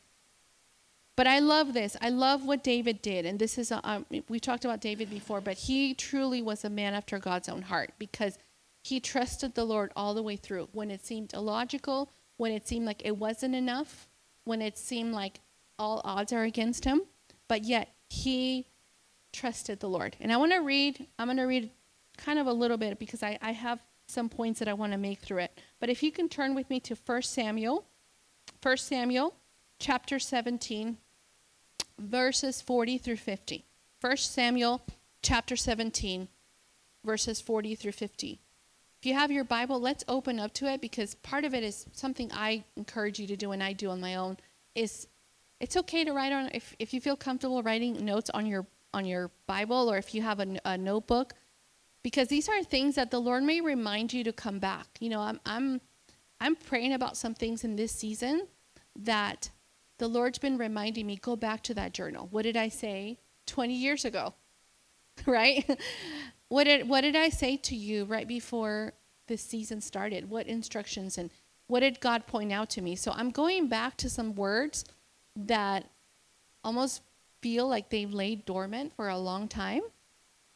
But 1.19 1.27
I 1.27 1.41
love 1.41 1.75
this. 1.75 1.97
I 2.01 2.11
love 2.11 2.47
what 2.47 2.63
David 2.63 3.03
did. 3.03 3.27
And 3.27 3.41
this 3.41 3.59
is, 3.59 3.73
a, 3.73 3.81
um, 3.83 4.07
we 4.29 4.39
talked 4.39 4.65
about 4.65 4.81
David 4.81 5.11
before, 5.11 5.41
but 5.41 5.57
he 5.57 5.93
truly 5.93 6.41
was 6.41 6.65
a 6.65 6.71
man 6.71 6.95
after 6.95 7.19
God's 7.19 7.49
own 7.49 7.63
heart 7.63 7.91
because 7.99 8.39
he 8.83 9.01
trusted 9.01 9.55
the 9.55 9.65
Lord 9.65 9.93
all 9.97 10.15
the 10.15 10.23
way 10.23 10.37
through. 10.37 10.69
When 10.73 10.91
it 10.91 11.05
seemed 11.05 11.35
illogical, 11.35 12.11
when 12.37 12.53
it 12.53 12.67
seemed 12.67 12.87
like 12.87 13.03
it 13.05 13.17
wasn't 13.17 13.55
enough, 13.55 14.09
when 14.45 14.63
it 14.63 14.79
seemed 14.79 15.13
like 15.13 15.41
all 15.79 16.01
odds 16.05 16.33
are 16.33 16.43
against 16.43 16.85
him, 16.85 17.03
but 17.49 17.65
yet 17.65 17.95
he 18.09 18.67
trusted 19.33 19.81
the 19.81 19.89
Lord. 19.89 20.17
And 20.21 20.33
I 20.33 20.37
want 20.37 20.53
to 20.53 20.59
read, 20.59 21.07
I'm 21.19 21.27
going 21.27 21.37
to 21.37 21.45
read 21.45 21.71
kind 22.17 22.39
of 22.39 22.47
a 22.47 22.53
little 22.53 22.77
bit 22.77 22.99
because 22.99 23.23
I, 23.23 23.39
I 23.43 23.53
have 23.53 23.81
some 24.07 24.29
points 24.29 24.59
that 24.59 24.69
I 24.69 24.73
want 24.73 24.93
to 24.93 24.99
make 24.99 25.21
through 25.21 25.39
it. 25.39 25.61
But 25.81 25.91
if 25.91 26.03
you 26.03 26.11
can 26.11 26.29
turn 26.29 26.55
with 26.55 26.71
me 26.71 26.81
to 26.81 26.95
1 26.95 27.23
Samuel, 27.23 27.85
1 28.63 28.77
Samuel 28.79 29.35
chapter 29.79 30.19
17 30.19 30.97
verses 31.99 32.61
40 32.63 32.99
through 32.99 33.17
50. 33.17 33.65
1 34.01 34.17
Samuel 34.17 34.83
chapter 35.23 35.57
17, 35.57 36.29
verses 37.05 37.41
40 37.41 37.75
through 37.75 37.93
50. 37.93 38.41
If 39.01 39.07
you 39.07 39.15
have 39.15 39.31
your 39.31 39.45
Bible, 39.45 39.81
let's 39.81 40.03
open 40.09 40.41
up 40.41 40.53
to 40.55 40.67
it 40.67 40.81
because 40.81 41.15
part 41.17 41.45
of 41.45 41.55
it 41.55 41.63
is 41.63 41.87
something 41.93 42.31
I 42.33 42.65
encourage 42.77 43.21
you 43.21 43.29
to 43.29 43.37
do 43.37 43.53
and 43.53 43.63
I 43.63 43.73
do 43.73 43.91
on 43.91 44.01
my 44.01 44.17
own. 44.17 44.39
Is 44.75 45.07
it's 45.61 45.77
okay 45.77 46.05
to 46.05 46.13
write 46.13 46.33
on 46.33 46.51
if, 46.53 46.75
if 46.79 46.93
you 46.93 47.01
feel 47.01 47.17
comfortable 47.17 47.63
writing 47.63 48.05
notes 48.05 48.31
on 48.31 48.47
your 48.47 48.67
on 48.93 49.05
your 49.05 49.31
Bible 49.47 49.91
or 49.91 49.99
if 49.99 50.15
you 50.15 50.23
have 50.23 50.41
a, 50.41 50.59
a 50.65 50.77
notebook, 50.77 51.35
because 52.03 52.29
these 52.29 52.49
are 52.49 52.63
things 52.65 52.97
that 52.97 53.11
the 53.11 53.21
Lord 53.21 53.45
may 53.45 53.61
remind 53.61 54.13
you 54.13 54.25
to 54.25 54.33
come 54.33 54.59
back. 54.59 54.87
You 54.99 55.11
know, 55.11 55.21
I'm 55.21 55.41
I'm 55.47 55.81
I'm 56.41 56.57
praying 56.57 56.93
about 56.93 57.17
some 57.17 57.35
things 57.35 57.63
in 57.63 57.77
this 57.77 57.93
season 57.93 58.49
that 58.97 59.51
the 59.99 60.09
Lord's 60.09 60.39
been 60.39 60.59
reminding 60.59 61.07
me 61.07 61.17
go 61.17 61.37
back 61.37 61.63
to 61.65 61.75
that 61.75 61.93
journal. 61.93 62.27
What 62.31 62.43
did 62.43 62.57
I 62.57 62.69
say 62.69 63.19
20 63.47 63.75
years 63.75 64.05
ago? 64.05 64.35
right? 65.27 65.79
what 66.49 66.65
did 66.65 66.89
what 66.89 67.03
did 67.03 67.17
I 67.17 67.29
say 67.29 67.57
to 67.57 67.77
you 67.77 68.05
right 68.05 68.27
before 68.27 68.93
this 69.27 69.43
season 69.43 69.81
started? 69.81 70.31
What 70.31 70.47
instructions 70.47 71.19
and 71.19 71.31
what 71.67 71.81
did 71.81 72.01
God 72.01 72.27
point 72.27 72.53
out 72.53 72.71
to 72.71 72.81
me? 72.81 72.97
So 72.97 73.13
I'm 73.13 73.31
going 73.31 73.69
back 73.69 73.97
to 73.99 74.09
some 74.09 74.35
words 74.35 74.85
that 75.37 75.91
almost 76.65 77.03
feel 77.43 77.69
like 77.69 77.91
they've 77.91 78.13
laid 78.13 78.45
dormant 78.45 78.95
for 78.97 79.09
a 79.09 79.19
long 79.19 79.49
time. 79.49 79.83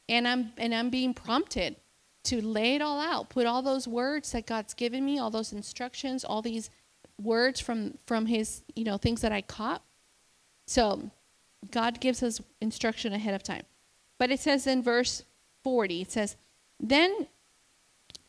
And 0.09 0.27
I'm 0.27 0.53
and 0.57 0.75
I'm 0.75 0.91
being 0.91 1.15
prompted 1.15 1.77
to 2.25 2.41
lay 2.41 2.77
it 2.77 2.83
all 2.83 3.01
out, 3.01 3.31
put 3.31 3.47
all 3.47 3.63
those 3.63 3.89
words 3.89 4.33
that 4.33 4.47
God's 4.47 4.75
given 4.75 5.05
me, 5.05 5.19
all 5.19 5.31
those 5.31 5.53
instructions, 5.53 6.25
all 6.25 6.41
these 6.41 6.71
words 7.23 7.61
from 7.61 7.99
from 8.07 8.27
his 8.27 8.63
you 8.75 8.85
know 8.85 8.97
things 8.97 9.21
that 9.21 9.33
i 9.33 9.41
caught 9.41 9.83
so 10.67 11.11
god 11.71 12.01
gives 12.01 12.23
us 12.23 12.41
instruction 12.61 13.13
ahead 13.13 13.35
of 13.35 13.43
time 13.43 13.63
but 14.23 14.31
it 14.31 14.39
says 14.39 14.69
in 14.69 14.85
verse 14.85 15.25
40 15.65 16.03
it 16.03 16.13
says 16.13 16.37
then 16.79 17.27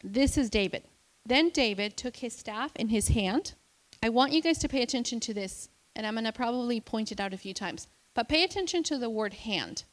this 0.04 0.40
is 0.40 0.50
david 0.50 0.84
Then 1.24 1.50
David 1.50 1.96
took 1.96 2.16
his 2.18 2.34
staff 2.34 2.72
in 2.76 2.90
his 2.90 3.10
hand. 3.10 3.54
I 4.02 4.10
want 4.10 4.34
you 4.34 4.42
guys 4.42 4.58
to 4.60 4.68
pay 4.68 4.82
attention 4.82 5.20
to 5.22 5.34
this, 5.34 5.70
and 5.96 6.06
I'm 6.06 6.16
going 6.16 6.26
to 6.26 6.34
probably 6.34 6.82
point 6.82 7.12
it 7.12 7.20
out 7.20 7.34
a 7.34 7.38
few 7.38 7.54
times. 7.54 7.88
But 8.14 8.28
pay 8.28 8.44
attention 8.44 8.84
to 8.84 8.98
the 8.98 9.10
word 9.10 9.34
hand. 9.34 9.86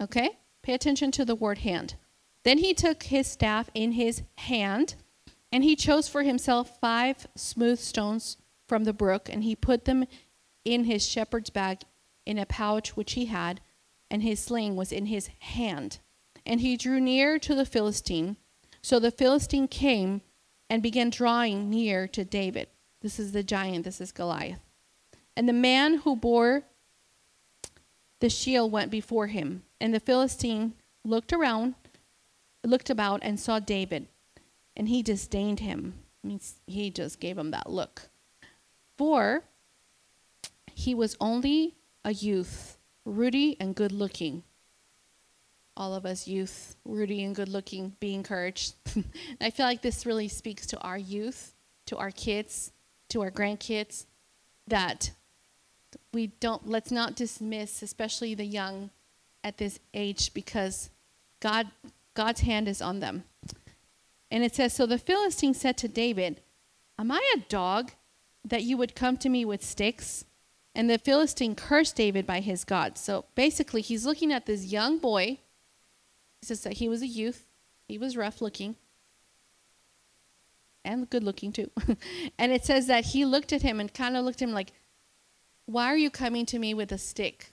Okay? 0.00 0.30
Pay 0.62 0.74
attention 0.74 1.10
to 1.12 1.24
the 1.24 1.34
word 1.34 1.58
hand. 1.58 1.94
Then 2.42 2.58
he 2.58 2.74
took 2.74 3.04
his 3.04 3.26
staff 3.26 3.70
in 3.74 3.92
his 3.92 4.22
hand, 4.36 4.96
and 5.50 5.64
he 5.64 5.76
chose 5.76 6.08
for 6.08 6.22
himself 6.22 6.78
five 6.80 7.26
smooth 7.34 7.78
stones 7.78 8.36
from 8.66 8.84
the 8.84 8.92
brook, 8.92 9.28
and 9.32 9.42
he 9.42 9.56
put 9.56 9.86
them 9.86 10.04
in 10.64 10.84
his 10.84 11.08
shepherd's 11.08 11.50
bag 11.50 11.78
in 12.26 12.38
a 12.38 12.44
pouch 12.44 12.96
which 12.96 13.12
he 13.12 13.26
had, 13.26 13.60
and 14.10 14.22
his 14.22 14.40
sling 14.40 14.76
was 14.76 14.92
in 14.92 15.06
his 15.06 15.28
hand. 15.40 15.98
And 16.46 16.60
he 16.60 16.76
drew 16.76 17.00
near 17.00 17.38
to 17.40 17.54
the 17.54 17.66
Philistine. 17.66 18.36
So 18.80 18.98
the 18.98 19.10
Philistine 19.10 19.68
came 19.68 20.22
and 20.70 20.82
began 20.82 21.10
drawing 21.10 21.68
near 21.68 22.06
to 22.08 22.24
David. 22.24 22.68
This 23.00 23.18
is 23.18 23.32
the 23.32 23.42
giant, 23.42 23.84
this 23.84 24.00
is 24.00 24.12
Goliath. 24.12 24.60
And 25.36 25.48
the 25.48 25.52
man 25.52 25.98
who 25.98 26.16
bore 26.16 26.64
the 28.20 28.30
shield 28.30 28.72
went 28.72 28.90
before 28.90 29.28
him, 29.28 29.62
and 29.80 29.94
the 29.94 30.00
Philistine 30.00 30.74
looked 31.04 31.32
around, 31.32 31.74
looked 32.64 32.90
about, 32.90 33.20
and 33.22 33.38
saw 33.38 33.60
David, 33.60 34.08
and 34.76 34.88
he 34.88 35.02
disdained 35.02 35.60
him. 35.60 35.94
means 36.24 36.56
he 36.66 36.90
just 36.90 37.20
gave 37.20 37.38
him 37.38 37.52
that 37.52 37.70
look. 37.70 38.08
For 38.96 39.44
he 40.74 40.94
was 40.94 41.16
only 41.20 41.76
a 42.04 42.12
youth, 42.12 42.77
ruddy 43.08 43.56
and 43.58 43.74
good 43.74 43.92
looking. 43.92 44.42
All 45.76 45.94
of 45.94 46.04
us 46.04 46.26
youth, 46.26 46.76
Rudy 46.84 47.22
and 47.22 47.34
good 47.34 47.48
looking, 47.48 47.96
be 48.00 48.14
encouraged. 48.14 48.74
I 49.40 49.50
feel 49.50 49.66
like 49.66 49.82
this 49.82 50.04
really 50.04 50.28
speaks 50.28 50.66
to 50.68 50.78
our 50.80 50.98
youth, 50.98 51.54
to 51.86 51.96
our 51.96 52.10
kids, 52.10 52.72
to 53.10 53.22
our 53.22 53.30
grandkids, 53.30 54.06
that 54.66 55.12
we 56.12 56.28
don't 56.40 56.68
let's 56.68 56.90
not 56.90 57.16
dismiss 57.16 57.82
especially 57.82 58.34
the 58.34 58.44
young 58.44 58.90
at 59.42 59.56
this 59.58 59.78
age 59.94 60.34
because 60.34 60.90
god 61.40 61.66
god's 62.14 62.40
hand 62.42 62.68
is 62.68 62.82
on 62.82 63.00
them 63.00 63.24
and 64.30 64.44
it 64.44 64.54
says 64.54 64.72
so 64.72 64.84
the 64.84 64.98
philistine 64.98 65.54
said 65.54 65.78
to 65.78 65.88
david 65.88 66.42
am 66.98 67.10
i 67.10 67.20
a 67.34 67.40
dog 67.48 67.92
that 68.44 68.62
you 68.62 68.76
would 68.76 68.94
come 68.94 69.16
to 69.16 69.28
me 69.28 69.44
with 69.44 69.64
sticks 69.64 70.24
and 70.74 70.88
the 70.88 70.98
philistine 70.98 71.54
cursed 71.54 71.96
david 71.96 72.26
by 72.26 72.40
his 72.40 72.64
god 72.64 72.98
so 72.98 73.24
basically 73.34 73.80
he's 73.80 74.06
looking 74.06 74.32
at 74.32 74.46
this 74.46 74.66
young 74.66 74.98
boy 74.98 75.38
he 76.40 76.46
says 76.46 76.62
that 76.62 76.74
he 76.74 76.88
was 76.88 77.02
a 77.02 77.06
youth 77.06 77.46
he 77.86 77.98
was 77.98 78.16
rough 78.16 78.40
looking 78.40 78.76
and 80.84 81.10
good 81.10 81.24
looking 81.24 81.52
too 81.52 81.70
and 82.38 82.52
it 82.52 82.64
says 82.64 82.86
that 82.86 83.06
he 83.06 83.24
looked 83.24 83.52
at 83.52 83.62
him 83.62 83.80
and 83.80 83.92
kind 83.92 84.16
of 84.16 84.24
looked 84.24 84.42
at 84.42 84.48
him 84.48 84.54
like 84.54 84.72
why 85.68 85.92
are 85.92 85.96
you 85.98 86.10
coming 86.10 86.46
to 86.46 86.58
me 86.58 86.72
with 86.72 86.90
a 86.92 86.98
stick? 86.98 87.52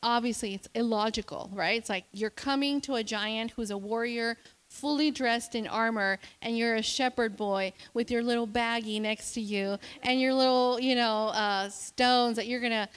Obviously, 0.00 0.54
it's 0.54 0.68
illogical, 0.74 1.50
right? 1.52 1.76
It's 1.76 1.88
like 1.88 2.04
you're 2.12 2.30
coming 2.30 2.80
to 2.82 2.94
a 2.94 3.02
giant 3.02 3.50
who's 3.52 3.72
a 3.72 3.76
warrior, 3.76 4.36
fully 4.68 5.10
dressed 5.10 5.54
in 5.54 5.66
armor, 5.66 6.18
and 6.42 6.56
you're 6.56 6.76
a 6.76 6.82
shepherd 6.82 7.36
boy 7.36 7.72
with 7.94 8.10
your 8.10 8.22
little 8.22 8.46
baggie 8.46 9.00
next 9.00 9.32
to 9.32 9.40
you 9.40 9.78
and 10.02 10.20
your 10.20 10.34
little, 10.34 10.78
you 10.80 10.94
know, 10.94 11.28
uh, 11.28 11.68
stones 11.68 12.36
that 12.36 12.46
you're 12.46 12.60
going 12.60 12.72
to 12.72 12.88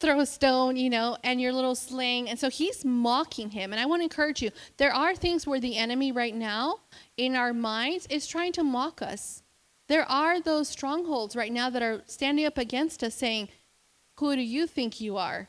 throw 0.00 0.20
a 0.20 0.26
stone, 0.26 0.76
you 0.76 0.90
know, 0.90 1.16
and 1.24 1.40
your 1.40 1.52
little 1.52 1.74
sling. 1.74 2.28
And 2.28 2.38
so 2.38 2.50
he's 2.50 2.84
mocking 2.84 3.50
him. 3.50 3.72
And 3.72 3.80
I 3.80 3.86
want 3.86 4.00
to 4.00 4.04
encourage 4.04 4.42
you 4.42 4.50
there 4.76 4.92
are 4.92 5.14
things 5.14 5.46
where 5.46 5.60
the 5.60 5.76
enemy 5.76 6.12
right 6.12 6.34
now 6.34 6.80
in 7.16 7.36
our 7.36 7.52
minds 7.52 8.06
is 8.10 8.26
trying 8.26 8.52
to 8.52 8.64
mock 8.64 9.00
us. 9.00 9.42
There 9.86 10.08
are 10.10 10.40
those 10.40 10.68
strongholds 10.68 11.36
right 11.36 11.52
now 11.52 11.70
that 11.70 11.82
are 11.82 12.02
standing 12.06 12.46
up 12.46 12.58
against 12.58 13.02
us 13.04 13.14
saying, 13.14 13.48
Who 14.16 14.34
do 14.34 14.42
you 14.42 14.66
think 14.66 15.00
you 15.00 15.16
are? 15.16 15.48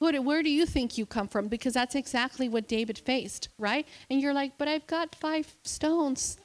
Who 0.00 0.12
do, 0.12 0.22
where 0.22 0.42
do 0.42 0.50
you 0.50 0.66
think 0.66 0.98
you 0.98 1.06
come 1.06 1.28
from? 1.28 1.48
Because 1.48 1.74
that's 1.74 1.94
exactly 1.94 2.48
what 2.48 2.68
David 2.68 2.98
faced, 2.98 3.48
right? 3.58 3.86
And 4.10 4.20
you're 4.20 4.34
like, 4.34 4.58
But 4.58 4.68
I've 4.68 4.86
got 4.86 5.14
five 5.14 5.56
stones 5.62 6.38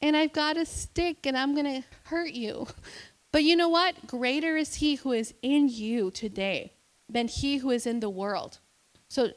and 0.00 0.16
I've 0.16 0.32
got 0.32 0.56
a 0.56 0.66
stick 0.66 1.26
and 1.26 1.36
I'm 1.36 1.54
going 1.54 1.82
to 1.82 1.88
hurt 2.04 2.32
you. 2.32 2.66
But 3.32 3.44
you 3.44 3.54
know 3.54 3.68
what? 3.68 4.06
Greater 4.06 4.56
is 4.56 4.76
he 4.76 4.94
who 4.94 5.12
is 5.12 5.34
in 5.42 5.68
you 5.68 6.10
today 6.10 6.72
than 7.08 7.28
he 7.28 7.58
who 7.58 7.70
is 7.70 7.86
in 7.86 8.00
the 8.00 8.08
world. 8.08 8.60
So 9.08 9.30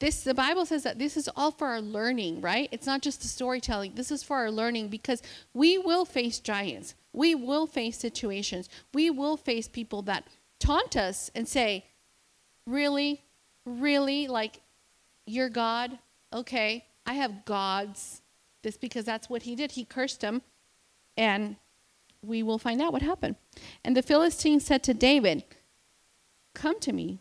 this 0.00 0.22
the 0.22 0.34
bible 0.34 0.66
says 0.66 0.82
that 0.82 0.98
this 0.98 1.16
is 1.16 1.28
all 1.36 1.50
for 1.50 1.68
our 1.68 1.80
learning 1.80 2.40
right 2.40 2.68
it's 2.72 2.86
not 2.86 3.00
just 3.00 3.22
the 3.22 3.28
storytelling 3.28 3.92
this 3.94 4.10
is 4.10 4.22
for 4.22 4.36
our 4.36 4.50
learning 4.50 4.88
because 4.88 5.22
we 5.52 5.78
will 5.78 6.04
face 6.04 6.40
giants 6.40 6.94
we 7.12 7.34
will 7.34 7.66
face 7.66 7.96
situations 7.96 8.68
we 8.92 9.08
will 9.08 9.36
face 9.36 9.68
people 9.68 10.02
that 10.02 10.26
taunt 10.58 10.96
us 10.96 11.30
and 11.34 11.46
say 11.46 11.84
really? 12.66 13.22
Really? 13.64 14.28
Like 14.28 14.60
you're 15.26 15.48
god? 15.48 15.98
Okay. 16.32 16.84
I 17.06 17.14
have 17.14 17.44
gods. 17.44 18.22
This 18.62 18.76
because 18.76 19.04
that's 19.04 19.28
what 19.28 19.42
he 19.42 19.54
did. 19.54 19.72
He 19.72 19.84
cursed 19.84 20.20
them. 20.20 20.42
And 21.16 21.56
we 22.22 22.42
will 22.42 22.58
find 22.58 22.80
out 22.80 22.92
what 22.92 23.02
happened. 23.02 23.36
And 23.84 23.96
the 23.96 24.02
philistine 24.02 24.60
said 24.60 24.82
to 24.84 24.94
david 24.94 25.44
come 26.54 26.78
to 26.80 26.92
me 26.92 27.18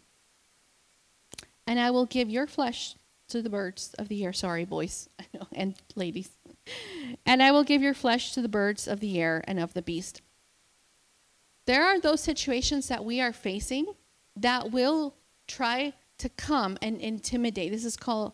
and 1.65 1.79
I 1.79 1.91
will 1.91 2.05
give 2.05 2.29
your 2.29 2.47
flesh 2.47 2.95
to 3.29 3.41
the 3.41 3.49
birds 3.49 3.95
of 3.97 4.07
the 4.09 4.23
air. 4.23 4.33
Sorry, 4.33 4.65
boys 4.65 5.09
and 5.51 5.75
ladies. 5.95 6.29
And 7.25 7.41
I 7.41 7.51
will 7.51 7.63
give 7.63 7.81
your 7.81 7.93
flesh 7.93 8.33
to 8.33 8.41
the 8.41 8.49
birds 8.49 8.87
of 8.87 8.99
the 8.99 9.19
air 9.19 9.43
and 9.47 9.59
of 9.59 9.73
the 9.73 9.81
beast. 9.81 10.21
There 11.65 11.83
are 11.83 11.99
those 11.99 12.21
situations 12.21 12.87
that 12.89 13.05
we 13.05 13.21
are 13.21 13.33
facing 13.33 13.87
that 14.35 14.71
will 14.71 15.15
try 15.53 15.93
to 16.17 16.29
come 16.29 16.77
and 16.81 16.99
intimidate. 16.99 17.71
This 17.71 17.85
is 17.85 17.97
called 17.97 18.33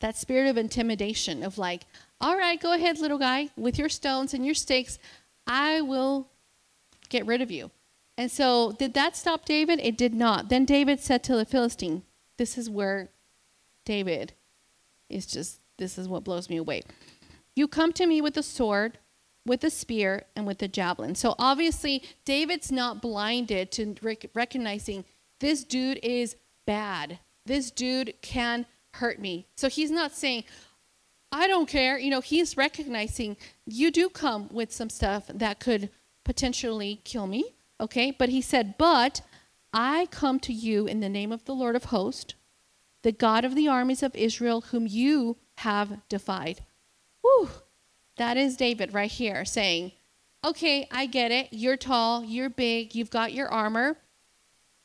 that 0.00 0.16
spirit 0.16 0.48
of 0.48 0.56
intimidation 0.56 1.42
of 1.42 1.58
like, 1.58 1.82
all 2.20 2.36
right, 2.36 2.60
go 2.60 2.72
ahead, 2.72 2.98
little 2.98 3.18
guy, 3.18 3.48
with 3.56 3.78
your 3.78 3.88
stones 3.88 4.34
and 4.34 4.44
your 4.44 4.54
stakes. 4.54 4.98
I 5.46 5.80
will 5.80 6.28
get 7.08 7.26
rid 7.26 7.42
of 7.42 7.50
you. 7.50 7.70
And 8.16 8.30
so, 8.30 8.72
did 8.78 8.94
that 8.94 9.16
stop 9.16 9.44
David? 9.44 9.80
It 9.82 9.98
did 9.98 10.14
not. 10.14 10.48
Then 10.48 10.64
David 10.64 11.00
said 11.00 11.24
to 11.24 11.36
the 11.36 11.44
Philistine, 11.44 12.02
this 12.36 12.56
is 12.56 12.70
where 12.70 13.08
David 13.84 14.32
is 15.08 15.26
just, 15.26 15.60
this 15.78 15.98
is 15.98 16.08
what 16.08 16.24
blows 16.24 16.48
me 16.48 16.56
away. 16.56 16.82
You 17.56 17.66
come 17.66 17.92
to 17.94 18.06
me 18.06 18.20
with 18.20 18.36
a 18.36 18.42
sword, 18.42 18.98
with 19.44 19.64
a 19.64 19.70
spear, 19.70 20.24
and 20.36 20.46
with 20.46 20.62
a 20.62 20.68
javelin. 20.68 21.14
So 21.16 21.34
obviously, 21.38 22.02
David's 22.24 22.70
not 22.70 23.02
blinded 23.02 23.72
to 23.72 23.96
rec- 24.00 24.30
recognizing 24.32 25.04
this 25.40 25.64
dude 25.64 25.98
is 26.02 26.36
bad. 26.66 27.18
This 27.46 27.70
dude 27.70 28.14
can 28.22 28.66
hurt 28.94 29.18
me. 29.18 29.46
So 29.56 29.68
he's 29.68 29.90
not 29.90 30.12
saying, 30.12 30.44
I 31.32 31.48
don't 31.48 31.68
care. 31.68 31.98
You 31.98 32.10
know, 32.10 32.20
he's 32.20 32.56
recognizing 32.56 33.36
you 33.66 33.90
do 33.90 34.08
come 34.08 34.48
with 34.52 34.72
some 34.72 34.88
stuff 34.88 35.26
that 35.34 35.58
could 35.58 35.90
potentially 36.24 37.00
kill 37.04 37.26
me. 37.26 37.54
Okay. 37.80 38.12
But 38.12 38.28
he 38.28 38.40
said, 38.40 38.76
But 38.78 39.20
I 39.72 40.06
come 40.10 40.38
to 40.40 40.52
you 40.52 40.86
in 40.86 41.00
the 41.00 41.08
name 41.08 41.32
of 41.32 41.44
the 41.44 41.54
Lord 41.54 41.74
of 41.74 41.86
hosts, 41.86 42.34
the 43.02 43.12
God 43.12 43.44
of 43.44 43.54
the 43.54 43.68
armies 43.68 44.02
of 44.02 44.14
Israel, 44.14 44.60
whom 44.60 44.86
you 44.86 45.36
have 45.58 46.00
defied. 46.08 46.60
Whew. 47.22 47.50
That 48.16 48.36
is 48.36 48.56
David 48.56 48.94
right 48.94 49.10
here 49.10 49.44
saying, 49.44 49.92
Okay, 50.44 50.86
I 50.92 51.06
get 51.06 51.32
it. 51.32 51.48
You're 51.50 51.76
tall, 51.76 52.22
you're 52.22 52.50
big, 52.50 52.94
you've 52.94 53.10
got 53.10 53.32
your 53.32 53.48
armor, 53.48 53.96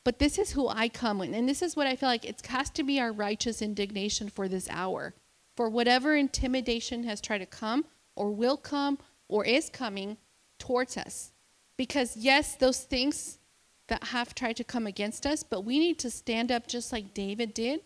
but 0.04 0.18
this 0.18 0.38
is 0.38 0.52
who 0.52 0.68
I 0.68 0.88
come 0.88 1.18
with. 1.18 1.34
And 1.34 1.48
this 1.48 1.62
is 1.62 1.76
what 1.76 1.86
I 1.86 1.96
feel 1.96 2.08
like 2.08 2.24
it 2.24 2.44
has 2.46 2.70
to 2.70 2.82
be 2.82 3.00
our 3.00 3.12
righteous 3.12 3.60
indignation 3.60 4.28
for 4.28 4.48
this 4.48 4.68
hour. 4.70 5.14
For 5.56 5.68
whatever 5.68 6.16
intimidation 6.16 7.04
has 7.04 7.20
tried 7.20 7.38
to 7.38 7.46
come, 7.46 7.84
or 8.16 8.30
will 8.30 8.56
come, 8.56 8.98
or 9.28 9.44
is 9.44 9.68
coming 9.68 10.16
towards 10.58 10.96
us. 10.96 11.32
Because, 11.76 12.16
yes, 12.16 12.54
those 12.54 12.80
things 12.80 13.38
that 13.88 14.04
have 14.04 14.34
tried 14.34 14.56
to 14.56 14.64
come 14.64 14.86
against 14.86 15.26
us, 15.26 15.42
but 15.42 15.64
we 15.64 15.78
need 15.78 15.98
to 15.98 16.10
stand 16.10 16.50
up 16.50 16.66
just 16.66 16.92
like 16.92 17.12
David 17.12 17.52
did 17.52 17.80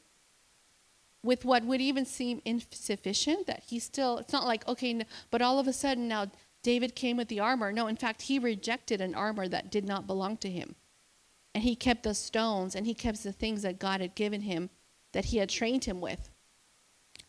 with 1.25 1.45
what 1.45 1.65
would 1.65 1.81
even 1.81 2.05
seem 2.05 2.43
insufficient 2.45 3.47
that 3.47 3.63
he 3.67 3.79
still 3.79 4.19
it's 4.19 4.33
not 4.33 4.45
like 4.45 4.67
okay 4.69 5.01
but 5.31 5.41
all 5.41 5.59
of 5.59 5.67
a 5.67 5.73
sudden 5.73 6.07
now 6.07 6.31
David 6.63 6.95
came 6.95 7.17
with 7.17 7.29
the 7.29 7.41
armor 7.41 7.73
no 7.73 7.87
in 7.87 7.97
fact 7.97 8.23
he 8.23 8.39
rejected 8.39 9.01
an 9.01 9.15
armor 9.15 9.49
that 9.49 9.71
did 9.71 9.87
not 9.87 10.07
belong 10.07 10.37
to 10.39 10.51
him 10.51 10.75
and 11.55 11.63
he 11.63 11.77
kept 11.77 12.03
the 12.03 12.15
stones 12.15 12.75
and 12.75 12.87
he 12.87 12.95
kept 12.95 13.23
the 13.23 13.33
things 13.33 13.63
that 13.63 13.79
God 13.79 14.01
had 14.01 14.15
given 14.15 14.43
him 14.43 14.71
that 15.13 15.27
he 15.27 15.39
had 15.39 15.49
trained 15.49 15.85
him 15.85 16.01
with 16.01 16.31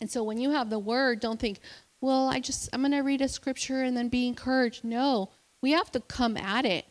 and 0.01 0.09
so 0.09 0.23
when 0.23 0.39
you 0.39 0.51
have 0.51 0.69
the 0.69 0.79
word 0.79 1.19
don't 1.19 1.39
think 1.39 1.59
well 2.01 2.29
I 2.29 2.39
just 2.39 2.69
I'm 2.73 2.81
going 2.81 2.91
to 2.91 2.99
read 2.99 3.21
a 3.21 3.27
scripture 3.27 3.83
and 3.83 3.95
then 3.95 4.09
be 4.09 4.27
encouraged 4.27 4.83
no 4.83 5.29
we 5.61 5.71
have 5.71 5.91
to 5.91 5.99
come 5.99 6.37
at 6.37 6.65
it 6.65 6.85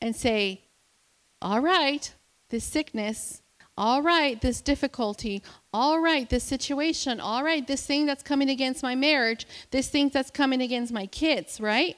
and 0.00 0.14
say 0.14 0.64
all 1.44 1.60
right, 1.60 2.14
this 2.48 2.64
sickness, 2.64 3.42
all 3.76 4.00
right, 4.00 4.40
this 4.40 4.62
difficulty, 4.62 5.42
all 5.74 6.00
right, 6.00 6.30
this 6.30 6.42
situation, 6.42 7.20
all 7.20 7.44
right, 7.44 7.66
this 7.66 7.86
thing 7.86 8.06
that's 8.06 8.22
coming 8.22 8.48
against 8.48 8.82
my 8.82 8.94
marriage, 8.94 9.46
this 9.70 9.90
thing 9.90 10.08
that's 10.08 10.30
coming 10.30 10.62
against 10.62 10.90
my 10.90 11.04
kids, 11.06 11.60
right? 11.60 11.96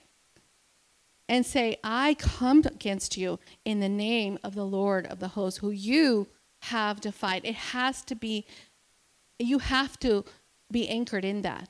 And 1.28 1.44
say, 1.44 1.78
I 1.82 2.14
come 2.14 2.62
against 2.64 3.16
you 3.16 3.40
in 3.64 3.80
the 3.80 3.88
name 3.88 4.38
of 4.44 4.54
the 4.54 4.64
Lord 4.64 5.06
of 5.06 5.18
the 5.18 5.28
hosts, 5.28 5.58
who 5.58 5.70
you 5.70 6.28
have 6.62 7.00
defied. 7.00 7.44
It 7.44 7.56
has 7.56 8.02
to 8.04 8.14
be, 8.14 8.46
you 9.38 9.58
have 9.58 9.98
to 10.00 10.24
be 10.70 10.88
anchored 10.88 11.24
in 11.24 11.42
that. 11.42 11.68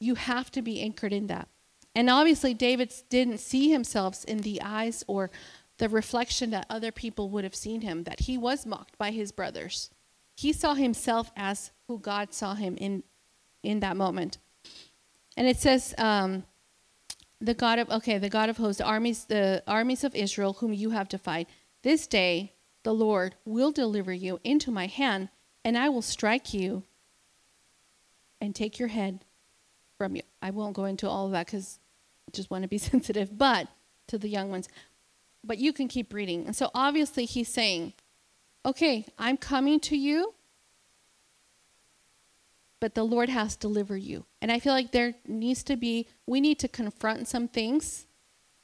You 0.00 0.16
have 0.16 0.50
to 0.52 0.60
be 0.60 0.82
anchored 0.82 1.12
in 1.12 1.28
that. 1.28 1.48
And 1.94 2.10
obviously, 2.10 2.52
David 2.52 2.92
didn't 3.08 3.38
see 3.38 3.70
himself 3.70 4.24
in 4.24 4.38
the 4.38 4.60
eyes 4.60 5.04
or 5.06 5.30
the 5.78 5.88
reflection 5.88 6.50
that 6.50 6.66
other 6.68 6.92
people 6.92 7.30
would 7.30 7.44
have 7.44 7.54
seen 7.54 7.80
him, 7.80 8.04
that 8.04 8.20
he 8.20 8.36
was 8.36 8.66
mocked 8.66 8.98
by 8.98 9.10
his 9.10 9.32
brothers. 9.32 9.90
He 10.36 10.52
saw 10.52 10.74
himself 10.74 11.30
as 11.36 11.70
who 11.86 11.98
God 11.98 12.32
saw 12.32 12.54
him 12.54 12.76
in, 12.76 13.02
in 13.62 13.80
that 13.80 13.96
moment. 13.96 14.38
And 15.36 15.46
it 15.46 15.56
says, 15.56 15.94
um, 15.98 16.44
the 17.40 17.54
God 17.54 17.78
of 17.78 17.90
okay, 17.90 18.18
the 18.18 18.28
God 18.28 18.48
of 18.48 18.56
hosts, 18.56 18.78
the 18.78 18.84
armies, 18.84 19.24
the 19.24 19.62
armies 19.66 20.04
of 20.04 20.14
Israel, 20.14 20.54
whom 20.54 20.72
you 20.72 20.90
have 20.90 21.08
defied. 21.08 21.46
This 21.82 22.06
day 22.06 22.52
the 22.82 22.94
Lord 22.94 23.34
will 23.44 23.72
deliver 23.72 24.12
you 24.12 24.40
into 24.44 24.70
my 24.70 24.86
hand, 24.86 25.28
and 25.64 25.76
I 25.76 25.88
will 25.88 26.02
strike 26.02 26.52
you 26.52 26.84
and 28.40 28.54
take 28.54 28.78
your 28.78 28.88
head 28.88 29.24
from 29.96 30.16
you. 30.16 30.22
I 30.42 30.50
won't 30.50 30.74
go 30.76 30.84
into 30.84 31.08
all 31.08 31.26
of 31.26 31.32
that 31.32 31.46
because 31.46 31.78
I 32.28 32.30
just 32.32 32.50
want 32.50 32.62
to 32.62 32.68
be 32.68 32.78
sensitive, 32.92 33.36
but 33.36 33.68
to 34.08 34.18
the 34.18 34.28
young 34.28 34.50
ones 34.50 34.68
but 35.44 35.58
you 35.58 35.72
can 35.72 35.88
keep 35.88 36.12
reading. 36.12 36.46
And 36.46 36.56
so 36.56 36.70
obviously 36.74 37.26
he's 37.26 37.48
saying, 37.48 37.92
okay, 38.64 39.06
I'm 39.18 39.36
coming 39.36 39.78
to 39.80 39.96
you, 39.96 40.34
but 42.80 42.94
the 42.94 43.04
Lord 43.04 43.28
has 43.28 43.54
to 43.56 43.60
deliver 43.60 43.96
you. 43.96 44.26
And 44.42 44.52
I 44.52 44.58
feel 44.58 44.72
like 44.72 44.92
there 44.92 45.14
needs 45.26 45.62
to 45.64 45.76
be, 45.76 46.08
we 46.26 46.40
need 46.40 46.58
to 46.60 46.68
confront 46.68 47.28
some 47.28 47.48
things 47.48 48.06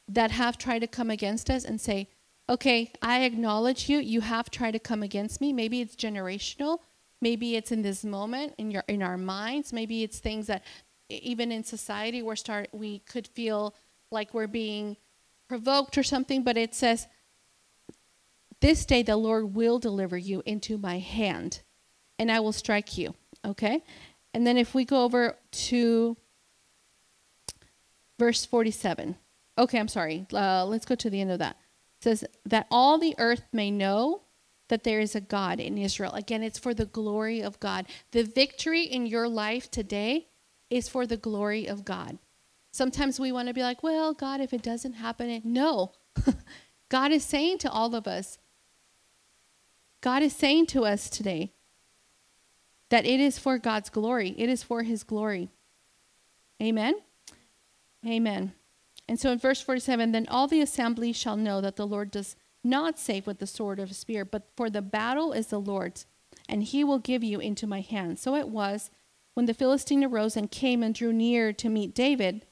that 0.09 0.31
have 0.33 0.59
tried 0.59 0.81
to 0.81 0.87
come 0.87 1.11
against 1.11 1.49
us 1.51 1.65
and 1.65 1.81
say, 1.81 2.09
okay, 2.49 2.93
I 3.01 3.23
acknowledge 3.23 3.89
you. 3.89 3.99
You 3.99 4.21
have 4.23 4.51
tried 4.51 4.73
to 4.73 4.79
come 4.79 5.03
against 5.03 5.41
me. 5.41 5.53
Maybe 5.53 5.81
it's 5.81 5.95
generational. 5.95 6.79
Maybe 7.21 7.55
it's 7.55 7.71
in 7.71 7.83
this 7.83 8.05
moment 8.05 8.55
in 8.59 8.71
your 8.71 8.83
in 8.89 9.03
our 9.03 9.19
minds. 9.19 9.73
Maybe 9.73 10.03
it's 10.03 10.19
things 10.19 10.47
that 10.47 10.65
even 11.09 11.53
in 11.53 11.65
society 11.65 12.23
we're 12.23 12.37
start 12.37 12.69
we 12.73 13.01
could 13.01 13.27
feel 13.27 13.75
like 14.11 14.35
we're 14.35 14.47
being 14.47 14.97
provoked 15.49 15.99
or 15.99 16.03
something, 16.03 16.43
but 16.43 16.57
it 16.57 16.75
says, 16.75 17.07
This 18.61 18.87
day 18.87 19.03
the 19.03 19.17
Lord 19.17 19.55
will 19.55 19.79
deliver 19.79 20.17
you 20.17 20.43
into 20.47 20.79
my 20.79 20.99
hand, 20.99 21.61
and 22.19 22.31
I 22.31 22.41
will 22.41 22.53
strike 22.53 22.97
you. 22.97 23.15
Okay? 23.45 23.83
And 24.35 24.47
then 24.47 24.57
if 24.57 24.75
we 24.75 24.85
go 24.85 25.05
over 25.05 25.37
to 25.51 26.17
verse 28.21 28.45
47. 28.45 29.17
Okay, 29.59 29.79
I'm 29.79 29.89
sorry. 29.89 30.27
Uh, 30.33 30.65
let's 30.67 30.85
go 30.85 30.95
to 30.95 31.11
the 31.11 31.21
end 31.21 31.33
of 31.33 31.39
that. 31.41 31.57
It 31.99 32.05
says, 32.05 32.25
That 32.45 32.67
all 32.71 32.99
the 32.99 33.15
earth 33.19 33.45
may 33.51 33.71
know 33.71 34.23
that 34.69 34.85
there 34.85 35.01
is 35.01 35.17
a 35.17 35.21
God 35.21 35.59
in 35.59 35.79
Israel. 35.79 36.13
Again, 36.13 36.43
it's 36.43 36.59
for 36.59 36.75
the 36.75 36.85
glory 36.85 37.41
of 37.41 37.59
God. 37.59 37.87
The 38.13 38.23
victory 38.23 38.83
in 38.83 39.07
your 39.07 39.27
life 39.27 39.71
today 39.71 40.29
is 40.69 40.89
for 40.89 41.07
the 41.07 41.17
glory 41.17 41.67
of 41.67 41.85
God. 41.85 42.19
Sometimes 42.73 43.19
we 43.19 43.33
want 43.33 43.49
to 43.49 43.55
be 43.55 43.63
like, 43.63 43.83
well, 43.83 44.13
God, 44.13 44.41
if 44.41 44.53
it 44.53 44.63
doesn't 44.63 44.93
happen, 44.93 45.41
no. 45.43 45.93
God 46.89 47.11
is 47.11 47.25
saying 47.25 47.59
to 47.59 47.71
all 47.71 47.95
of 47.95 48.07
us, 48.07 48.39
God 50.03 50.23
is 50.23 50.37
saying 50.37 50.67
to 50.67 50.85
us 50.85 51.11
today 51.11 51.53
that 52.91 53.07
it 53.07 53.21
is 53.21 53.39
for 53.39 53.59
God's 53.59 53.91
glory, 53.91 54.35
it 54.37 54.49
is 54.49 54.63
for 54.63 54.83
His 54.83 55.03
glory. 55.03 55.49
Amen? 56.63 56.95
Amen. 58.07 58.53
And 59.09 59.19
so 59.19 59.33
in 59.33 59.39
verse 59.39 59.61
47, 59.61 60.13
then 60.13 60.27
all 60.29 60.47
the 60.47 60.61
assembly 60.61 61.13
shall 61.13 61.37
know 61.37 61.61
that 61.61 61.77
the 61.77 61.87
Lord 61.87 62.11
does 62.11 62.37
not 62.63 62.99
save 62.99 63.27
with 63.27 63.39
the 63.39 63.47
sword 63.47 63.81
of 63.81 63.91
a 63.91 63.95
spear, 63.95 64.25
but 64.25 64.49
for 64.57 64.71
the 64.71 64.83
battle 64.83 65.33
is 65.33 65.49
the 65.49 65.61
Lord's, 65.61 66.07
and 66.49 66.63
he 66.63 66.85
will 66.85 66.99
give 66.99 67.25
you 67.25 67.41
into 67.41 67.67
my 67.67 67.81
hand. 67.81 68.19
So 68.19 68.37
it 68.37 68.49
was 68.49 68.91
when 69.35 69.47
the 69.47 69.55
Philistine 69.55 70.05
arose 70.05 70.37
and 70.37 70.51
came 70.51 70.83
and 70.83 70.95
drew 70.95 71.13
near 71.13 71.53
to 71.55 71.69
meet 71.69 71.95
David 71.95 72.45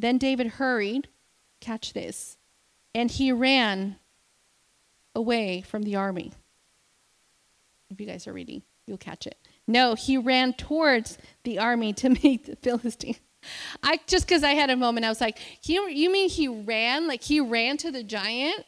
then 0.00 0.16
David 0.16 0.46
hurried, 0.46 1.08
catch 1.60 1.92
this, 1.92 2.38
and 2.94 3.10
he 3.10 3.30
ran 3.32 3.96
away 5.14 5.60
from 5.60 5.82
the 5.82 5.96
army. 5.96 6.32
If 7.90 8.00
you 8.00 8.06
guys 8.06 8.26
are 8.26 8.32
reading, 8.32 8.62
you'll 8.86 8.96
catch 8.96 9.26
it. 9.26 9.36
No, 9.70 9.94
he 9.94 10.18
ran 10.18 10.52
towards 10.54 11.16
the 11.44 11.58
army 11.58 11.92
to 11.94 12.10
meet 12.22 12.46
the 12.46 12.56
Philistine. 12.56 13.16
I 13.82 14.00
just 14.06 14.26
because 14.26 14.42
I 14.42 14.50
had 14.50 14.68
a 14.68 14.76
moment, 14.76 15.06
I 15.06 15.08
was 15.08 15.20
like, 15.20 15.38
you, 15.64 15.88
you 15.88 16.12
mean 16.12 16.28
he 16.28 16.48
ran? 16.48 17.06
Like 17.06 17.22
he 17.22 17.40
ran 17.40 17.76
to 17.78 17.90
the 17.90 18.02
giant? 18.02 18.66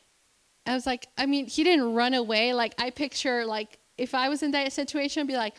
I 0.65 0.75
was 0.75 0.87
like, 0.87 1.09
I 1.19 1.27
mean, 1.27 1.47
he 1.47 1.65
didn't 1.65 1.95
run 1.95 2.15
away. 2.15 2.55
Like 2.55 2.75
I 2.79 2.91
picture 2.91 3.45
like 3.45 3.79
if 3.99 4.15
I 4.15 4.29
was 4.29 4.43
in 4.43 4.53
that 4.53 4.73
situation, 4.73 5.21
I'd 5.21 5.27
be 5.27 5.37
like, 5.37 5.55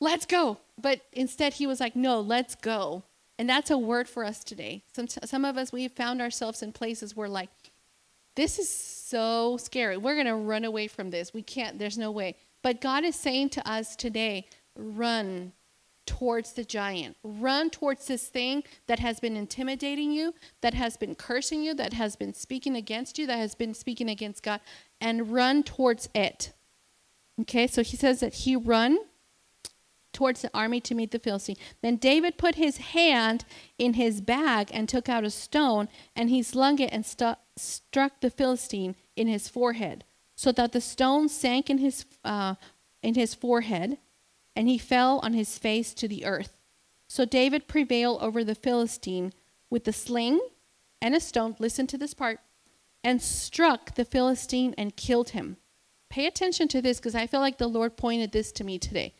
let's 0.00 0.26
go. 0.26 0.58
But 0.80 1.02
instead 1.12 1.54
he 1.54 1.66
was 1.66 1.78
like, 1.78 1.94
no, 1.94 2.20
let's 2.20 2.54
go. 2.54 3.04
And 3.38 3.48
that's 3.48 3.70
a 3.70 3.78
word 3.78 4.08
for 4.08 4.24
us 4.24 4.42
today. 4.42 4.82
Some, 4.92 5.08
some 5.08 5.44
of 5.44 5.56
us, 5.56 5.72
we've 5.72 5.92
found 5.92 6.20
ourselves 6.20 6.62
in 6.62 6.72
places 6.72 7.16
where, 7.16 7.28
like, 7.28 7.48
this 8.34 8.58
is 8.58 8.68
so 8.68 9.56
scary. 9.56 9.96
We're 9.96 10.14
going 10.14 10.26
to 10.26 10.34
run 10.34 10.66
away 10.66 10.88
from 10.88 11.08
this. 11.08 11.32
We 11.32 11.42
can't, 11.42 11.78
there's 11.78 11.96
no 11.96 12.10
way. 12.10 12.36
But 12.62 12.82
God 12.82 13.02
is 13.02 13.16
saying 13.16 13.50
to 13.50 13.66
us 13.66 13.96
today 13.96 14.46
run 14.76 15.52
towards 16.06 16.54
the 16.54 16.64
giant. 16.64 17.16
Run 17.22 17.70
towards 17.70 18.06
this 18.06 18.28
thing 18.28 18.64
that 18.86 18.98
has 18.98 19.20
been 19.20 19.36
intimidating 19.36 20.10
you, 20.10 20.34
that 20.60 20.74
has 20.74 20.96
been 20.96 21.14
cursing 21.14 21.62
you, 21.62 21.72
that 21.74 21.92
has 21.92 22.16
been 22.16 22.34
speaking 22.34 22.74
against 22.74 23.18
you, 23.18 23.26
that 23.26 23.38
has 23.38 23.54
been 23.54 23.74
speaking 23.74 24.08
against 24.08 24.42
God, 24.42 24.60
and 25.00 25.32
run 25.32 25.62
towards 25.62 26.08
it. 26.14 26.52
Okay, 27.40 27.66
so 27.66 27.82
he 27.82 27.96
says 27.96 28.20
that 28.20 28.34
he 28.34 28.56
run 28.56 28.98
towards 30.12 30.42
the 30.42 30.50
army 30.52 30.80
to 30.80 30.94
meet 30.94 31.12
the 31.12 31.18
Philistine. 31.18 31.56
Then 31.82 31.96
David 31.96 32.36
put 32.36 32.56
his 32.56 32.78
hand 32.78 33.44
in 33.78 33.94
his 33.94 34.20
bag 34.20 34.68
and 34.72 34.88
took 34.88 35.08
out 35.08 35.24
a 35.24 35.30
stone, 35.30 35.88
and 36.16 36.28
he 36.28 36.42
slung 36.42 36.80
it 36.80 36.90
and 36.92 37.06
stu- 37.06 37.36
struck 37.56 38.20
the 38.20 38.30
Philistine 38.30 38.96
in 39.14 39.28
his 39.28 39.48
forehead, 39.48 40.04
so 40.34 40.50
that 40.52 40.72
the 40.72 40.80
stone 40.80 41.28
sank 41.28 41.70
in 41.70 41.78
his 41.78 42.04
uh, 42.24 42.56
in 43.02 43.14
his 43.14 43.34
forehead, 43.34 43.98
and 44.54 44.68
he 44.68 44.78
fell 44.78 45.20
on 45.20 45.32
his 45.32 45.58
face 45.58 45.94
to 45.94 46.08
the 46.08 46.24
earth. 46.24 46.56
So 47.08 47.24
David 47.24 47.68
prevailed 47.68 48.22
over 48.22 48.44
the 48.44 48.54
Philistine 48.54 49.32
with 49.68 49.86
a 49.88 49.92
sling 49.92 50.40
and 51.00 51.14
a 51.14 51.20
stone. 51.20 51.56
Listen 51.58 51.86
to 51.88 51.98
this 51.98 52.14
part, 52.14 52.40
and 53.02 53.22
struck 53.22 53.94
the 53.94 54.04
Philistine 54.04 54.74
and 54.76 54.96
killed 54.96 55.30
him. 55.30 55.56
Pay 56.08 56.26
attention 56.26 56.68
to 56.68 56.82
this 56.82 56.98
because 56.98 57.14
I 57.14 57.26
feel 57.26 57.40
like 57.40 57.58
the 57.58 57.68
Lord 57.68 57.96
pointed 57.96 58.32
this 58.32 58.52
to 58.52 58.64
me 58.64 58.78
today. 58.78 59.14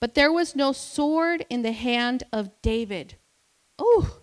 But 0.00 0.14
there 0.14 0.32
was 0.32 0.54
no 0.54 0.72
sword 0.72 1.44
in 1.48 1.62
the 1.62 1.72
hand 1.72 2.24
of 2.32 2.50
David. 2.62 3.16
Oh, 3.78 4.20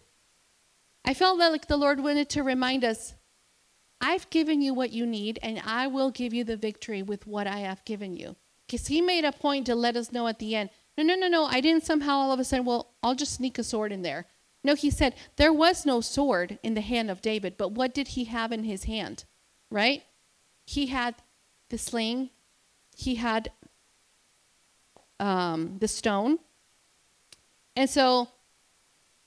I 1.03 1.13
felt 1.13 1.37
like 1.37 1.67
the 1.67 1.77
Lord 1.77 2.01
wanted 2.01 2.29
to 2.29 2.43
remind 2.43 2.83
us 2.83 3.15
I've 4.01 4.29
given 4.29 4.61
you 4.61 4.73
what 4.73 4.91
you 4.91 5.05
need, 5.05 5.39
and 5.41 5.61
I 5.65 5.87
will 5.87 6.11
give 6.11 6.33
you 6.33 6.43
the 6.43 6.57
victory 6.57 7.01
with 7.01 7.25
what 7.25 7.47
I 7.47 7.59
have 7.59 7.83
given 7.85 8.15
you. 8.15 8.35
Because 8.65 8.87
he 8.87 9.01
made 9.01 9.25
a 9.25 9.31
point 9.31 9.65
to 9.67 9.75
let 9.75 9.95
us 9.95 10.11
know 10.11 10.27
at 10.27 10.39
the 10.39 10.55
end 10.55 10.69
no, 10.97 11.03
no, 11.03 11.15
no, 11.15 11.27
no, 11.27 11.45
I 11.45 11.59
didn't 11.59 11.83
somehow 11.85 12.13
all 12.13 12.31
of 12.31 12.39
a 12.39 12.43
sudden, 12.43 12.65
well, 12.65 12.93
I'll 13.03 13.15
just 13.15 13.33
sneak 13.33 13.59
a 13.59 13.63
sword 13.63 13.91
in 13.91 14.01
there. 14.01 14.25
No, 14.63 14.75
he 14.75 14.89
said 14.89 15.13
there 15.35 15.53
was 15.53 15.85
no 15.85 16.01
sword 16.01 16.57
in 16.63 16.73
the 16.73 16.81
hand 16.81 17.11
of 17.11 17.21
David, 17.21 17.57
but 17.57 17.71
what 17.73 17.93
did 17.93 18.09
he 18.09 18.25
have 18.25 18.51
in 18.51 18.63
his 18.63 18.85
hand? 18.85 19.25
Right? 19.69 20.03
He 20.65 20.87
had 20.87 21.15
the 21.69 21.77
sling, 21.77 22.29
he 22.95 23.15
had 23.15 23.51
um, 25.19 25.77
the 25.79 25.87
stone. 25.87 26.39
And 27.75 27.89
so 27.89 28.29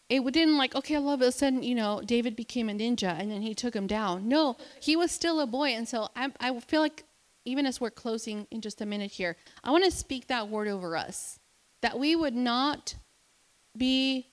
it 0.09 0.24
didn't 0.32 0.57
like, 0.57 0.74
okay, 0.74 0.95
all 0.95 1.11
of 1.11 1.20
a 1.20 1.30
sudden, 1.30 1.62
you 1.62 1.74
know, 1.74 2.01
David 2.03 2.34
became 2.34 2.70
a 2.70 2.72
ninja 2.72 3.20
and 3.20 3.30
then 3.30 3.43
he 3.43 3.55
took 3.55 3.76
him 3.76 3.86
down. 3.86 4.26
No, 4.26 4.57
he 4.80 4.97
was 4.97 5.12
still 5.12 5.39
a 5.39 5.47
boy. 5.47 5.68
And 5.68 5.86
so 5.86 6.09
I, 6.16 6.32
I 6.41 6.59
feel 6.61 6.80
like 6.80 7.05
even 7.45 7.66
as 7.66 7.80
we're 7.80 7.91
closing 7.91 8.47
in 8.51 8.61
just 8.61 8.80
a 8.80 8.86
minute 8.86 9.12
here, 9.12 9.36
I 9.64 9.70
want 9.70 9.84
to 9.84 9.91
speak 9.91 10.26
that 10.26 10.49
word 10.49 10.68
over 10.68 10.97
us 10.97 11.39
that 11.80 11.99
we 11.99 12.16
would 12.16 12.34
not 12.34 12.97
be 13.76 14.28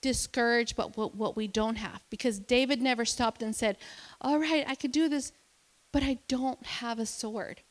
discouraged 0.00 0.76
but 0.76 0.96
what, 0.96 1.16
what 1.16 1.36
we 1.36 1.48
don't 1.48 1.74
have 1.74 2.00
because 2.08 2.38
david 2.38 2.80
never 2.80 3.04
stopped 3.04 3.42
and 3.42 3.56
said 3.56 3.76
all 4.20 4.38
right 4.38 4.64
i 4.68 4.76
could 4.76 4.92
do 4.92 5.08
this 5.08 5.32
but 5.90 6.04
i 6.04 6.16
don't 6.28 6.64
have 6.64 7.00
a 7.00 7.04
sword 7.04 7.62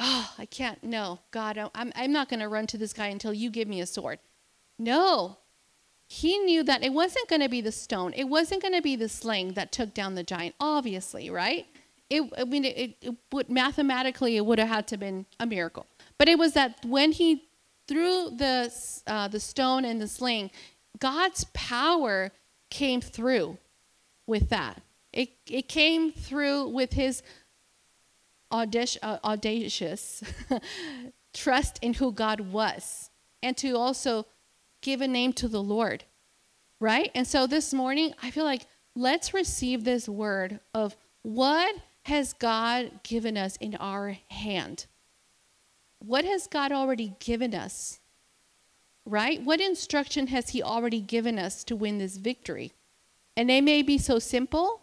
oh, 0.00 0.32
I 0.38 0.46
can't. 0.46 0.82
No, 0.82 1.20
God, 1.30 1.58
I'm, 1.74 1.92
I'm 1.94 2.12
not 2.12 2.28
going 2.28 2.40
to 2.40 2.48
run 2.48 2.66
to 2.68 2.78
this 2.78 2.92
guy 2.92 3.08
until 3.08 3.32
you 3.32 3.50
give 3.50 3.68
me 3.68 3.80
a 3.80 3.86
sword. 3.86 4.18
No. 4.78 5.38
He 6.06 6.38
knew 6.38 6.64
that 6.64 6.82
it 6.82 6.92
wasn't 6.92 7.28
going 7.28 7.42
to 7.42 7.48
be 7.48 7.60
the 7.60 7.70
stone, 7.70 8.12
it 8.16 8.24
wasn't 8.24 8.62
going 8.62 8.74
to 8.74 8.82
be 8.82 8.96
the 8.96 9.08
sling 9.08 9.52
that 9.52 9.70
took 9.70 9.94
down 9.94 10.14
the 10.14 10.24
giant, 10.24 10.56
obviously, 10.58 11.30
right? 11.30 11.66
It, 12.10 12.28
I 12.36 12.44
mean, 12.44 12.64
it, 12.64 12.96
it 13.00 13.14
would 13.32 13.48
mathematically 13.48 14.36
it 14.36 14.44
would 14.44 14.58
have 14.58 14.68
had 14.68 14.88
to 14.88 14.96
been 14.96 15.26
a 15.38 15.46
miracle. 15.46 15.86
But 16.18 16.28
it 16.28 16.38
was 16.38 16.52
that 16.54 16.84
when 16.84 17.12
he 17.12 17.48
threw 17.86 18.30
the 18.30 18.72
uh, 19.06 19.28
the 19.28 19.40
stone 19.40 19.84
and 19.84 20.00
the 20.00 20.08
sling, 20.08 20.50
God's 20.98 21.44
power 21.54 22.32
came 22.68 23.00
through 23.00 23.58
with 24.26 24.48
that. 24.50 24.82
It 25.12 25.30
it 25.48 25.68
came 25.68 26.12
through 26.12 26.68
with 26.68 26.92
His 26.92 27.22
uh, 28.50 28.66
audacious 29.24 30.22
trust 31.34 31.78
in 31.80 31.94
who 31.94 32.12
God 32.12 32.40
was, 32.40 33.10
and 33.42 33.56
to 33.58 33.76
also 33.76 34.26
give 34.82 35.00
a 35.00 35.08
name 35.08 35.32
to 35.34 35.48
the 35.48 35.62
Lord, 35.62 36.04
right? 36.80 37.10
And 37.14 37.26
so 37.26 37.46
this 37.46 37.72
morning, 37.72 38.14
I 38.22 38.30
feel 38.30 38.44
like 38.44 38.66
let's 38.96 39.32
receive 39.32 39.84
this 39.84 40.08
word 40.08 40.60
of 40.74 40.96
what 41.22 41.74
has 42.04 42.32
God 42.32 43.02
given 43.02 43.36
us 43.36 43.56
in 43.56 43.74
our 43.76 44.16
hand? 44.28 44.86
What 45.98 46.24
has 46.24 46.46
God 46.46 46.72
already 46.72 47.14
given 47.20 47.54
us? 47.54 48.00
Right? 49.04 49.42
What 49.42 49.60
instruction 49.60 50.28
has 50.28 50.50
He 50.50 50.62
already 50.62 51.00
given 51.00 51.38
us 51.38 51.64
to 51.64 51.76
win 51.76 51.98
this 51.98 52.16
victory? 52.16 52.72
And 53.36 53.48
they 53.48 53.60
may 53.60 53.82
be 53.82 53.98
so 53.98 54.18
simple 54.18 54.82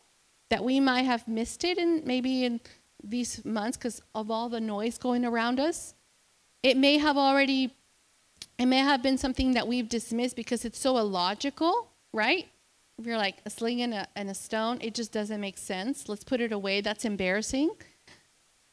that 0.50 0.64
we 0.64 0.80
might 0.80 1.04
have 1.04 1.28
missed 1.28 1.64
it 1.64 1.78
and 1.78 2.06
maybe 2.06 2.46
in 2.46 2.62
these 3.04 3.44
months 3.46 3.78
because 3.78 4.02
of 4.16 4.32
all 4.32 4.50
the 4.50 4.62
noise 4.62 4.98
going 4.98 5.26
around 5.26 5.60
us. 5.60 5.94
It 6.64 6.78
may 6.78 6.98
have 6.98 7.18
already, 7.18 7.76
it 8.58 8.66
may 8.66 8.80
have 8.80 9.04
been 9.04 9.18
something 9.18 9.54
that 9.54 9.68
we've 9.68 9.90
dismissed 9.90 10.36
because 10.36 10.66
it's 10.66 10.80
so 10.80 10.98
illogical, 10.98 11.90
right? 12.14 12.48
You're 13.00 13.18
like 13.18 13.38
a 13.46 13.50
sling 13.50 13.82
and 13.82 13.94
a, 13.94 14.08
and 14.16 14.30
a 14.30 14.34
stone, 14.34 14.80
it 14.82 14.96
just 14.96 15.12
doesn't 15.12 15.40
make 15.40 15.58
sense. 15.58 16.10
Let's 16.10 16.24
put 16.24 16.42
it 16.42 16.52
away. 16.52 16.82
That's 16.82 17.06
embarrassing. 17.06 17.72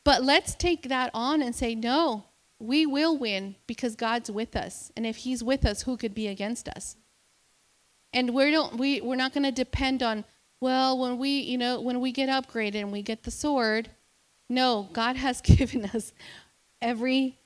But 0.05 0.23
let's 0.23 0.55
take 0.55 0.89
that 0.89 1.11
on 1.13 1.43
and 1.43 1.55
say, 1.55 1.75
no, 1.75 2.25
we 2.59 2.87
will 2.87 3.17
win 3.17 3.57
because 3.67 3.97
God's 3.97 4.31
with 4.31 4.57
us. 4.57 4.93
And 4.97 5.07
if 5.07 5.19
He's 5.19 5.43
with 5.43 5.65
us, 5.67 5.83
who 5.83 5.97
could 5.97 6.15
be 6.15 6.29
against 6.29 6.69
us? 6.69 6.97
And 8.13 8.33
we 8.33 8.51
don't 8.51 8.79
we 8.79 9.01
we're 9.01 9.17
not 9.17 9.33
going 9.33 9.45
to 9.45 9.53
depend 9.53 10.03
on 10.03 10.25
well 10.61 10.97
when 10.97 11.19
we 11.19 11.41
you 11.41 11.59
know 11.59 11.81
when 11.81 12.01
we 12.01 12.13
get 12.13 12.29
upgraded 12.29 12.77
and 12.77 12.93
we 12.93 13.03
get 13.03 13.25
the 13.25 13.31
sword. 13.31 13.91
No, 14.49 14.89
God 14.93 15.17
has 15.17 15.41
given 15.43 15.85
us 15.87 16.13
everything 16.81 17.37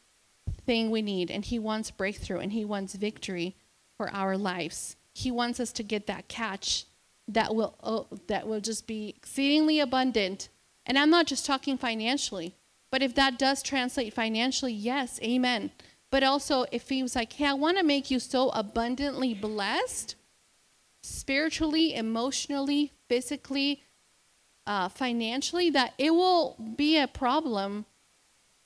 we 0.90 1.00
need, 1.00 1.30
and 1.30 1.44
He 1.44 1.58
wants 1.58 1.90
breakthrough 1.90 2.40
and 2.40 2.52
He 2.52 2.64
wants 2.64 2.94
victory 2.94 3.56
for 3.96 4.10
our 4.10 4.36
lives. 4.36 4.96
He 5.18 5.30
wants 5.32 5.58
us 5.58 5.72
to 5.72 5.82
get 5.82 6.06
that 6.06 6.28
catch 6.28 6.84
that 7.26 7.54
will 7.54 7.74
oh, 7.82 8.06
that 8.28 8.46
will 8.46 8.60
just 8.60 8.86
be 8.86 9.14
exceedingly 9.16 9.80
abundant. 9.80 10.48
And 10.86 10.98
I'm 10.98 11.10
not 11.10 11.26
just 11.26 11.44
talking 11.44 11.76
financially, 11.76 12.54
but 12.90 13.02
if 13.02 13.14
that 13.16 13.38
does 13.38 13.62
translate 13.62 14.14
financially, 14.14 14.72
yes, 14.72 15.20
amen. 15.22 15.72
But 16.10 16.22
also 16.22 16.66
if 16.72 16.88
he 16.88 17.02
was 17.02 17.16
like, 17.16 17.32
"Hey, 17.32 17.46
I 17.46 17.52
want 17.52 17.78
to 17.78 17.82
make 17.82 18.10
you 18.10 18.20
so 18.20 18.50
abundantly 18.50 19.34
blessed, 19.34 20.14
spiritually, 21.02 21.94
emotionally, 21.94 22.92
physically, 23.08 23.82
uh, 24.66 24.88
financially, 24.88 25.68
that 25.70 25.94
it 25.98 26.12
will 26.14 26.56
be 26.76 26.96
a 26.96 27.08
problem 27.08 27.86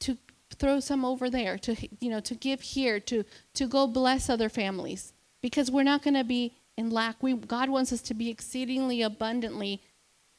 to 0.01 0.19
throw 0.51 0.81
some 0.81 1.03
over 1.05 1.31
there, 1.31 1.57
to 1.59 1.75
you 1.99 2.11
know, 2.11 2.21
to 2.21 2.35
give 2.35 2.61
here, 2.61 3.01
to 3.01 3.25
to 3.55 3.67
go 3.67 3.87
bless 3.87 4.29
other 4.29 4.51
families." 4.51 5.12
Because 5.43 5.71
we're 5.71 5.83
not 5.83 6.03
going 6.03 6.15
to 6.15 6.25
be 6.25 6.55
in 6.77 6.91
lack. 6.91 7.23
We, 7.23 7.35
God 7.35 7.69
wants 7.69 7.93
us 7.93 8.01
to 8.03 8.15
be 8.15 8.31
exceedingly 8.31 9.03
abundantly 9.03 9.83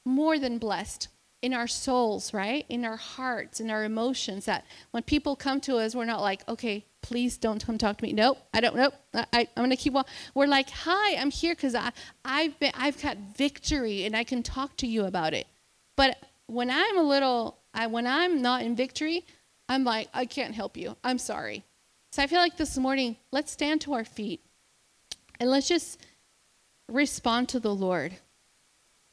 more 0.05 0.39
than 0.39 0.57
blessed 0.57 1.09
in 1.41 1.53
our 1.53 1.67
souls, 1.67 2.33
right? 2.33 2.65
In 2.69 2.85
our 2.85 2.95
hearts, 2.95 3.59
in 3.59 3.69
our 3.69 3.83
emotions. 3.83 4.45
That 4.45 4.65
when 4.91 5.03
people 5.03 5.35
come 5.35 5.59
to 5.61 5.77
us, 5.77 5.93
we're 5.93 6.05
not 6.05 6.21
like, 6.21 6.47
okay, 6.47 6.85
please 7.01 7.37
don't 7.37 7.63
come 7.63 7.77
talk 7.77 7.97
to 7.97 8.03
me. 8.03 8.13
Nope, 8.13 8.37
I 8.53 8.61
don't. 8.61 8.75
Nope, 8.75 8.93
I, 9.13 9.25
I, 9.33 9.39
am 9.41 9.63
gonna 9.63 9.75
keep 9.75 9.93
on. 9.93 10.05
We're 10.33 10.47
like, 10.47 10.69
hi, 10.69 11.17
I'm 11.17 11.29
here 11.29 11.53
because 11.53 11.75
I've 11.75 11.93
I've 12.25 13.01
got 13.01 13.17
victory, 13.37 14.05
and 14.05 14.15
I 14.15 14.23
can 14.23 14.41
talk 14.41 14.77
to 14.77 14.87
you 14.87 15.03
about 15.03 15.33
it. 15.33 15.45
But 15.97 16.17
when 16.47 16.71
I'm 16.71 16.97
a 16.97 17.03
little, 17.03 17.59
I, 17.73 17.87
when 17.87 18.07
I'm 18.07 18.41
not 18.41 18.63
in 18.63 18.75
victory, 18.75 19.25
I'm 19.67 19.83
like, 19.83 20.07
I 20.13 20.25
can't 20.25 20.55
help 20.55 20.77
you. 20.77 20.95
I'm 21.03 21.17
sorry. 21.17 21.63
So 22.13 22.23
I 22.23 22.27
feel 22.27 22.39
like 22.39 22.57
this 22.57 22.77
morning, 22.77 23.17
let's 23.31 23.51
stand 23.51 23.81
to 23.81 23.93
our 23.93 24.05
feet. 24.05 24.41
And 25.39 25.49
let's 25.49 25.67
just 25.67 25.99
respond 26.87 27.49
to 27.49 27.59
the 27.59 27.73
Lord 27.73 28.13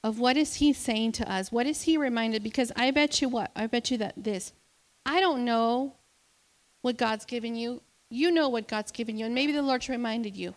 of 0.02 0.18
what 0.18 0.36
is 0.36 0.54
he 0.54 0.72
saying 0.72 1.12
to 1.12 1.30
us? 1.30 1.52
What 1.52 1.66
is 1.66 1.82
he 1.82 1.96
reminded? 1.96 2.42
Because 2.42 2.72
I 2.76 2.90
bet 2.90 3.20
you 3.20 3.28
what? 3.28 3.50
I 3.54 3.66
bet 3.66 3.90
you 3.90 3.98
that 3.98 4.14
this. 4.16 4.52
I 5.04 5.20
don't 5.20 5.44
know 5.44 5.94
what 6.82 6.96
God's 6.96 7.24
given 7.24 7.54
you. 7.54 7.82
You 8.08 8.30
know 8.30 8.48
what 8.48 8.66
God's 8.66 8.90
given 8.90 9.16
you, 9.16 9.26
and 9.26 9.34
maybe 9.34 9.52
the 9.52 9.62
Lord's 9.62 9.88
reminded 9.88 10.36
you. 10.36 10.54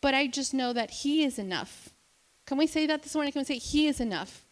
But 0.00 0.14
I 0.14 0.26
just 0.26 0.52
know 0.52 0.72
that 0.72 0.90
He 0.90 1.24
is 1.24 1.38
enough. 1.38 1.90
Can 2.44 2.58
we 2.58 2.66
say 2.66 2.86
that 2.86 3.02
this 3.02 3.14
morning? 3.14 3.32
Can 3.32 3.40
we 3.40 3.44
say 3.44 3.58
He 3.58 3.86
is 3.86 4.00
enough? 4.00 4.44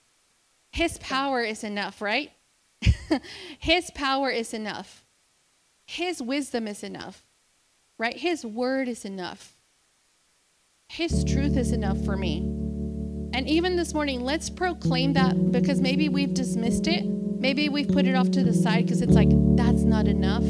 His 0.70 0.96
power 0.98 1.42
is 1.42 1.64
enough, 1.64 2.00
right? 2.00 2.30
His 3.58 3.90
power 3.90 4.30
is 4.30 4.54
enough. 4.54 5.04
His 5.86 6.22
wisdom 6.22 6.68
is 6.68 6.84
enough, 6.84 7.24
right? 7.98 8.16
His 8.16 8.46
word 8.46 8.88
is 8.88 9.04
enough. 9.04 9.56
His 10.90 11.22
truth 11.22 11.56
is 11.56 11.70
enough 11.70 12.04
for 12.04 12.16
me. 12.16 12.38
And 13.32 13.48
even 13.48 13.76
this 13.76 13.94
morning, 13.94 14.22
let's 14.22 14.50
proclaim 14.50 15.12
that 15.12 15.52
because 15.52 15.80
maybe 15.80 16.08
we've 16.08 16.34
dismissed 16.34 16.88
it. 16.88 17.04
Maybe 17.04 17.68
we've 17.68 17.86
put 17.86 18.08
it 18.08 18.16
off 18.16 18.32
to 18.32 18.42
the 18.42 18.52
side 18.52 18.86
because 18.86 19.00
it's 19.00 19.12
like, 19.12 19.28
that's 19.56 19.82
not 19.82 20.08
enough. 20.08 20.42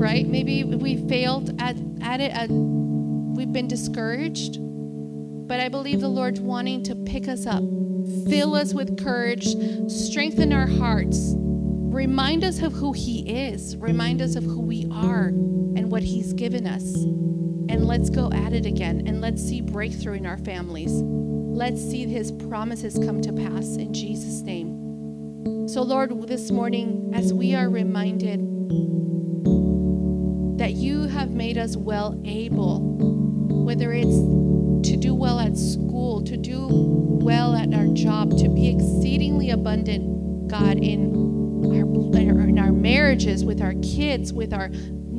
Right? 0.00 0.26
Maybe 0.26 0.64
we 0.64 1.06
failed 1.08 1.60
at, 1.60 1.76
at 2.00 2.22
it, 2.22 2.32
at, 2.32 2.48
we've 2.48 3.52
been 3.52 3.68
discouraged. 3.68 4.56
But 5.46 5.60
I 5.60 5.68
believe 5.68 6.00
the 6.00 6.08
Lord's 6.08 6.40
wanting 6.40 6.84
to 6.84 6.94
pick 6.94 7.28
us 7.28 7.46
up, 7.46 7.62
fill 8.26 8.54
us 8.54 8.72
with 8.72 8.98
courage, 9.04 9.46
strengthen 9.92 10.54
our 10.54 10.66
hearts, 10.66 11.34
remind 11.36 12.44
us 12.44 12.62
of 12.62 12.72
who 12.72 12.94
He 12.94 13.28
is, 13.28 13.76
remind 13.76 14.22
us 14.22 14.36
of 14.36 14.44
who 14.44 14.62
we 14.62 14.88
are 14.90 15.26
and 15.26 15.90
what 15.90 16.02
He's 16.02 16.32
given 16.32 16.66
us. 16.66 16.94
And 17.68 17.86
let's 17.86 18.10
go 18.10 18.30
at 18.32 18.52
it 18.52 18.66
again 18.66 19.04
and 19.06 19.20
let's 19.20 19.42
see 19.42 19.60
breakthrough 19.60 20.14
in 20.14 20.26
our 20.26 20.38
families. 20.38 20.92
Let's 20.92 21.80
see 21.80 22.06
his 22.06 22.32
promises 22.32 22.98
come 23.04 23.20
to 23.22 23.32
pass 23.32 23.76
in 23.76 23.94
Jesus' 23.94 24.42
name. 24.42 25.68
So, 25.68 25.82
Lord, 25.82 26.28
this 26.28 26.50
morning, 26.50 27.12
as 27.14 27.32
we 27.32 27.54
are 27.54 27.68
reminded 27.68 28.40
that 30.58 30.72
you 30.72 31.02
have 31.08 31.30
made 31.30 31.58
us 31.58 31.76
well 31.76 32.20
able, 32.24 32.80
whether 33.64 33.92
it's 33.92 34.16
to 34.88 34.96
do 34.96 35.14
well 35.14 35.40
at 35.40 35.56
school, 35.56 36.22
to 36.24 36.36
do 36.36 36.68
well 36.70 37.54
at 37.54 37.72
our 37.72 37.86
job, 37.88 38.36
to 38.38 38.48
be 38.48 38.68
exceedingly 38.68 39.50
abundant, 39.50 40.48
God, 40.48 40.78
in 40.78 41.14
our, 41.64 42.48
in 42.48 42.58
our 42.58 42.72
marriages, 42.72 43.44
with 43.44 43.62
our 43.62 43.74
kids, 43.82 44.32
with 44.32 44.52
our 44.52 44.70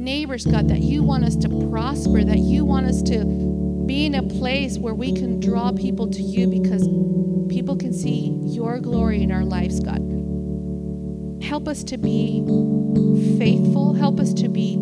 neighbors, 0.06 0.46
God, 0.46 0.70
that 0.70 0.82
you 0.82 1.02
want 1.02 1.26
us 1.26 1.36
to 1.38 1.50
prosper, 1.70 2.24
that 2.24 2.38
you 2.38 2.64
want 2.64 2.86
us 2.86 3.02
to 3.02 3.26
be 3.88 4.06
in 4.06 4.14
a 4.14 4.22
place 4.24 4.78
where 4.78 4.94
we 4.94 5.12
can 5.12 5.40
draw 5.40 5.72
people 5.72 6.08
to 6.12 6.22
you 6.22 6.48
because 6.48 6.88
people 7.50 7.76
can 7.76 7.92
see 7.92 8.40
your 8.44 8.80
glory 8.80 9.24
in 9.24 9.32
our 9.32 9.44
lives, 9.44 9.80
God. 9.80 10.00
Help 11.44 11.68
us 11.68 11.84
to 11.86 11.98
be 11.98 12.44
faithful. 13.38 13.94
Help 13.94 14.20
us 14.20 14.32
to 14.36 14.48
be 14.48 14.80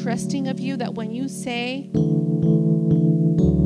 trusting 0.00 0.46
of 0.46 0.60
you 0.60 0.76
that 0.76 0.94
when 0.94 1.10
you 1.10 1.28
say 1.28 1.90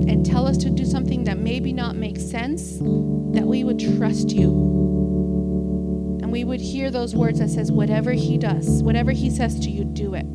and 0.09 0.25
tell 0.25 0.47
us 0.47 0.57
to 0.57 0.71
do 0.71 0.87
something 0.87 1.25
that 1.25 1.37
maybe 1.39 1.75
not 1.75 1.95
makes 1.95 2.23
sense, 2.23 2.79
that 2.79 3.45
we 3.45 3.65
would 3.65 3.79
trust 3.99 4.31
you. 4.33 4.49
And 6.23 6.33
we 6.33 6.45
would 6.45 6.61
hear 6.61 6.91
those 6.91 7.15
words 7.15 7.39
that 7.39 7.51
says, 7.51 7.71
whatever 7.71 8.13
he 8.13 8.39
does, 8.39 8.83
whatever 8.83 9.13
he 9.13 9.29
says 9.29 9.61
to 9.61 9.71
you, 9.71 9.85
do 9.85 10.15
it 10.15 10.27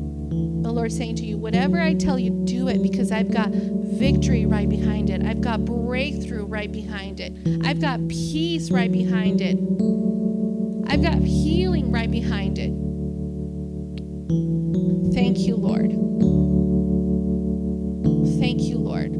the 0.62 0.72
Lord 0.72 0.92
saying 0.92 1.16
to 1.16 1.24
you, 1.24 1.36
whatever 1.36 1.80
I 1.80 1.94
tell 1.94 2.18
you, 2.18 2.30
do 2.44 2.68
it 2.68 2.82
because 2.82 3.10
I've 3.12 3.32
got 3.32 3.50
victory 3.50 4.46
right 4.46 4.68
behind 4.68 5.10
it. 5.10 5.24
I've 5.24 5.40
got 5.40 5.64
breakthrough 5.64 6.44
right 6.44 6.70
behind 6.70 7.20
it. 7.20 7.32
I've 7.64 7.80
got 7.80 8.06
peace 8.08 8.70
right 8.70 8.90
behind 8.90 9.40
it. 9.40 9.58
I've 10.90 11.02
got 11.02 11.18
healing 11.18 11.90
right 11.90 12.10
behind 12.10 12.58
it. 12.58 12.72
Thank 15.14 15.38
you, 15.40 15.56
Lord. 15.56 15.90
Thank 18.40 18.62
you, 18.62 18.78
Lord. 18.78 19.12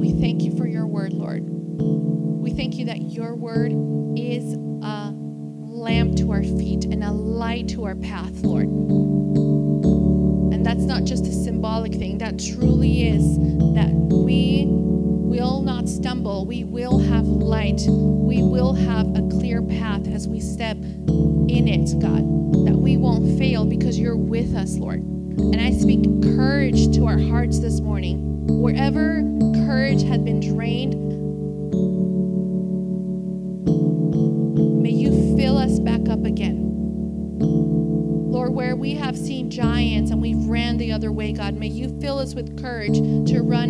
We 0.00 0.20
thank 0.20 0.42
you 0.42 0.56
for 0.56 0.66
your 0.66 0.86
word, 0.86 1.12
Lord. 1.12 1.44
We 1.46 2.50
thank 2.52 2.76
you 2.76 2.86
that 2.86 3.02
your 3.12 3.34
word 3.34 3.72
is 4.16 4.54
a 4.82 5.12
lamp 5.12 6.15
to 6.26 6.32
our 6.32 6.42
feet 6.42 6.84
and 6.86 7.04
a 7.04 7.12
light 7.12 7.68
to 7.68 7.84
our 7.84 7.94
path, 7.94 8.42
Lord. 8.42 8.66
And 8.66 10.66
that's 10.66 10.82
not 10.82 11.04
just 11.04 11.24
a 11.26 11.32
symbolic 11.32 11.94
thing, 11.94 12.18
that 12.18 12.38
truly 12.38 13.08
is 13.08 13.38
that 13.74 13.92
we 13.92 14.64
will 14.66 15.62
not 15.62 15.88
stumble. 15.88 16.44
We 16.44 16.64
will 16.64 16.98
have 16.98 17.26
light. 17.26 17.82
We 17.88 18.42
will 18.42 18.74
have 18.74 19.06
a 19.14 19.22
clear 19.28 19.62
path 19.62 20.08
as 20.08 20.26
we 20.26 20.40
step 20.40 20.76
in 20.78 21.68
it, 21.68 21.96
God. 22.00 22.24
That 22.66 22.76
we 22.76 22.96
won't 22.96 23.38
fail 23.38 23.64
because 23.64 23.96
you're 23.98 24.16
with 24.16 24.56
us, 24.56 24.78
Lord. 24.78 25.02
And 25.02 25.60
I 25.60 25.70
speak 25.72 26.02
courage 26.22 26.94
to 26.96 27.06
our 27.06 27.18
hearts 27.18 27.60
this 27.60 27.80
morning. 27.80 28.46
Wherever 28.48 29.22
courage 29.66 30.02
had 30.02 30.24
been 30.24 30.40
drained, 30.40 30.94
again. 36.26 36.74
Lord, 37.38 38.52
where 38.52 38.76
we 38.76 38.94
have 38.94 39.16
seen 39.16 39.50
giants 39.50 40.10
and 40.10 40.20
we've 40.20 40.44
ran 40.46 40.76
the 40.76 40.92
other 40.92 41.10
way, 41.10 41.32
God, 41.32 41.54
may 41.54 41.68
you 41.68 41.98
fill 42.00 42.18
us 42.18 42.34
with 42.34 42.60
courage 42.60 42.98
to 42.98 43.40
run 43.40 43.68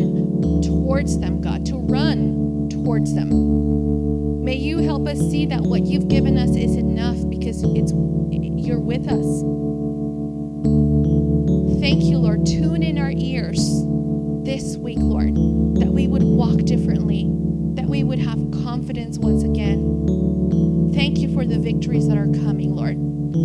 towards 0.63 1.19
them, 1.19 1.41
God, 1.41 1.65
to 1.67 1.77
run 1.77 2.69
towards 2.69 3.15
them. 3.15 4.45
May 4.45 4.57
you 4.57 4.79
help 4.79 5.07
us 5.07 5.19
see 5.19 5.47
that 5.47 5.61
what 5.61 5.87
you've 5.87 6.09
given 6.09 6.37
us 6.39 6.51
is 6.51 6.77
enough 6.77 7.17
because 7.29 7.63
it's 7.63 7.93
you're 8.67 8.81
with 8.81 9.07
us. 9.07 9.43
Thank 11.81 12.05
you, 12.05 12.19
Lord. 12.19 12.47
Tune 12.47 12.83
in 12.83 12.99
our 12.99 13.13
ears 13.15 13.59
this 14.45 14.77
week, 14.77 14.99
Lord, 15.01 15.35
that 15.35 15.93
we 15.93 16.09
would 16.09 16.25
walk 16.25 16.59
differently, 16.65 17.25
that 17.75 17.87
we 17.87 18.03
would 18.03 18.19
have 18.19 18.39
confidence 18.65 19.19
once 19.19 19.45
victories 21.87 22.09
that 22.09 22.19
are 22.19 22.45
coming, 22.45 22.75
Lord. 22.75 22.97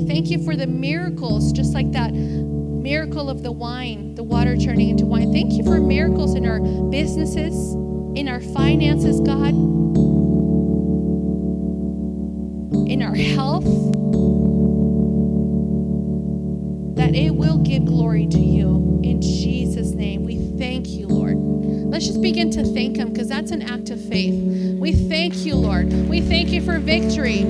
Thank 0.07 0.31
you 0.31 0.43
for 0.43 0.55
the 0.55 0.65
miracles, 0.65 1.51
just 1.51 1.75
like 1.75 1.91
that 1.91 2.11
miracle 2.11 3.29
of 3.29 3.43
the 3.43 3.51
wine, 3.51 4.15
the 4.15 4.23
water 4.23 4.57
turning 4.57 4.89
into 4.89 5.05
wine. 5.05 5.31
Thank 5.31 5.53
you 5.53 5.63
for 5.63 5.79
miracles 5.79 6.33
in 6.33 6.47
our 6.47 6.59
businesses, 6.89 7.53
in 8.15 8.27
our 8.27 8.41
finances, 8.41 9.19
God, 9.19 9.53
in 12.89 13.03
our 13.03 13.13
health, 13.13 13.65
that 16.95 17.13
it 17.13 17.35
will 17.35 17.59
give 17.59 17.85
glory 17.85 18.25
to 18.25 18.39
you. 18.39 18.99
In 19.03 19.21
Jesus' 19.21 19.91
name, 19.91 20.23
we 20.23 20.37
thank 20.57 20.89
you, 20.89 21.07
Lord. 21.07 21.37
Let's 21.37 22.07
just 22.07 22.23
begin 22.23 22.49
to 22.51 22.63
thank 22.63 22.97
Him 22.97 23.13
because 23.13 23.27
that's 23.27 23.51
an 23.51 23.61
act 23.61 23.91
of 23.91 24.03
faith. 24.03 24.33
We 24.79 24.93
thank 24.93 25.45
you, 25.45 25.53
Lord. 25.53 25.93
We 26.09 26.21
thank 26.21 26.49
you 26.49 26.61
for 26.61 26.79
victory. 26.79 27.43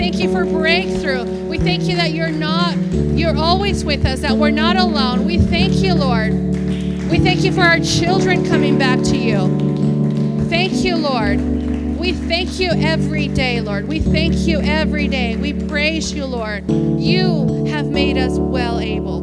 Thank 0.00 0.18
you 0.18 0.32
for 0.32 0.46
breakthrough. 0.46 1.24
We 1.46 1.58
thank 1.58 1.82
you 1.82 1.94
that 1.96 2.12
you're 2.12 2.30
not, 2.30 2.74
you're 2.74 3.36
always 3.36 3.84
with 3.84 4.06
us, 4.06 4.20
that 4.20 4.34
we're 4.34 4.50
not 4.50 4.76
alone. 4.76 5.26
We 5.26 5.36
thank 5.36 5.82
you, 5.82 5.92
Lord. 5.92 6.32
We 7.10 7.18
thank 7.18 7.44
you 7.44 7.52
for 7.52 7.60
our 7.60 7.78
children 7.80 8.46
coming 8.46 8.78
back 8.78 9.02
to 9.02 9.18
you. 9.18 10.46
Thank 10.48 10.84
you, 10.84 10.96
Lord. 10.96 11.38
We 11.98 12.14
thank 12.14 12.58
you 12.58 12.70
every 12.70 13.28
day, 13.28 13.60
Lord. 13.60 13.88
We 13.88 14.00
thank 14.00 14.48
you 14.48 14.62
every 14.62 15.06
day. 15.06 15.36
We 15.36 15.52
praise 15.52 16.14
you, 16.14 16.24
Lord. 16.24 16.66
You 16.70 17.66
have 17.66 17.86
made 17.86 18.16
us 18.16 18.38
well 18.38 18.80
able. 18.80 19.19